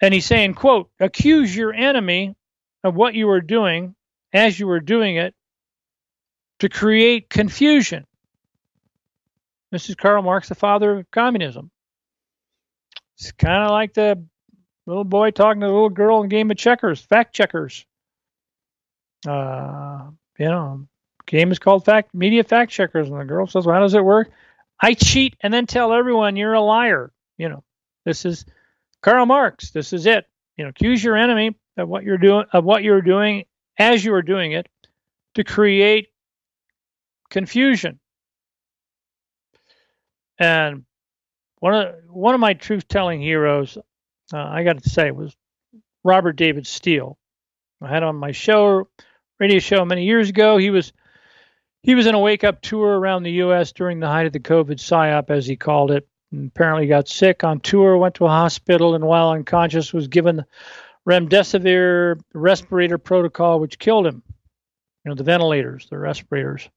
and 0.00 0.12
he's 0.12 0.26
saying, 0.26 0.54
"quote 0.54 0.90
Accuse 1.00 1.56
your 1.56 1.72
enemy 1.72 2.36
of 2.84 2.94
what 2.94 3.14
you 3.14 3.28
are 3.30 3.40
doing 3.40 3.94
as 4.32 4.60
you 4.60 4.68
are 4.70 4.80
doing 4.80 5.16
it 5.16 5.34
to 6.60 6.68
create 6.68 7.28
confusion." 7.28 8.06
This 9.70 9.88
is 9.88 9.94
Karl 9.94 10.22
Marx, 10.22 10.48
the 10.48 10.54
father 10.54 10.98
of 10.98 11.10
communism. 11.10 11.70
It's 13.18 13.32
kind 13.32 13.64
of 13.64 13.70
like 13.70 13.92
the 13.94 14.24
little 14.86 15.04
boy 15.04 15.30
talking 15.30 15.60
to 15.60 15.66
the 15.66 15.72
little 15.72 15.90
girl 15.90 16.22
in 16.22 16.28
game 16.28 16.50
of 16.50 16.56
checkers, 16.56 17.00
fact 17.00 17.34
checkers. 17.34 17.84
Uh, 19.26 20.10
you 20.38 20.46
know, 20.46 20.86
game 21.26 21.52
is 21.52 21.58
called 21.58 21.84
fact 21.84 22.14
media 22.14 22.42
fact 22.42 22.72
checkers, 22.72 23.08
and 23.08 23.20
the 23.20 23.24
girl 23.24 23.46
says, 23.46 23.66
well, 23.66 23.74
"How 23.74 23.82
does 23.82 23.94
it 23.94 24.04
work?" 24.04 24.30
I 24.80 24.94
cheat 24.94 25.36
and 25.40 25.52
then 25.52 25.66
tell 25.66 25.92
everyone 25.92 26.36
you're 26.36 26.54
a 26.54 26.60
liar. 26.60 27.12
You 27.36 27.50
know, 27.50 27.64
this 28.04 28.24
is 28.24 28.46
Karl 29.02 29.26
Marx. 29.26 29.70
This 29.70 29.92
is 29.92 30.06
it. 30.06 30.26
You 30.56 30.64
know, 30.64 30.70
accuse 30.70 31.04
your 31.04 31.16
enemy 31.16 31.54
of 31.76 31.88
what 31.88 32.04
you're 32.04 32.18
doing 32.18 32.46
of 32.52 32.64
what 32.64 32.82
you're 32.82 33.02
doing 33.02 33.44
as 33.78 34.04
you 34.04 34.14
are 34.14 34.22
doing 34.22 34.52
it 34.52 34.68
to 35.34 35.44
create 35.44 36.08
confusion. 37.30 37.98
And 40.38 40.84
one 41.60 41.74
of 41.74 41.94
one 42.08 42.34
of 42.34 42.40
my 42.40 42.54
truth 42.54 42.88
telling 42.88 43.20
heroes, 43.20 43.78
uh, 44.32 44.38
I 44.38 44.64
got 44.64 44.82
to 44.82 44.88
say, 44.88 45.10
was 45.10 45.36
Robert 46.02 46.32
David 46.32 46.66
Steele. 46.66 47.18
I 47.82 47.88
had 47.88 48.02
on 48.02 48.16
my 48.16 48.32
show, 48.32 48.88
radio 49.38 49.58
show 49.58 49.84
many 49.84 50.04
years 50.04 50.28
ago. 50.28 50.58
He 50.58 50.70
was 50.70 50.92
he 51.82 51.94
was 51.94 52.06
in 52.06 52.14
a 52.14 52.18
wake 52.18 52.44
up 52.44 52.60
tour 52.60 52.98
around 52.98 53.22
the 53.22 53.32
U.S. 53.32 53.72
during 53.72 54.00
the 54.00 54.08
height 54.08 54.26
of 54.26 54.32
the 54.32 54.40
COVID 54.40 54.76
psyop, 54.76 55.30
as 55.30 55.46
he 55.46 55.56
called 55.56 55.90
it. 55.90 56.06
And 56.32 56.48
apparently, 56.48 56.86
got 56.86 57.08
sick 57.08 57.42
on 57.42 57.60
tour, 57.60 57.96
went 57.96 58.16
to 58.16 58.26
a 58.26 58.28
hospital, 58.28 58.94
and 58.94 59.04
while 59.04 59.30
unconscious, 59.30 59.92
was 59.92 60.08
given 60.08 60.44
remdesivir 61.08 62.20
respirator 62.34 62.98
protocol, 62.98 63.60
which 63.60 63.78
killed 63.78 64.06
him. 64.06 64.22
You 65.04 65.10
know, 65.10 65.14
the 65.14 65.24
ventilators, 65.24 65.86
the 65.90 65.98
respirators. 65.98 66.68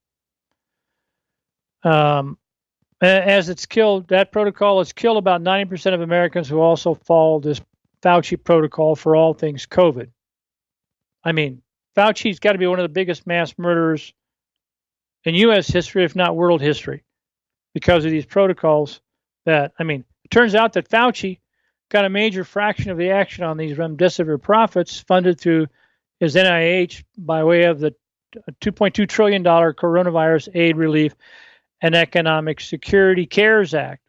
Um, 1.84 2.38
as 3.02 3.50
it's 3.50 3.66
killed, 3.66 4.08
that 4.08 4.32
protocol 4.32 4.80
has 4.80 4.94
killed 4.94 5.18
about 5.18 5.42
90% 5.42 5.94
of 5.94 6.02
Americans 6.02 6.48
who 6.48 6.62
also 6.62 6.94
follow 6.94 7.40
this 7.40 7.62
Fauci 8.02 8.42
protocol 8.42 8.96
for 8.96 9.16
all 9.16 9.34
things 9.34 9.66
COVID. 9.66 10.10
I 11.24 11.32
mean, 11.32 11.62
Fauci's 11.96 12.40
got 12.40 12.54
to 12.54 12.58
be 12.58 12.68
one 12.68 12.80
of 12.80 12.84
the 12.84 12.90
biggest 12.90 13.28
mass 13.28 13.54
murderers 13.58 14.14
in 15.26 15.36
U.S. 15.36 15.68
history, 15.68 16.04
if 16.04 16.16
not 16.16 16.36
world 16.36 16.62
history, 16.62 17.04
because 17.74 18.06
of 18.06 18.12
these 18.12 18.26
protocols. 18.26 19.02
That 19.46 19.74
I 19.78 19.84
mean, 19.84 20.06
it 20.24 20.32
turns 20.32 20.56
out 20.56 20.74
that 20.74 20.90
Fauci 20.90 21.40
got 21.90 22.06
a 22.06 22.10
major 22.10 22.44
fraction 22.44 22.92
of 22.92 22.98
the 22.98 23.12
action 23.12 23.44
on 23.44 23.58
these 23.58 23.78
remdesivir 23.78 24.42
profits 24.42 25.00
funded 25.00 25.40
through 25.40 25.68
his 26.20 26.36
NIH 26.36 27.04
by 27.18 27.44
way 27.44 27.64
of 27.64 27.80
the 27.80 27.94
2.2 28.62 29.08
trillion 29.08 29.44
dollar 29.44 29.74
coronavirus 29.74 30.50
aid 30.56 30.78
relief 30.78 31.14
and 31.84 31.94
economic 31.94 32.60
security 32.60 33.28
cares 33.28 33.76
act 33.76 34.02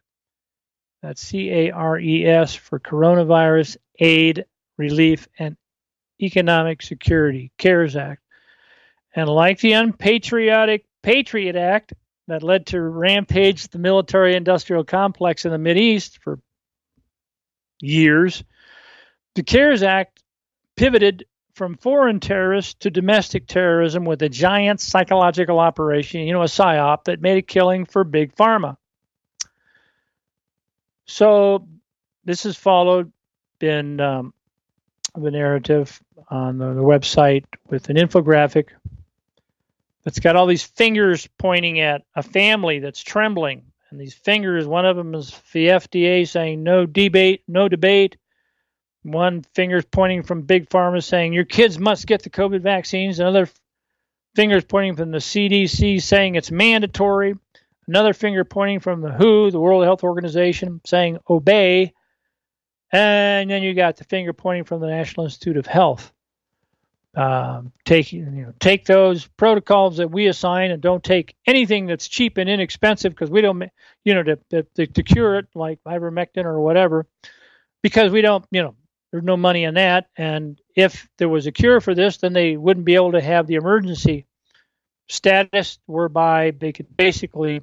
that's 1.03 1.21
c-a-r-e-s 1.21 2.55
for 2.55 2.79
coronavirus 2.79 3.77
aid 3.99 4.45
relief 4.77 5.27
and 5.37 5.55
economic 6.19 6.81
security 6.81 7.51
cares 7.59 7.95
act 7.95 8.23
and 9.15 9.29
like 9.29 9.59
the 9.59 9.73
unpatriotic 9.73 10.85
Patriot 11.05 11.55
Act 11.55 11.93
that 12.27 12.41
led 12.41 12.65
to 12.67 12.81
rampage 12.81 13.67
the 13.67 13.77
military 13.77 14.35
industrial 14.35 14.83
complex 14.83 15.45
in 15.45 15.51
the 15.51 15.77
East 15.77 16.17
for 16.23 16.39
years. 17.79 18.43
The 19.35 19.43
CARES 19.43 19.83
Act 19.83 20.23
pivoted 20.75 21.25
from 21.55 21.77
foreign 21.77 22.19
terrorists 22.19 22.73
to 22.75 22.91
domestic 22.91 23.47
terrorism 23.47 24.03
with 24.03 24.21
a 24.21 24.29
giant 24.29 24.81
psychological 24.81 25.57
operation, 25.59 26.21
you 26.21 26.33
know, 26.33 26.41
a 26.41 26.45
psyop 26.45 27.05
that 27.05 27.21
made 27.21 27.37
a 27.37 27.41
killing 27.41 27.85
for 27.85 28.03
big 28.03 28.35
pharma. 28.35 28.75
So 31.05 31.67
this 32.25 32.43
has 32.43 32.57
followed 32.57 33.11
in 33.61 34.01
um, 34.01 34.33
the 35.15 35.31
narrative 35.31 36.01
on 36.29 36.57
the, 36.57 36.73
the 36.73 36.81
website 36.81 37.45
with 37.69 37.89
an 37.89 37.95
infographic 37.95 38.69
that's 40.03 40.19
got 40.19 40.35
all 40.35 40.45
these 40.45 40.63
fingers 40.63 41.27
pointing 41.37 41.79
at 41.79 42.03
a 42.15 42.23
family 42.23 42.79
that's 42.79 43.01
trembling. 43.01 43.63
And 43.89 43.99
these 43.99 44.13
fingers, 44.13 44.67
one 44.67 44.85
of 44.85 44.97
them 44.97 45.15
is 45.15 45.31
the 45.53 45.67
FDA 45.67 46.27
saying 46.27 46.63
no 46.63 46.85
debate, 46.85 47.43
no 47.47 47.69
debate. 47.69 48.17
One 49.05 49.43
finger's 49.53 49.85
pointing 49.85 50.23
from 50.23 50.41
big 50.41 50.69
pharma 50.69 51.03
saying 51.03 51.33
your 51.33 51.45
kids 51.45 51.77
must 51.79 52.07
get 52.07 52.23
the 52.23 52.29
COVID 52.29 52.61
vaccines. 52.61 53.19
Another 53.19 53.47
finger's 54.35 54.65
pointing 54.65 54.95
from 54.95 55.11
the 55.11 55.19
CDC 55.19 56.01
saying 56.01 56.35
it's 56.35 56.51
mandatory. 56.51 57.35
Another 57.87 58.13
finger 58.13 58.43
pointing 58.43 58.79
from 58.79 59.01
the 59.01 59.11
WHO, 59.11 59.51
the 59.51 59.59
World 59.59 59.83
Health 59.83 60.03
Organization, 60.03 60.81
saying 60.85 61.19
obey. 61.29 61.93
And 62.91 63.49
then 63.49 63.61
you 63.61 63.73
got 63.73 63.97
the 63.97 64.05
finger 64.05 64.33
pointing 64.33 64.63
from 64.63 64.81
the 64.81 64.87
National 64.87 65.25
Institute 65.25 65.57
of 65.57 65.67
Health 65.67 66.11
um, 67.15 67.71
take 67.85 68.11
you 68.11 68.25
know 68.25 68.53
take 68.59 68.85
those 68.85 69.25
protocols 69.25 69.97
that 69.97 70.11
we 70.11 70.27
assign 70.27 70.71
and 70.71 70.81
don't 70.81 71.03
take 71.03 71.35
anything 71.45 71.85
that's 71.85 72.07
cheap 72.07 72.37
and 72.37 72.49
inexpensive 72.49 73.13
because 73.13 73.31
we 73.31 73.41
don't 73.41 73.63
you 74.03 74.13
know 74.13 74.23
to, 74.23 74.63
to, 74.75 74.87
to 74.87 75.03
cure 75.03 75.37
it 75.37 75.47
like 75.55 75.79
ivermectin 75.87 76.43
or 76.43 76.59
whatever 76.59 77.07
because 77.81 78.11
we 78.11 78.21
don't 78.21 78.45
you 78.51 78.61
know 78.61 78.75
there's 79.11 79.23
no 79.23 79.37
money 79.37 79.63
in 79.63 79.75
that. 79.75 80.09
And 80.17 80.59
if 80.75 81.07
there 81.17 81.29
was 81.29 81.47
a 81.47 81.51
cure 81.51 81.81
for 81.81 81.95
this 81.95 82.17
then 82.17 82.33
they 82.33 82.57
wouldn't 82.57 82.85
be 82.85 82.95
able 82.95 83.13
to 83.13 83.21
have 83.21 83.47
the 83.47 83.55
emergency 83.55 84.25
status 85.07 85.79
whereby 85.85 86.51
they 86.51 86.71
could 86.71 86.95
basically 86.95 87.61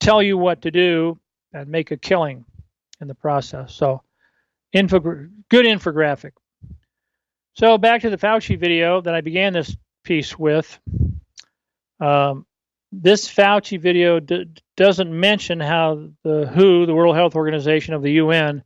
tell 0.00 0.22
you 0.22 0.38
what 0.38 0.62
to 0.62 0.70
do 0.70 1.18
and 1.52 1.68
make 1.68 1.90
a 1.90 1.96
killing 1.96 2.44
in 3.00 3.08
the 3.08 3.14
process. 3.14 3.74
So 3.74 4.02
info 4.72 5.00
good 5.00 5.66
infographic. 5.66 6.32
So 7.54 7.78
back 7.78 8.02
to 8.02 8.10
the 8.10 8.18
Fauci 8.18 8.58
video 8.58 9.00
that 9.00 9.14
I 9.14 9.20
began 9.20 9.52
this 9.52 9.76
piece 10.04 10.38
with. 10.38 10.78
Um, 12.00 12.46
this 12.92 13.28
Fauci 13.28 13.80
video 13.80 14.20
d- 14.20 14.46
doesn't 14.76 15.10
mention 15.10 15.60
how 15.60 16.08
the 16.22 16.46
WHO, 16.46 16.86
the 16.86 16.94
World 16.94 17.16
Health 17.16 17.34
Organization 17.34 17.94
of 17.94 18.02
the 18.02 18.12
UN, 18.12 18.62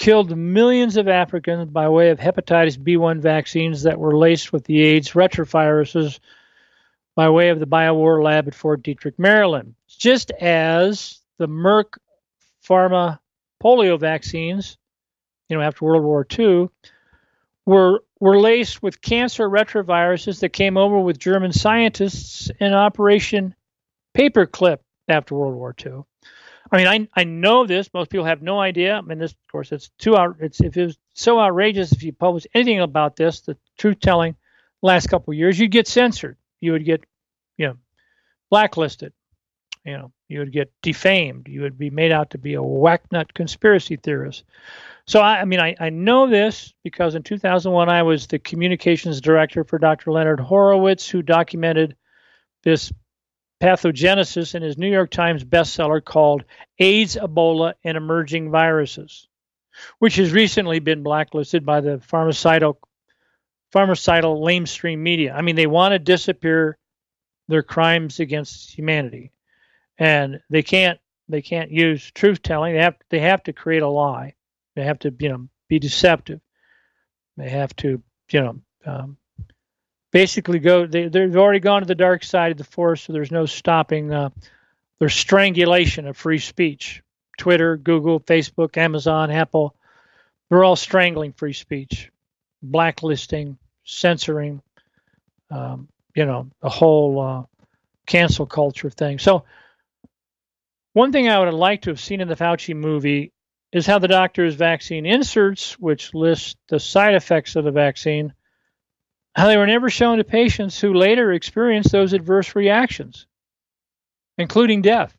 killed 0.00 0.34
millions 0.34 0.96
of 0.96 1.08
Africans 1.08 1.70
by 1.70 1.90
way 1.90 2.08
of 2.08 2.18
hepatitis 2.18 2.78
B1 2.78 3.20
vaccines 3.20 3.82
that 3.82 3.98
were 3.98 4.16
laced 4.16 4.50
with 4.50 4.64
the 4.64 4.80
AIDS 4.80 5.10
retroviruses 5.10 6.20
by 7.14 7.28
way 7.28 7.50
of 7.50 7.60
the 7.60 7.66
BioWar 7.66 8.24
lab 8.24 8.48
at 8.48 8.54
Fort 8.54 8.82
Detrick, 8.82 9.18
Maryland. 9.18 9.74
Just 9.86 10.30
as 10.30 11.20
the 11.36 11.46
Merck 11.46 11.98
Pharma 12.66 13.18
polio 13.62 14.00
vaccines, 14.00 14.78
you 15.50 15.58
know, 15.58 15.62
after 15.62 15.84
World 15.84 16.04
War 16.04 16.26
II, 16.38 16.70
were 17.66 18.02
were 18.18 18.40
laced 18.40 18.82
with 18.82 19.02
cancer 19.02 19.50
retroviruses 19.50 20.40
that 20.40 20.54
came 20.54 20.78
over 20.78 20.98
with 20.98 21.18
German 21.18 21.52
scientists 21.52 22.50
in 22.58 22.72
Operation 22.72 23.54
Paperclip 24.16 24.78
after 25.08 25.34
World 25.34 25.56
War 25.56 25.74
II. 25.84 26.04
I 26.72 26.76
mean, 26.76 26.86
I 26.86 27.08
I 27.20 27.24
know 27.24 27.66
this. 27.66 27.92
Most 27.92 28.10
people 28.10 28.26
have 28.26 28.42
no 28.42 28.60
idea. 28.60 28.96
I 28.96 29.00
mean, 29.00 29.18
this, 29.18 29.32
of 29.32 29.52
course, 29.52 29.72
it's 29.72 29.90
too 29.98 30.16
out. 30.16 30.36
It's 30.40 30.60
if 30.60 30.76
it 30.76 30.84
was 30.84 30.98
so 31.14 31.40
outrageous 31.40 31.92
if 31.92 32.02
you 32.02 32.12
publish 32.12 32.46
anything 32.54 32.80
about 32.80 33.16
this, 33.16 33.40
the 33.40 33.56
truth 33.76 34.00
telling, 34.00 34.36
last 34.82 35.08
couple 35.08 35.32
of 35.32 35.38
years, 35.38 35.58
you'd 35.58 35.70
get 35.70 35.88
censored. 35.88 36.36
You 36.60 36.72
would 36.72 36.84
get, 36.84 37.04
you 37.56 37.68
know, 37.68 37.76
blacklisted. 38.50 39.12
You 39.84 39.96
know, 39.96 40.12
you 40.28 40.40
would 40.40 40.52
get 40.52 40.70
defamed. 40.82 41.48
You 41.48 41.62
would 41.62 41.78
be 41.78 41.90
made 41.90 42.12
out 42.12 42.30
to 42.30 42.38
be 42.38 42.54
a 42.54 42.62
whacknut 42.62 43.32
conspiracy 43.32 43.96
theorist. 43.96 44.44
So, 45.06 45.20
I, 45.20 45.40
I 45.40 45.44
mean, 45.46 45.58
I, 45.58 45.74
I 45.80 45.88
know 45.88 46.28
this 46.28 46.74
because 46.84 47.14
in 47.14 47.22
2001 47.22 47.88
I 47.88 48.02
was 48.02 48.26
the 48.26 48.38
communications 48.38 49.20
director 49.20 49.64
for 49.64 49.78
Dr. 49.78 50.12
Leonard 50.12 50.38
Horowitz, 50.38 51.08
who 51.08 51.22
documented 51.22 51.96
this 52.62 52.92
pathogenesis 53.60 54.54
in 54.54 54.62
his 54.62 54.78
New 54.78 54.90
York 54.90 55.10
Times 55.10 55.44
bestseller 55.44 56.04
called 56.04 56.44
AIDS, 56.78 57.16
Ebola, 57.16 57.74
and 57.84 57.96
Emerging 57.96 58.50
Viruses, 58.50 59.28
which 59.98 60.16
has 60.16 60.32
recently 60.32 60.78
been 60.78 61.02
blacklisted 61.02 61.64
by 61.64 61.80
the 61.80 62.00
pharmaceutical, 62.00 62.78
pharmaceutical 63.70 64.40
lamestream 64.40 64.98
media. 64.98 65.34
I 65.34 65.42
mean, 65.42 65.56
they 65.56 65.66
want 65.66 65.92
to 65.92 65.98
disappear 65.98 66.78
their 67.48 67.62
crimes 67.62 68.20
against 68.20 68.76
humanity, 68.76 69.32
and 69.98 70.40
they 70.50 70.62
can't. 70.62 70.98
They 71.28 71.42
can't 71.42 71.70
use 71.70 72.10
truth 72.10 72.42
telling. 72.42 72.74
They 72.74 72.82
have. 72.82 72.96
They 73.10 73.20
have 73.20 73.42
to 73.44 73.52
create 73.52 73.82
a 73.82 73.88
lie. 73.88 74.34
They 74.74 74.84
have 74.84 74.98
to, 75.00 75.14
you 75.18 75.28
know, 75.28 75.48
be 75.68 75.78
deceptive. 75.78 76.40
They 77.36 77.48
have 77.50 77.74
to, 77.76 78.02
you 78.30 78.40
know, 78.40 78.60
um, 78.84 79.16
basically 80.10 80.58
go. 80.58 80.86
They, 80.86 81.08
they've 81.08 81.36
already 81.36 81.60
gone 81.60 81.82
to 81.82 81.86
the 81.86 81.94
dark 81.94 82.24
side 82.24 82.52
of 82.52 82.58
the 82.58 82.64
force, 82.64 83.02
so 83.02 83.12
there's 83.12 83.30
no 83.30 83.46
stopping 83.46 84.12
uh, 84.12 84.30
their 84.98 85.08
strangulation 85.08 86.06
of 86.06 86.16
free 86.16 86.38
speech. 86.38 87.02
Twitter, 87.38 87.76
Google, 87.76 88.20
Facebook, 88.20 88.76
Amazon, 88.76 89.30
Apple, 89.30 89.74
they're 90.50 90.62
all 90.62 90.76
strangling 90.76 91.32
free 91.32 91.54
speech, 91.54 92.10
blacklisting, 92.62 93.56
censoring, 93.84 94.60
um, 95.50 95.88
you 96.14 96.26
know, 96.26 96.50
the 96.60 96.68
whole 96.68 97.20
uh, 97.20 97.42
cancel 98.06 98.44
culture 98.44 98.90
thing. 98.90 99.18
So, 99.18 99.44
one 100.92 101.12
thing 101.12 101.28
I 101.28 101.38
would 101.38 101.46
have 101.46 101.54
liked 101.54 101.84
to 101.84 101.90
have 101.90 102.00
seen 102.00 102.20
in 102.20 102.28
the 102.28 102.36
Fauci 102.36 102.74
movie 102.74 103.32
is 103.72 103.86
how 103.86 104.00
the 104.00 104.08
doctor's 104.08 104.56
vaccine 104.56 105.06
inserts, 105.06 105.78
which 105.78 106.12
list 106.12 106.58
the 106.68 106.80
side 106.80 107.14
effects 107.14 107.54
of 107.56 107.64
the 107.64 107.70
vaccine, 107.70 108.34
how 109.34 109.46
they 109.46 109.56
were 109.56 109.66
never 109.66 109.90
shown 109.90 110.18
to 110.18 110.24
patients 110.24 110.80
who 110.80 110.94
later 110.94 111.32
experienced 111.32 111.92
those 111.92 112.12
adverse 112.12 112.54
reactions, 112.56 113.26
including 114.38 114.82
death. 114.82 115.16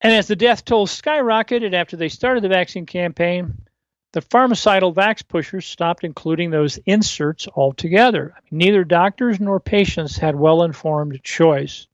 And 0.00 0.12
as 0.12 0.28
the 0.28 0.36
death 0.36 0.64
toll 0.64 0.86
skyrocketed 0.86 1.72
after 1.72 1.96
they 1.96 2.08
started 2.08 2.42
the 2.42 2.48
vaccine 2.48 2.86
campaign, 2.86 3.66
the 4.12 4.20
pharmaceutical 4.20 4.94
vax 4.94 5.26
pushers 5.26 5.66
stopped 5.66 6.04
including 6.04 6.50
those 6.50 6.78
inserts 6.86 7.48
altogether. 7.48 8.34
Neither 8.50 8.84
doctors 8.84 9.40
nor 9.40 9.60
patients 9.60 10.16
had 10.16 10.36
well 10.36 10.62
informed 10.62 11.22
choice. 11.22 11.86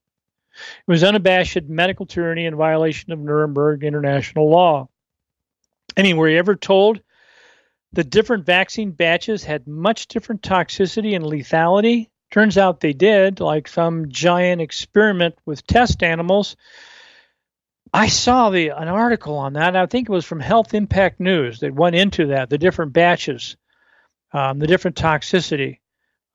It 0.55 0.91
was 0.91 1.03
unabashed 1.03 1.65
medical 1.65 2.07
tyranny 2.07 2.47
in 2.47 2.55
violation 2.57 3.13
of 3.13 3.19
Nuremberg 3.19 3.85
international 3.85 4.51
law. 4.51 4.89
I 5.97 6.03
mean, 6.03 6.17
were 6.17 6.29
you 6.29 6.39
ever 6.39 6.55
told 6.55 7.01
the 7.93 8.05
different 8.05 8.47
vaccine 8.47 8.91
batches 8.93 9.45
had 9.45 9.67
much 9.67 10.09
different 10.09 10.43
toxicity 10.43 11.15
and 11.15 11.25
lethality. 11.25 12.09
Turns 12.31 12.57
out 12.57 12.81
they 12.81 12.95
did, 12.95 13.41
like 13.41 13.69
some 13.69 14.09
giant 14.09 14.63
experiment 14.63 15.35
with 15.45 15.67
test 15.67 16.03
animals. 16.03 16.57
I 17.93 18.09
saw 18.09 18.49
the 18.49 18.71
an 18.71 18.89
article 18.89 19.37
on 19.37 19.53
that. 19.55 19.77
I 19.77 19.85
think 19.85 20.09
it 20.09 20.13
was 20.13 20.25
from 20.25 20.41
Health 20.41 20.73
Impact 20.73 21.21
News 21.21 21.61
that 21.61 21.75
went 21.75 21.95
into 21.95 22.29
that, 22.29 22.49
the 22.49 22.57
different 22.57 22.95
batches, 22.95 23.57
um, 24.33 24.59
the 24.59 24.67
different 24.67 24.97
toxicity 24.97 25.81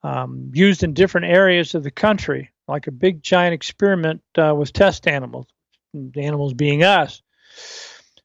um, 0.04 0.52
used 0.54 0.84
in 0.84 0.94
different 0.94 1.28
areas 1.28 1.74
of 1.74 1.84
the 1.84 1.90
country, 1.90 2.52
like 2.68 2.86
a 2.86 2.92
big 2.92 3.24
giant 3.24 3.56
experiment 3.56 4.22
uh, 4.38 4.54
with 4.56 4.72
test 4.72 5.08
animals, 5.08 5.48
the 5.96 6.24
animals 6.24 6.54
being 6.54 6.84
us. 6.84 7.24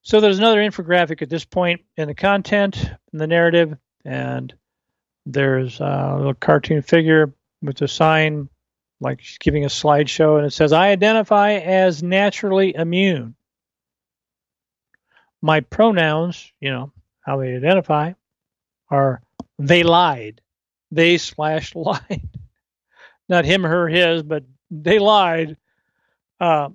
So 0.02 0.20
there's 0.20 0.38
another 0.38 0.58
infographic 0.58 1.22
at 1.22 1.30
this 1.30 1.44
point 1.44 1.82
in 1.96 2.08
the 2.08 2.14
content, 2.14 2.76
in 3.12 3.18
the 3.18 3.28
narrative, 3.28 3.76
and 4.04 4.52
there's 5.26 5.78
a 5.80 6.14
little 6.16 6.34
cartoon 6.34 6.82
figure 6.82 7.32
with 7.62 7.80
a 7.82 7.88
sign 7.88 8.48
like 9.00 9.20
she's 9.20 9.38
giving 9.38 9.64
a 9.64 9.68
slideshow, 9.68 10.38
and 10.38 10.46
it 10.46 10.52
says, 10.52 10.72
I 10.72 10.88
identify 10.88 11.52
as 11.54 12.02
naturally 12.02 12.74
immune. 12.74 13.34
My 15.40 15.60
pronouns, 15.60 16.52
you 16.60 16.70
know, 16.70 16.92
how 17.20 17.38
they 17.38 17.54
identify, 17.54 18.12
are 18.90 19.22
they 19.58 19.82
lied. 19.82 20.40
They 20.90 21.18
slash 21.18 21.74
lied. 21.76 22.28
Not 23.28 23.44
him, 23.44 23.62
her, 23.62 23.88
his, 23.88 24.22
but 24.22 24.44
they 24.70 24.98
lied. 24.98 25.56
Uh, 26.40 26.70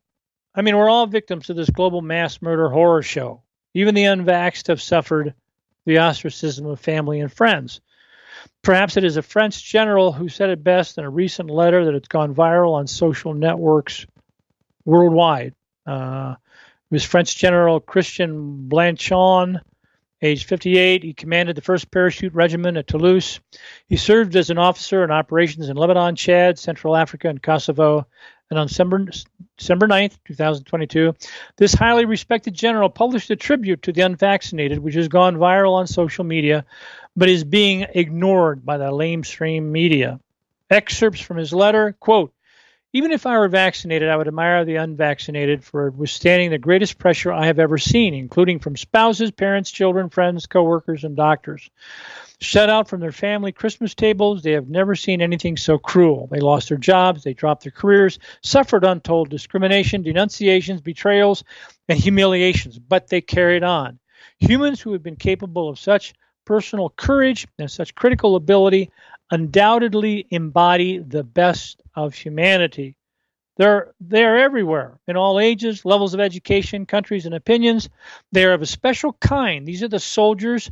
I 0.58 0.64
mean, 0.64 0.76
we're 0.76 0.90
all 0.90 1.06
victims 1.06 1.52
of 1.52 1.56
this 1.56 1.70
global 1.70 2.02
mass 2.02 2.42
murder 2.42 2.68
horror 2.68 3.04
show. 3.04 3.44
Even 3.76 3.94
the 3.94 4.06
unvaxxed 4.06 4.68
have 4.68 4.82
suffered 4.82 5.36
the 5.86 6.00
ostracism 6.00 6.66
of 6.66 6.80
family 6.80 7.20
and 7.20 7.32
friends. 7.32 7.80
Perhaps 8.64 8.98
it 8.98 9.04
is 9.04 9.18
a 9.18 9.22
French 9.22 9.64
general 9.64 10.12
who 10.12 10.30
said 10.30 10.50
it 10.50 10.64
best 10.64 10.98
in 10.98 11.06
a 11.06 11.10
recent 11.10 11.52
letter 11.52 11.86
that 11.86 11.94
has 11.94 12.08
gone 12.08 12.34
viral 12.34 12.74
on 12.74 12.88
social 12.88 13.36
networks 13.36 14.08
worldwide. 14.84 15.54
Uh, 15.86 16.36
it 16.90 16.94
was 16.94 17.04
French 17.04 17.38
General 17.38 17.80
Christian 17.80 18.68
Blanchon, 18.68 19.62
age 20.24 20.46
58. 20.46 21.04
He 21.04 21.14
commanded 21.14 21.56
the 21.56 21.62
1st 21.62 21.92
Parachute 21.92 22.34
Regiment 22.34 22.78
at 22.78 22.88
Toulouse. 22.88 23.40
He 23.88 23.96
served 23.98 24.36
as 24.36 24.50
an 24.50 24.58
officer 24.58 25.04
in 25.04 25.12
operations 25.12 25.70
in 25.70 25.78
Lebanon, 25.78 26.16
Chad, 26.16 26.58
Central 26.58 26.96
Africa, 26.96 27.30
and 27.30 27.44
Kosovo, 27.44 28.08
and 28.50 28.60
on 28.60 28.68
December, 28.68 29.06
December 29.58 29.88
9th, 29.88 30.18
2022, 30.26 31.14
this 31.58 31.74
highly 31.74 32.06
respected 32.06 32.54
general 32.54 32.90
published 32.90 33.30
a 33.30 33.36
tribute 33.36 33.84
to 33.84 33.92
the 33.92 34.02
unvaccinated, 34.02 34.80
which 34.80 34.96
has 34.96 35.08
gone 35.08 35.36
viral 35.36 35.74
on 35.74 35.88
social 35.88 36.24
media, 36.24 36.66
but 37.16 37.30
is 37.30 37.44
being 37.44 37.86
ignored 37.94 38.66
by 38.66 38.78
the 38.78 38.92
lamestream 38.92 39.64
media. 39.64 40.20
Excerpts 40.70 41.22
from 41.22 41.38
his 41.38 41.54
letter, 41.54 41.96
quote, 42.00 42.34
even 42.94 43.12
if 43.12 43.26
I 43.26 43.38
were 43.38 43.50
vaccinated, 43.50 44.10
I 44.10 44.16
would 44.16 44.28
admire 44.28 44.64
the 44.64 44.78
unvaccinated 44.78 45.64
for 45.64 45.90
withstanding 45.92 46.52
the 46.52 46.58
greatest 46.58 46.98
pressure 46.98 47.32
I 47.32 47.48
have 47.48 47.60
ever 47.60 47.78
seen, 47.78 48.14
including 48.14 48.60
from 48.60 48.78
spouses, 48.78 49.32
parents, 49.32 49.70
children, 49.70 50.10
friends, 50.10 50.46
coworkers, 50.46 51.04
and 51.04 51.16
doctors. 51.16 51.70
Shut 52.40 52.70
out 52.70 52.88
from 52.88 53.00
their 53.00 53.12
family 53.12 53.52
Christmas 53.52 53.96
tables, 53.96 54.44
they 54.44 54.52
have 54.52 54.70
never 54.70 54.96
seen 54.96 55.22
anything 55.22 55.58
so 55.58 55.78
cruel. 55.78 56.28
They 56.32 56.40
lost 56.40 56.70
their 56.70 56.78
jobs, 56.78 57.24
they 57.24 57.34
dropped 57.34 57.64
their 57.64 57.72
careers, 57.72 58.20
suffered 58.44 58.84
untold 58.84 59.30
discrimination, 59.30 60.04
denunciations, 60.04 60.82
betrayals, 60.82 61.44
and 61.90 62.00
humiliations, 62.00 62.78
but 62.78 63.08
they 63.08 63.22
carried 63.22 63.64
on. 63.64 64.00
Humans 64.40 64.82
who 64.82 64.94
have 64.94 65.02
been 65.02 65.16
capable 65.16 65.68
of 65.68 65.80
such 65.80 66.14
personal 66.48 66.90
courage 66.90 67.46
and 67.60 67.70
such 67.70 67.94
critical 67.94 68.38
ability 68.38 68.90
undoubtedly 69.32 70.26
embody 70.30 70.98
the 70.98 71.24
best 71.24 71.84
of 71.94 72.14
humanity. 72.14 72.96
They're, 73.58 73.94
they're 74.00 74.38
everywhere, 74.38 74.98
in 75.08 75.18
all 75.18 75.42
ages, 75.42 75.84
levels 75.84 76.14
of 76.14 76.22
education, 76.22 76.86
countries, 76.86 77.26
and 77.26 77.36
opinions. 77.36 77.90
They 78.32 78.46
are 78.46 78.54
of 78.54 78.62
a 78.62 78.66
special 78.66 79.12
kind. 79.14 79.68
These 79.68 79.84
are 79.84 79.90
the 79.90 80.00
soldiers 80.00 80.72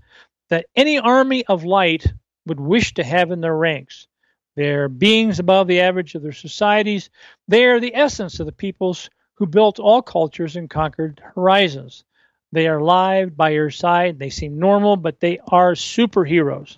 that 0.49 0.67
any 0.77 0.97
army 0.97 1.45
of 1.45 1.65
light 1.65 2.05
would 2.45 2.61
wish 2.61 2.93
to 2.93 3.03
have 3.03 3.31
in 3.31 3.41
their 3.41 3.55
ranks. 3.55 4.07
They're 4.55 4.87
beings 4.87 5.39
above 5.39 5.67
the 5.67 5.81
average 5.81 6.15
of 6.15 6.21
their 6.21 6.31
societies. 6.31 7.09
They 7.49 7.65
are 7.65 7.81
the 7.81 7.95
essence 7.95 8.39
of 8.39 8.45
the 8.45 8.53
peoples 8.53 9.09
who 9.33 9.45
built 9.45 9.79
all 9.79 10.01
cultures 10.01 10.55
and 10.55 10.69
conquered 10.69 11.21
horizons. 11.35 12.05
They 12.51 12.67
are 12.67 12.81
live 12.81 13.35
by 13.35 13.49
your 13.49 13.71
side. 13.71 14.19
They 14.19 14.29
seem 14.29 14.59
normal, 14.59 14.95
but 14.97 15.19
they 15.19 15.39
are 15.47 15.73
superheroes. 15.73 16.77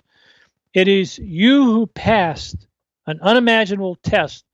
It 0.74 0.88
is 0.88 1.18
you 1.18 1.64
who 1.64 1.86
passed 1.86 2.66
an 3.06 3.20
unimaginable 3.20 3.96
test 3.96 4.44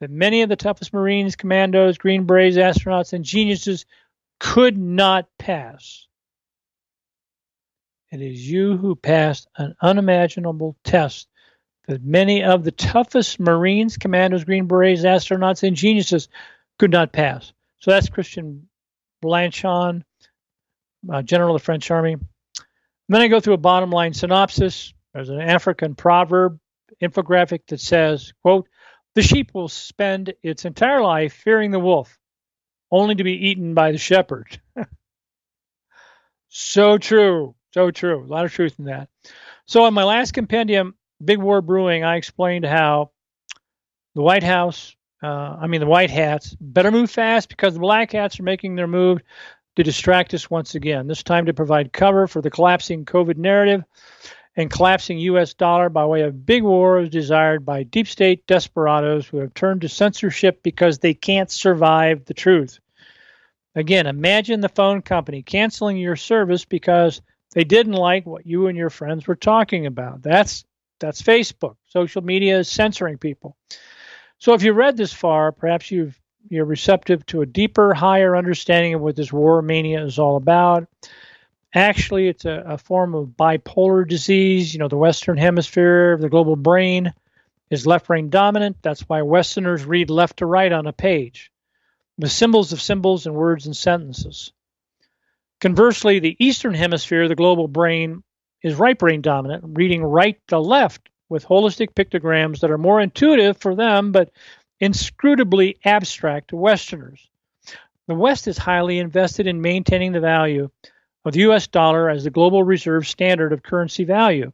that 0.00 0.10
many 0.10 0.42
of 0.42 0.48
the 0.48 0.56
toughest 0.56 0.92
Marines, 0.92 1.36
commandos, 1.36 1.98
Green 1.98 2.26
Berets, 2.26 2.56
astronauts, 2.56 3.12
and 3.12 3.24
geniuses 3.24 3.86
could 4.40 4.76
not 4.76 5.28
pass. 5.38 6.06
It 8.10 8.20
is 8.20 8.50
you 8.50 8.76
who 8.76 8.94
passed 8.94 9.48
an 9.56 9.74
unimaginable 9.80 10.76
test 10.84 11.28
that 11.86 12.04
many 12.04 12.42
of 12.42 12.64
the 12.64 12.72
toughest 12.72 13.40
Marines, 13.40 13.96
Commandos, 13.96 14.44
Green 14.44 14.66
Berets, 14.66 15.02
astronauts, 15.02 15.62
and 15.62 15.76
geniuses 15.76 16.28
could 16.78 16.90
not 16.90 17.12
pass. 17.12 17.52
So 17.78 17.90
that's 17.90 18.08
Christian 18.08 18.68
Blanchon, 19.22 20.02
uh, 21.10 21.22
General 21.22 21.54
of 21.54 21.60
the 21.60 21.64
French 21.64 21.90
Army. 21.90 22.14
And 22.14 22.24
then 23.08 23.22
I 23.22 23.28
go 23.28 23.40
through 23.40 23.54
a 23.54 23.58
bottom 23.58 23.90
line 23.90 24.14
synopsis. 24.14 24.94
There's 25.12 25.28
an 25.28 25.40
African 25.40 25.94
proverb 25.94 26.58
infographic 27.02 27.66
that 27.68 27.80
says, 27.80 28.32
quote, 28.42 28.68
the 29.14 29.22
sheep 29.22 29.50
will 29.52 29.68
spend 29.68 30.32
its 30.42 30.64
entire 30.64 31.02
life 31.02 31.34
fearing 31.34 31.70
the 31.70 31.78
wolf, 31.78 32.18
only 32.90 33.14
to 33.16 33.24
be 33.24 33.48
eaten 33.48 33.74
by 33.74 33.92
the 33.92 33.98
shepherd. 33.98 34.60
so 36.48 36.96
true. 36.96 37.54
So 37.72 37.90
true. 37.90 38.24
A 38.24 38.26
lot 38.26 38.44
of 38.44 38.52
truth 38.52 38.78
in 38.78 38.86
that. 38.86 39.08
So, 39.66 39.86
in 39.86 39.94
my 39.94 40.04
last 40.04 40.32
compendium, 40.32 40.94
Big 41.22 41.38
War 41.38 41.62
Brewing, 41.62 42.04
I 42.04 42.16
explained 42.16 42.64
how 42.64 43.10
the 44.14 44.22
White 44.22 44.42
House, 44.42 44.94
uh, 45.22 45.56
I 45.60 45.66
mean, 45.66 45.80
the 45.80 45.86
White 45.86 46.10
Hats, 46.10 46.56
better 46.60 46.90
move 46.90 47.10
fast 47.10 47.48
because 47.48 47.74
the 47.74 47.80
Black 47.80 48.12
Hats 48.12 48.40
are 48.40 48.44
making 48.44 48.74
their 48.74 48.86
move 48.86 49.22
to 49.76 49.82
distract 49.82 50.34
us 50.34 50.50
once 50.50 50.74
again, 50.74 51.06
this 51.06 51.22
time 51.22 51.46
to 51.46 51.54
provide 51.54 51.92
cover 51.92 52.26
for 52.26 52.42
the 52.42 52.50
collapsing 52.50 53.04
COVID 53.04 53.36
narrative 53.36 53.84
and 54.56 54.70
collapsing 54.70 55.18
U.S. 55.18 55.54
dollar 55.54 55.88
by 55.88 56.04
way 56.04 56.22
of 56.22 56.44
big 56.44 56.62
wars 56.62 57.08
desired 57.08 57.64
by 57.64 57.84
deep 57.84 58.06
state 58.06 58.46
desperados 58.46 59.26
who 59.26 59.38
have 59.38 59.54
turned 59.54 59.80
to 59.80 59.88
censorship 59.88 60.62
because 60.62 60.98
they 60.98 61.14
can't 61.14 61.50
survive 61.50 62.24
the 62.24 62.34
truth. 62.34 62.78
Again, 63.74 64.06
imagine 64.06 64.60
the 64.60 64.68
phone 64.68 65.00
company 65.00 65.42
canceling 65.42 65.96
your 65.96 66.16
service 66.16 66.66
because 66.66 67.22
they 67.54 67.64
didn't 67.64 67.94
like 67.94 68.26
what 68.26 68.46
you 68.46 68.66
and 68.66 68.76
your 68.76 68.90
friends 68.90 69.26
were 69.26 69.36
talking 69.36 69.86
about. 69.86 70.22
That's 70.22 70.64
that's 71.00 71.22
Facebook. 71.22 71.76
Social 71.86 72.22
media 72.22 72.58
is 72.58 72.68
censoring 72.68 73.18
people. 73.18 73.56
So 74.38 74.54
if 74.54 74.62
you 74.62 74.72
read 74.72 74.96
this 74.96 75.12
far, 75.12 75.52
perhaps 75.52 75.90
you've 75.90 76.18
you're 76.48 76.64
receptive 76.64 77.24
to 77.26 77.42
a 77.42 77.46
deeper, 77.46 77.94
higher 77.94 78.36
understanding 78.36 78.94
of 78.94 79.00
what 79.00 79.16
this 79.16 79.32
war 79.32 79.62
mania 79.62 80.04
is 80.04 80.18
all 80.18 80.36
about. 80.36 80.88
Actually, 81.74 82.28
it's 82.28 82.44
a, 82.44 82.62
a 82.66 82.78
form 82.78 83.14
of 83.14 83.28
bipolar 83.28 84.06
disease. 84.06 84.74
You 84.74 84.80
know, 84.80 84.88
the 84.88 84.96
Western 84.96 85.38
Hemisphere, 85.38 86.18
the 86.18 86.28
global 86.28 86.56
brain, 86.56 87.14
is 87.70 87.86
left 87.86 88.06
brain 88.06 88.28
dominant. 88.28 88.76
That's 88.82 89.08
why 89.08 89.22
Westerners 89.22 89.84
read 89.84 90.10
left 90.10 90.38
to 90.38 90.46
right 90.46 90.70
on 90.70 90.86
a 90.86 90.92
page 90.92 91.50
with 92.18 92.30
symbols 92.30 92.72
of 92.72 92.82
symbols 92.82 93.26
and 93.26 93.34
words 93.34 93.66
and 93.66 93.76
sentences. 93.76 94.52
Conversely, 95.60 96.18
the 96.18 96.36
Eastern 96.38 96.74
Hemisphere, 96.74 97.28
the 97.28 97.34
global 97.34 97.68
brain, 97.68 98.22
is 98.62 98.74
right 98.74 98.98
brain 98.98 99.22
dominant, 99.22 99.64
reading 99.76 100.02
right 100.02 100.38
to 100.48 100.58
left 100.58 101.08
with 101.28 101.46
holistic 101.46 101.94
pictograms 101.94 102.60
that 102.60 102.70
are 102.70 102.78
more 102.78 103.00
intuitive 103.00 103.56
for 103.56 103.74
them, 103.74 104.12
but 104.12 104.30
inscrutably 104.82 105.76
abstract 105.84 106.48
to 106.48 106.56
Westerners. 106.56 107.30
The 108.08 108.14
West 108.14 108.48
is 108.48 108.58
highly 108.58 108.98
invested 108.98 109.46
in 109.46 109.60
maintaining 109.60 110.12
the 110.12 110.20
value 110.20 110.70
of 111.24 111.32
the 111.32 111.40
US 111.50 111.68
dollar 111.68 112.10
as 112.10 112.24
the 112.24 112.30
global 112.30 112.64
reserve 112.64 113.06
standard 113.06 113.52
of 113.52 113.62
currency 113.62 114.04
value. 114.04 114.52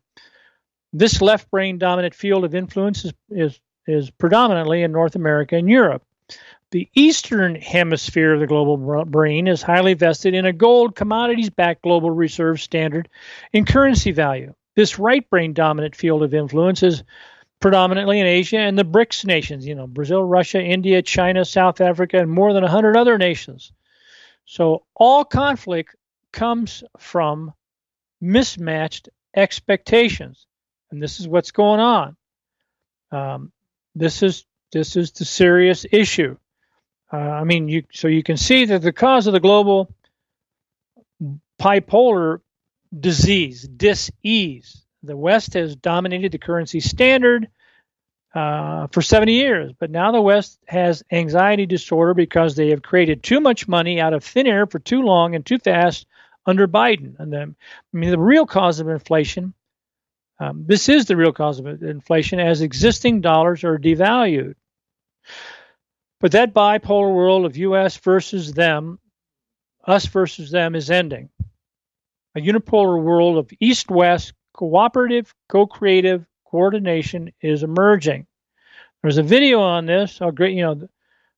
This 0.92 1.22
left 1.22 1.50
brain 1.50 1.78
dominant 1.78 2.14
field 2.14 2.44
of 2.44 2.54
influence 2.54 3.06
is, 3.06 3.12
is, 3.30 3.60
is 3.86 4.10
predominantly 4.10 4.82
in 4.82 4.92
North 4.92 5.16
America 5.16 5.56
and 5.56 5.68
Europe. 5.68 6.02
The 6.70 6.88
eastern 6.94 7.54
hemisphere 7.54 8.34
of 8.34 8.40
the 8.40 8.46
global 8.46 9.04
brain 9.06 9.48
is 9.48 9.62
highly 9.62 9.94
vested 9.94 10.34
in 10.34 10.44
a 10.44 10.52
gold 10.52 10.94
commodities 10.94 11.48
backed 11.48 11.80
global 11.80 12.10
reserve 12.10 12.60
standard 12.60 13.08
in 13.54 13.64
currency 13.64 14.12
value. 14.12 14.54
This 14.76 14.98
right 14.98 15.28
brain 15.30 15.54
dominant 15.54 15.96
field 15.96 16.22
of 16.22 16.34
influence 16.34 16.82
is 16.82 17.02
predominantly 17.60 18.20
in 18.20 18.26
Asia 18.26 18.58
and 18.58 18.78
the 18.78 18.84
BRICS 18.84 19.24
nations, 19.24 19.66
you 19.66 19.74
know, 19.74 19.86
Brazil, 19.86 20.22
Russia, 20.22 20.62
India, 20.62 21.02
China, 21.02 21.44
South 21.44 21.80
Africa, 21.80 22.18
and 22.18 22.30
more 22.30 22.52
than 22.52 22.62
100 22.62 22.96
other 22.96 23.18
nations. 23.18 23.72
So 24.44 24.84
all 24.94 25.24
conflict 25.24 25.96
comes 26.32 26.84
from 26.98 27.52
mismatched 28.20 29.08
expectations. 29.34 30.46
And 30.90 31.02
this 31.02 31.20
is 31.20 31.28
what's 31.28 31.50
going 31.50 31.80
on. 31.80 32.16
Um, 33.10 33.52
this 33.94 34.22
is 34.22 34.44
this 34.72 34.96
is 34.96 35.12
the 35.12 35.24
serious 35.24 35.86
issue. 35.90 36.36
Uh, 37.12 37.16
I 37.16 37.44
mean, 37.44 37.68
you 37.68 37.84
so 37.92 38.08
you 38.08 38.22
can 38.22 38.36
see 38.36 38.66
that 38.66 38.82
the 38.82 38.92
cause 38.92 39.26
of 39.26 39.32
the 39.32 39.40
global 39.40 39.92
bipolar 41.60 42.40
disease, 42.98 43.62
dis-ease. 43.62 44.84
The 45.02 45.16
West 45.16 45.54
has 45.54 45.76
dominated 45.76 46.32
the 46.32 46.38
currency 46.38 46.80
standard 46.80 47.48
uh, 48.34 48.88
for 48.88 49.00
70 49.00 49.32
years, 49.32 49.72
but 49.78 49.90
now 49.90 50.12
the 50.12 50.20
West 50.20 50.58
has 50.66 51.02
anxiety 51.10 51.66
disorder 51.66 52.14
because 52.14 52.56
they 52.56 52.70
have 52.70 52.82
created 52.82 53.22
too 53.22 53.40
much 53.40 53.68
money 53.68 54.00
out 54.00 54.12
of 54.12 54.24
thin 54.24 54.46
air 54.46 54.66
for 54.66 54.78
too 54.78 55.02
long 55.02 55.34
and 55.34 55.46
too 55.46 55.58
fast 55.58 56.06
under 56.46 56.66
Biden. 56.66 57.18
And 57.18 57.32
then, 57.32 57.56
I 57.92 57.96
mean, 57.96 58.10
the 58.10 58.18
real 58.18 58.46
cause 58.46 58.80
of 58.80 58.88
inflation. 58.88 59.54
Um, 60.40 60.64
this 60.66 60.88
is 60.88 61.06
the 61.06 61.16
real 61.16 61.32
cause 61.32 61.58
of 61.58 61.82
inflation 61.82 62.38
as 62.38 62.60
existing 62.60 63.20
dollars 63.20 63.64
are 63.64 63.78
devalued. 63.78 64.54
But 66.20 66.32
that 66.32 66.54
bipolar 66.54 67.14
world 67.14 67.44
of 67.44 67.56
US 67.56 67.96
versus 67.98 68.52
them, 68.52 68.98
us 69.86 70.06
versus 70.06 70.50
them, 70.50 70.74
is 70.74 70.90
ending. 70.90 71.30
A 72.34 72.40
unipolar 72.40 73.00
world 73.02 73.38
of 73.38 73.50
East 73.60 73.90
West 73.90 74.32
cooperative, 74.58 75.32
co 75.48 75.66
creative 75.66 76.26
coordination 76.44 77.32
is 77.40 77.62
emerging. 77.62 78.26
There's 79.02 79.18
a 79.18 79.22
video 79.22 79.60
on 79.60 79.86
this. 79.86 80.18
How 80.18 80.32
great, 80.32 80.56
you 80.56 80.62
know, 80.62 80.88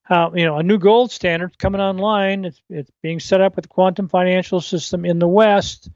how 0.02 0.32
you 0.34 0.46
know 0.46 0.56
a 0.56 0.62
new 0.62 0.78
gold 0.78 1.12
standard 1.12 1.58
coming 1.58 1.82
online. 1.82 2.46
It's 2.46 2.62
it's 2.70 2.90
being 3.02 3.20
set 3.20 3.42
up 3.42 3.56
with 3.56 3.64
the 3.64 3.68
quantum 3.68 4.08
financial 4.08 4.60
system 4.60 5.04
in 5.04 5.18
the 5.18 5.28
West, 5.28 5.90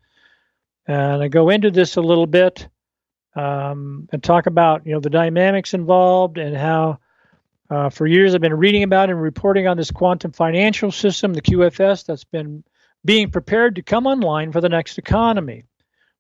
and 0.87 1.22
I 1.22 1.29
go 1.29 1.49
into 1.49 1.70
this 1.70 1.97
a 1.97 2.03
little 2.03 2.27
bit 2.27 2.68
um, 3.35 4.07
and 4.12 4.22
talk 4.22 4.47
about 4.47 4.87
you 4.87 4.93
know 4.93 5.01
the 5.01 5.11
dynamics 5.11 5.72
involved 5.72 6.37
and 6.37 6.55
how 6.55 6.99
uh, 7.70 7.89
for 7.89 8.07
years, 8.07 8.35
I've 8.35 8.43
been 8.43 8.53
reading 8.53 8.83
about 8.83 9.09
and 9.09 9.20
reporting 9.20 9.66
on 9.66 9.79
this 9.79 9.91
quantum 9.91 10.33
financial 10.33 10.93
system, 10.93 11.33
the 11.33 11.41
QFS, 11.41 12.05
that's 12.05 12.25
been 12.25 12.62
being 13.03 13.31
prepared 13.31 13.77
to 13.77 13.83
come 13.83 14.07
online 14.07 14.53
for 14.53 14.61
the 14.61 14.68
next 14.68 14.99
economy. 14.99 15.64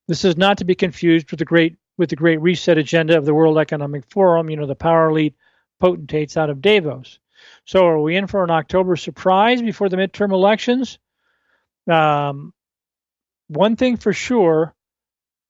This 0.06 0.24
is 0.24 0.36
not 0.36 0.58
to 0.58 0.64
be 0.64 0.74
confused 0.74 1.30
with 1.30 1.38
the 1.38 1.44
great 1.44 1.76
with 1.96 2.10
the 2.10 2.16
great 2.16 2.40
reset 2.40 2.76
agenda 2.76 3.16
of 3.16 3.24
the 3.24 3.34
World 3.34 3.58
Economic 3.58 4.04
Forum. 4.10 4.50
You 4.50 4.56
know, 4.56 4.66
the 4.66 4.74
power 4.74 5.10
elite 5.10 5.36
potentates 5.80 6.36
out 6.36 6.50
of 6.50 6.60
Davos. 6.60 7.18
So, 7.64 7.86
are 7.86 8.00
we 8.00 8.16
in 8.16 8.26
for 8.26 8.42
an 8.44 8.50
October 8.50 8.96
surprise 8.96 9.62
before 9.62 9.88
the 9.88 9.96
midterm 9.96 10.32
elections? 10.32 10.98
Um, 11.90 12.52
one 13.48 13.76
thing 13.76 13.96
for 13.96 14.12
sure 14.12 14.74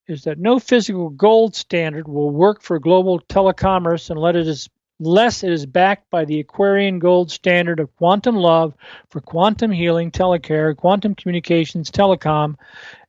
is 0.07 0.25
that 0.25 0.39
no 0.39 0.59
physical 0.59 1.09
gold 1.09 1.55
standard 1.55 2.07
will 2.07 2.31
work 2.31 2.61
for 2.61 2.79
global 2.79 3.21
telecommerce 3.21 4.11
unless 4.11 4.37
it 4.37 4.47
is 4.47 4.69
Less 5.01 5.43
it 5.43 5.51
is 5.51 5.67
backed 5.67 6.09
by 6.09 6.25
the 6.25 6.39
Aquarian 6.39 7.01
gold 7.01 7.33
standard 7.33 7.81
of 7.81 7.95
quantum 7.97 8.37
love 8.37 8.75
for 9.11 9.21
quantum 9.21 9.73
healing, 9.73 10.13
telecare, 10.13 10.77
quantum 10.77 11.17
communications, 11.17 11.91
telecom, 11.91 12.55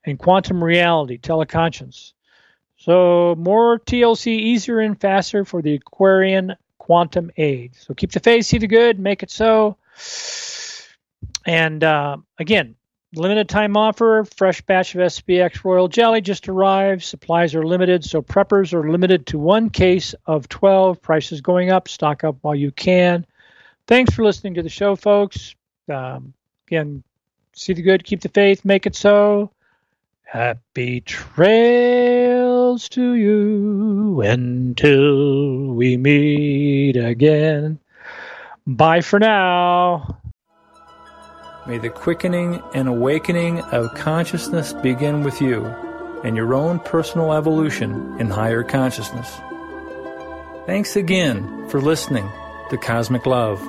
and 0.05 0.19
quantum 0.19 0.63
reality, 0.63 1.17
teleconscience. 1.17 2.13
So 2.77 3.35
more 3.37 3.79
TLC 3.79 4.27
easier 4.27 4.79
and 4.79 4.99
faster 4.99 5.45
for 5.45 5.61
the 5.61 5.75
Aquarian 5.75 6.55
quantum 6.77 7.31
age. 7.37 7.73
So 7.75 7.93
keep 7.93 8.11
the 8.11 8.19
faith, 8.19 8.45
see 8.45 8.57
the 8.57 8.67
good, 8.67 8.99
make 8.99 9.23
it 9.23 9.31
so. 9.31 9.77
And 11.45 11.83
uh, 11.83 12.17
again, 12.37 12.75
Limited 13.17 13.47
time 13.47 13.77
offer. 13.77 14.25
Fresh 14.35 14.61
batch 14.63 14.93
of 14.93 15.01
SPX 15.01 15.63
Royal 15.63 15.87
Jelly 15.87 16.21
just 16.21 16.49
arrived. 16.49 17.03
Supplies 17.03 17.55
are 17.55 17.63
limited, 17.63 18.03
so 18.03 18.21
preppers 18.21 18.73
are 18.73 18.89
limited 18.89 19.27
to 19.27 19.39
one 19.39 19.69
case 19.69 20.15
of 20.25 20.49
12. 20.49 21.01
Prices 21.01 21.41
going 21.41 21.69
up. 21.69 21.87
Stock 21.87 22.23
up 22.23 22.37
while 22.41 22.55
you 22.55 22.71
can. 22.71 23.25
Thanks 23.87 24.13
for 24.13 24.23
listening 24.23 24.55
to 24.55 24.63
the 24.63 24.69
show, 24.69 24.95
folks. 24.95 25.55
Um, 25.87 26.33
again, 26.67 27.03
see 27.53 27.73
the 27.73 27.83
good, 27.83 28.03
keep 28.03 28.21
the 28.21 28.29
faith, 28.29 28.65
make 28.65 28.85
it 28.85 28.95
so. 28.95 29.51
Happy 30.25 31.01
trails 31.01 32.89
to 32.89 33.13
you 33.13 34.21
until 34.21 35.67
we 35.73 35.97
meet 35.97 36.97
again. 36.97 37.79
Bye 38.67 39.01
for 39.01 39.19
now. 39.19 40.19
May 41.67 41.77
the 41.77 41.89
quickening 41.89 42.61
and 42.73 42.87
awakening 42.87 43.61
of 43.61 43.93
consciousness 43.95 44.73
begin 44.73 45.23
with 45.23 45.41
you 45.41 45.65
and 46.23 46.35
your 46.35 46.53
own 46.55 46.79
personal 46.79 47.33
evolution 47.33 48.19
in 48.19 48.29
higher 48.29 48.63
consciousness. 48.63 49.31
Thanks 50.65 50.95
again 50.95 51.69
for 51.69 51.79
listening 51.79 52.27
to 52.71 52.77
Cosmic 52.77 53.27
Love. 53.27 53.61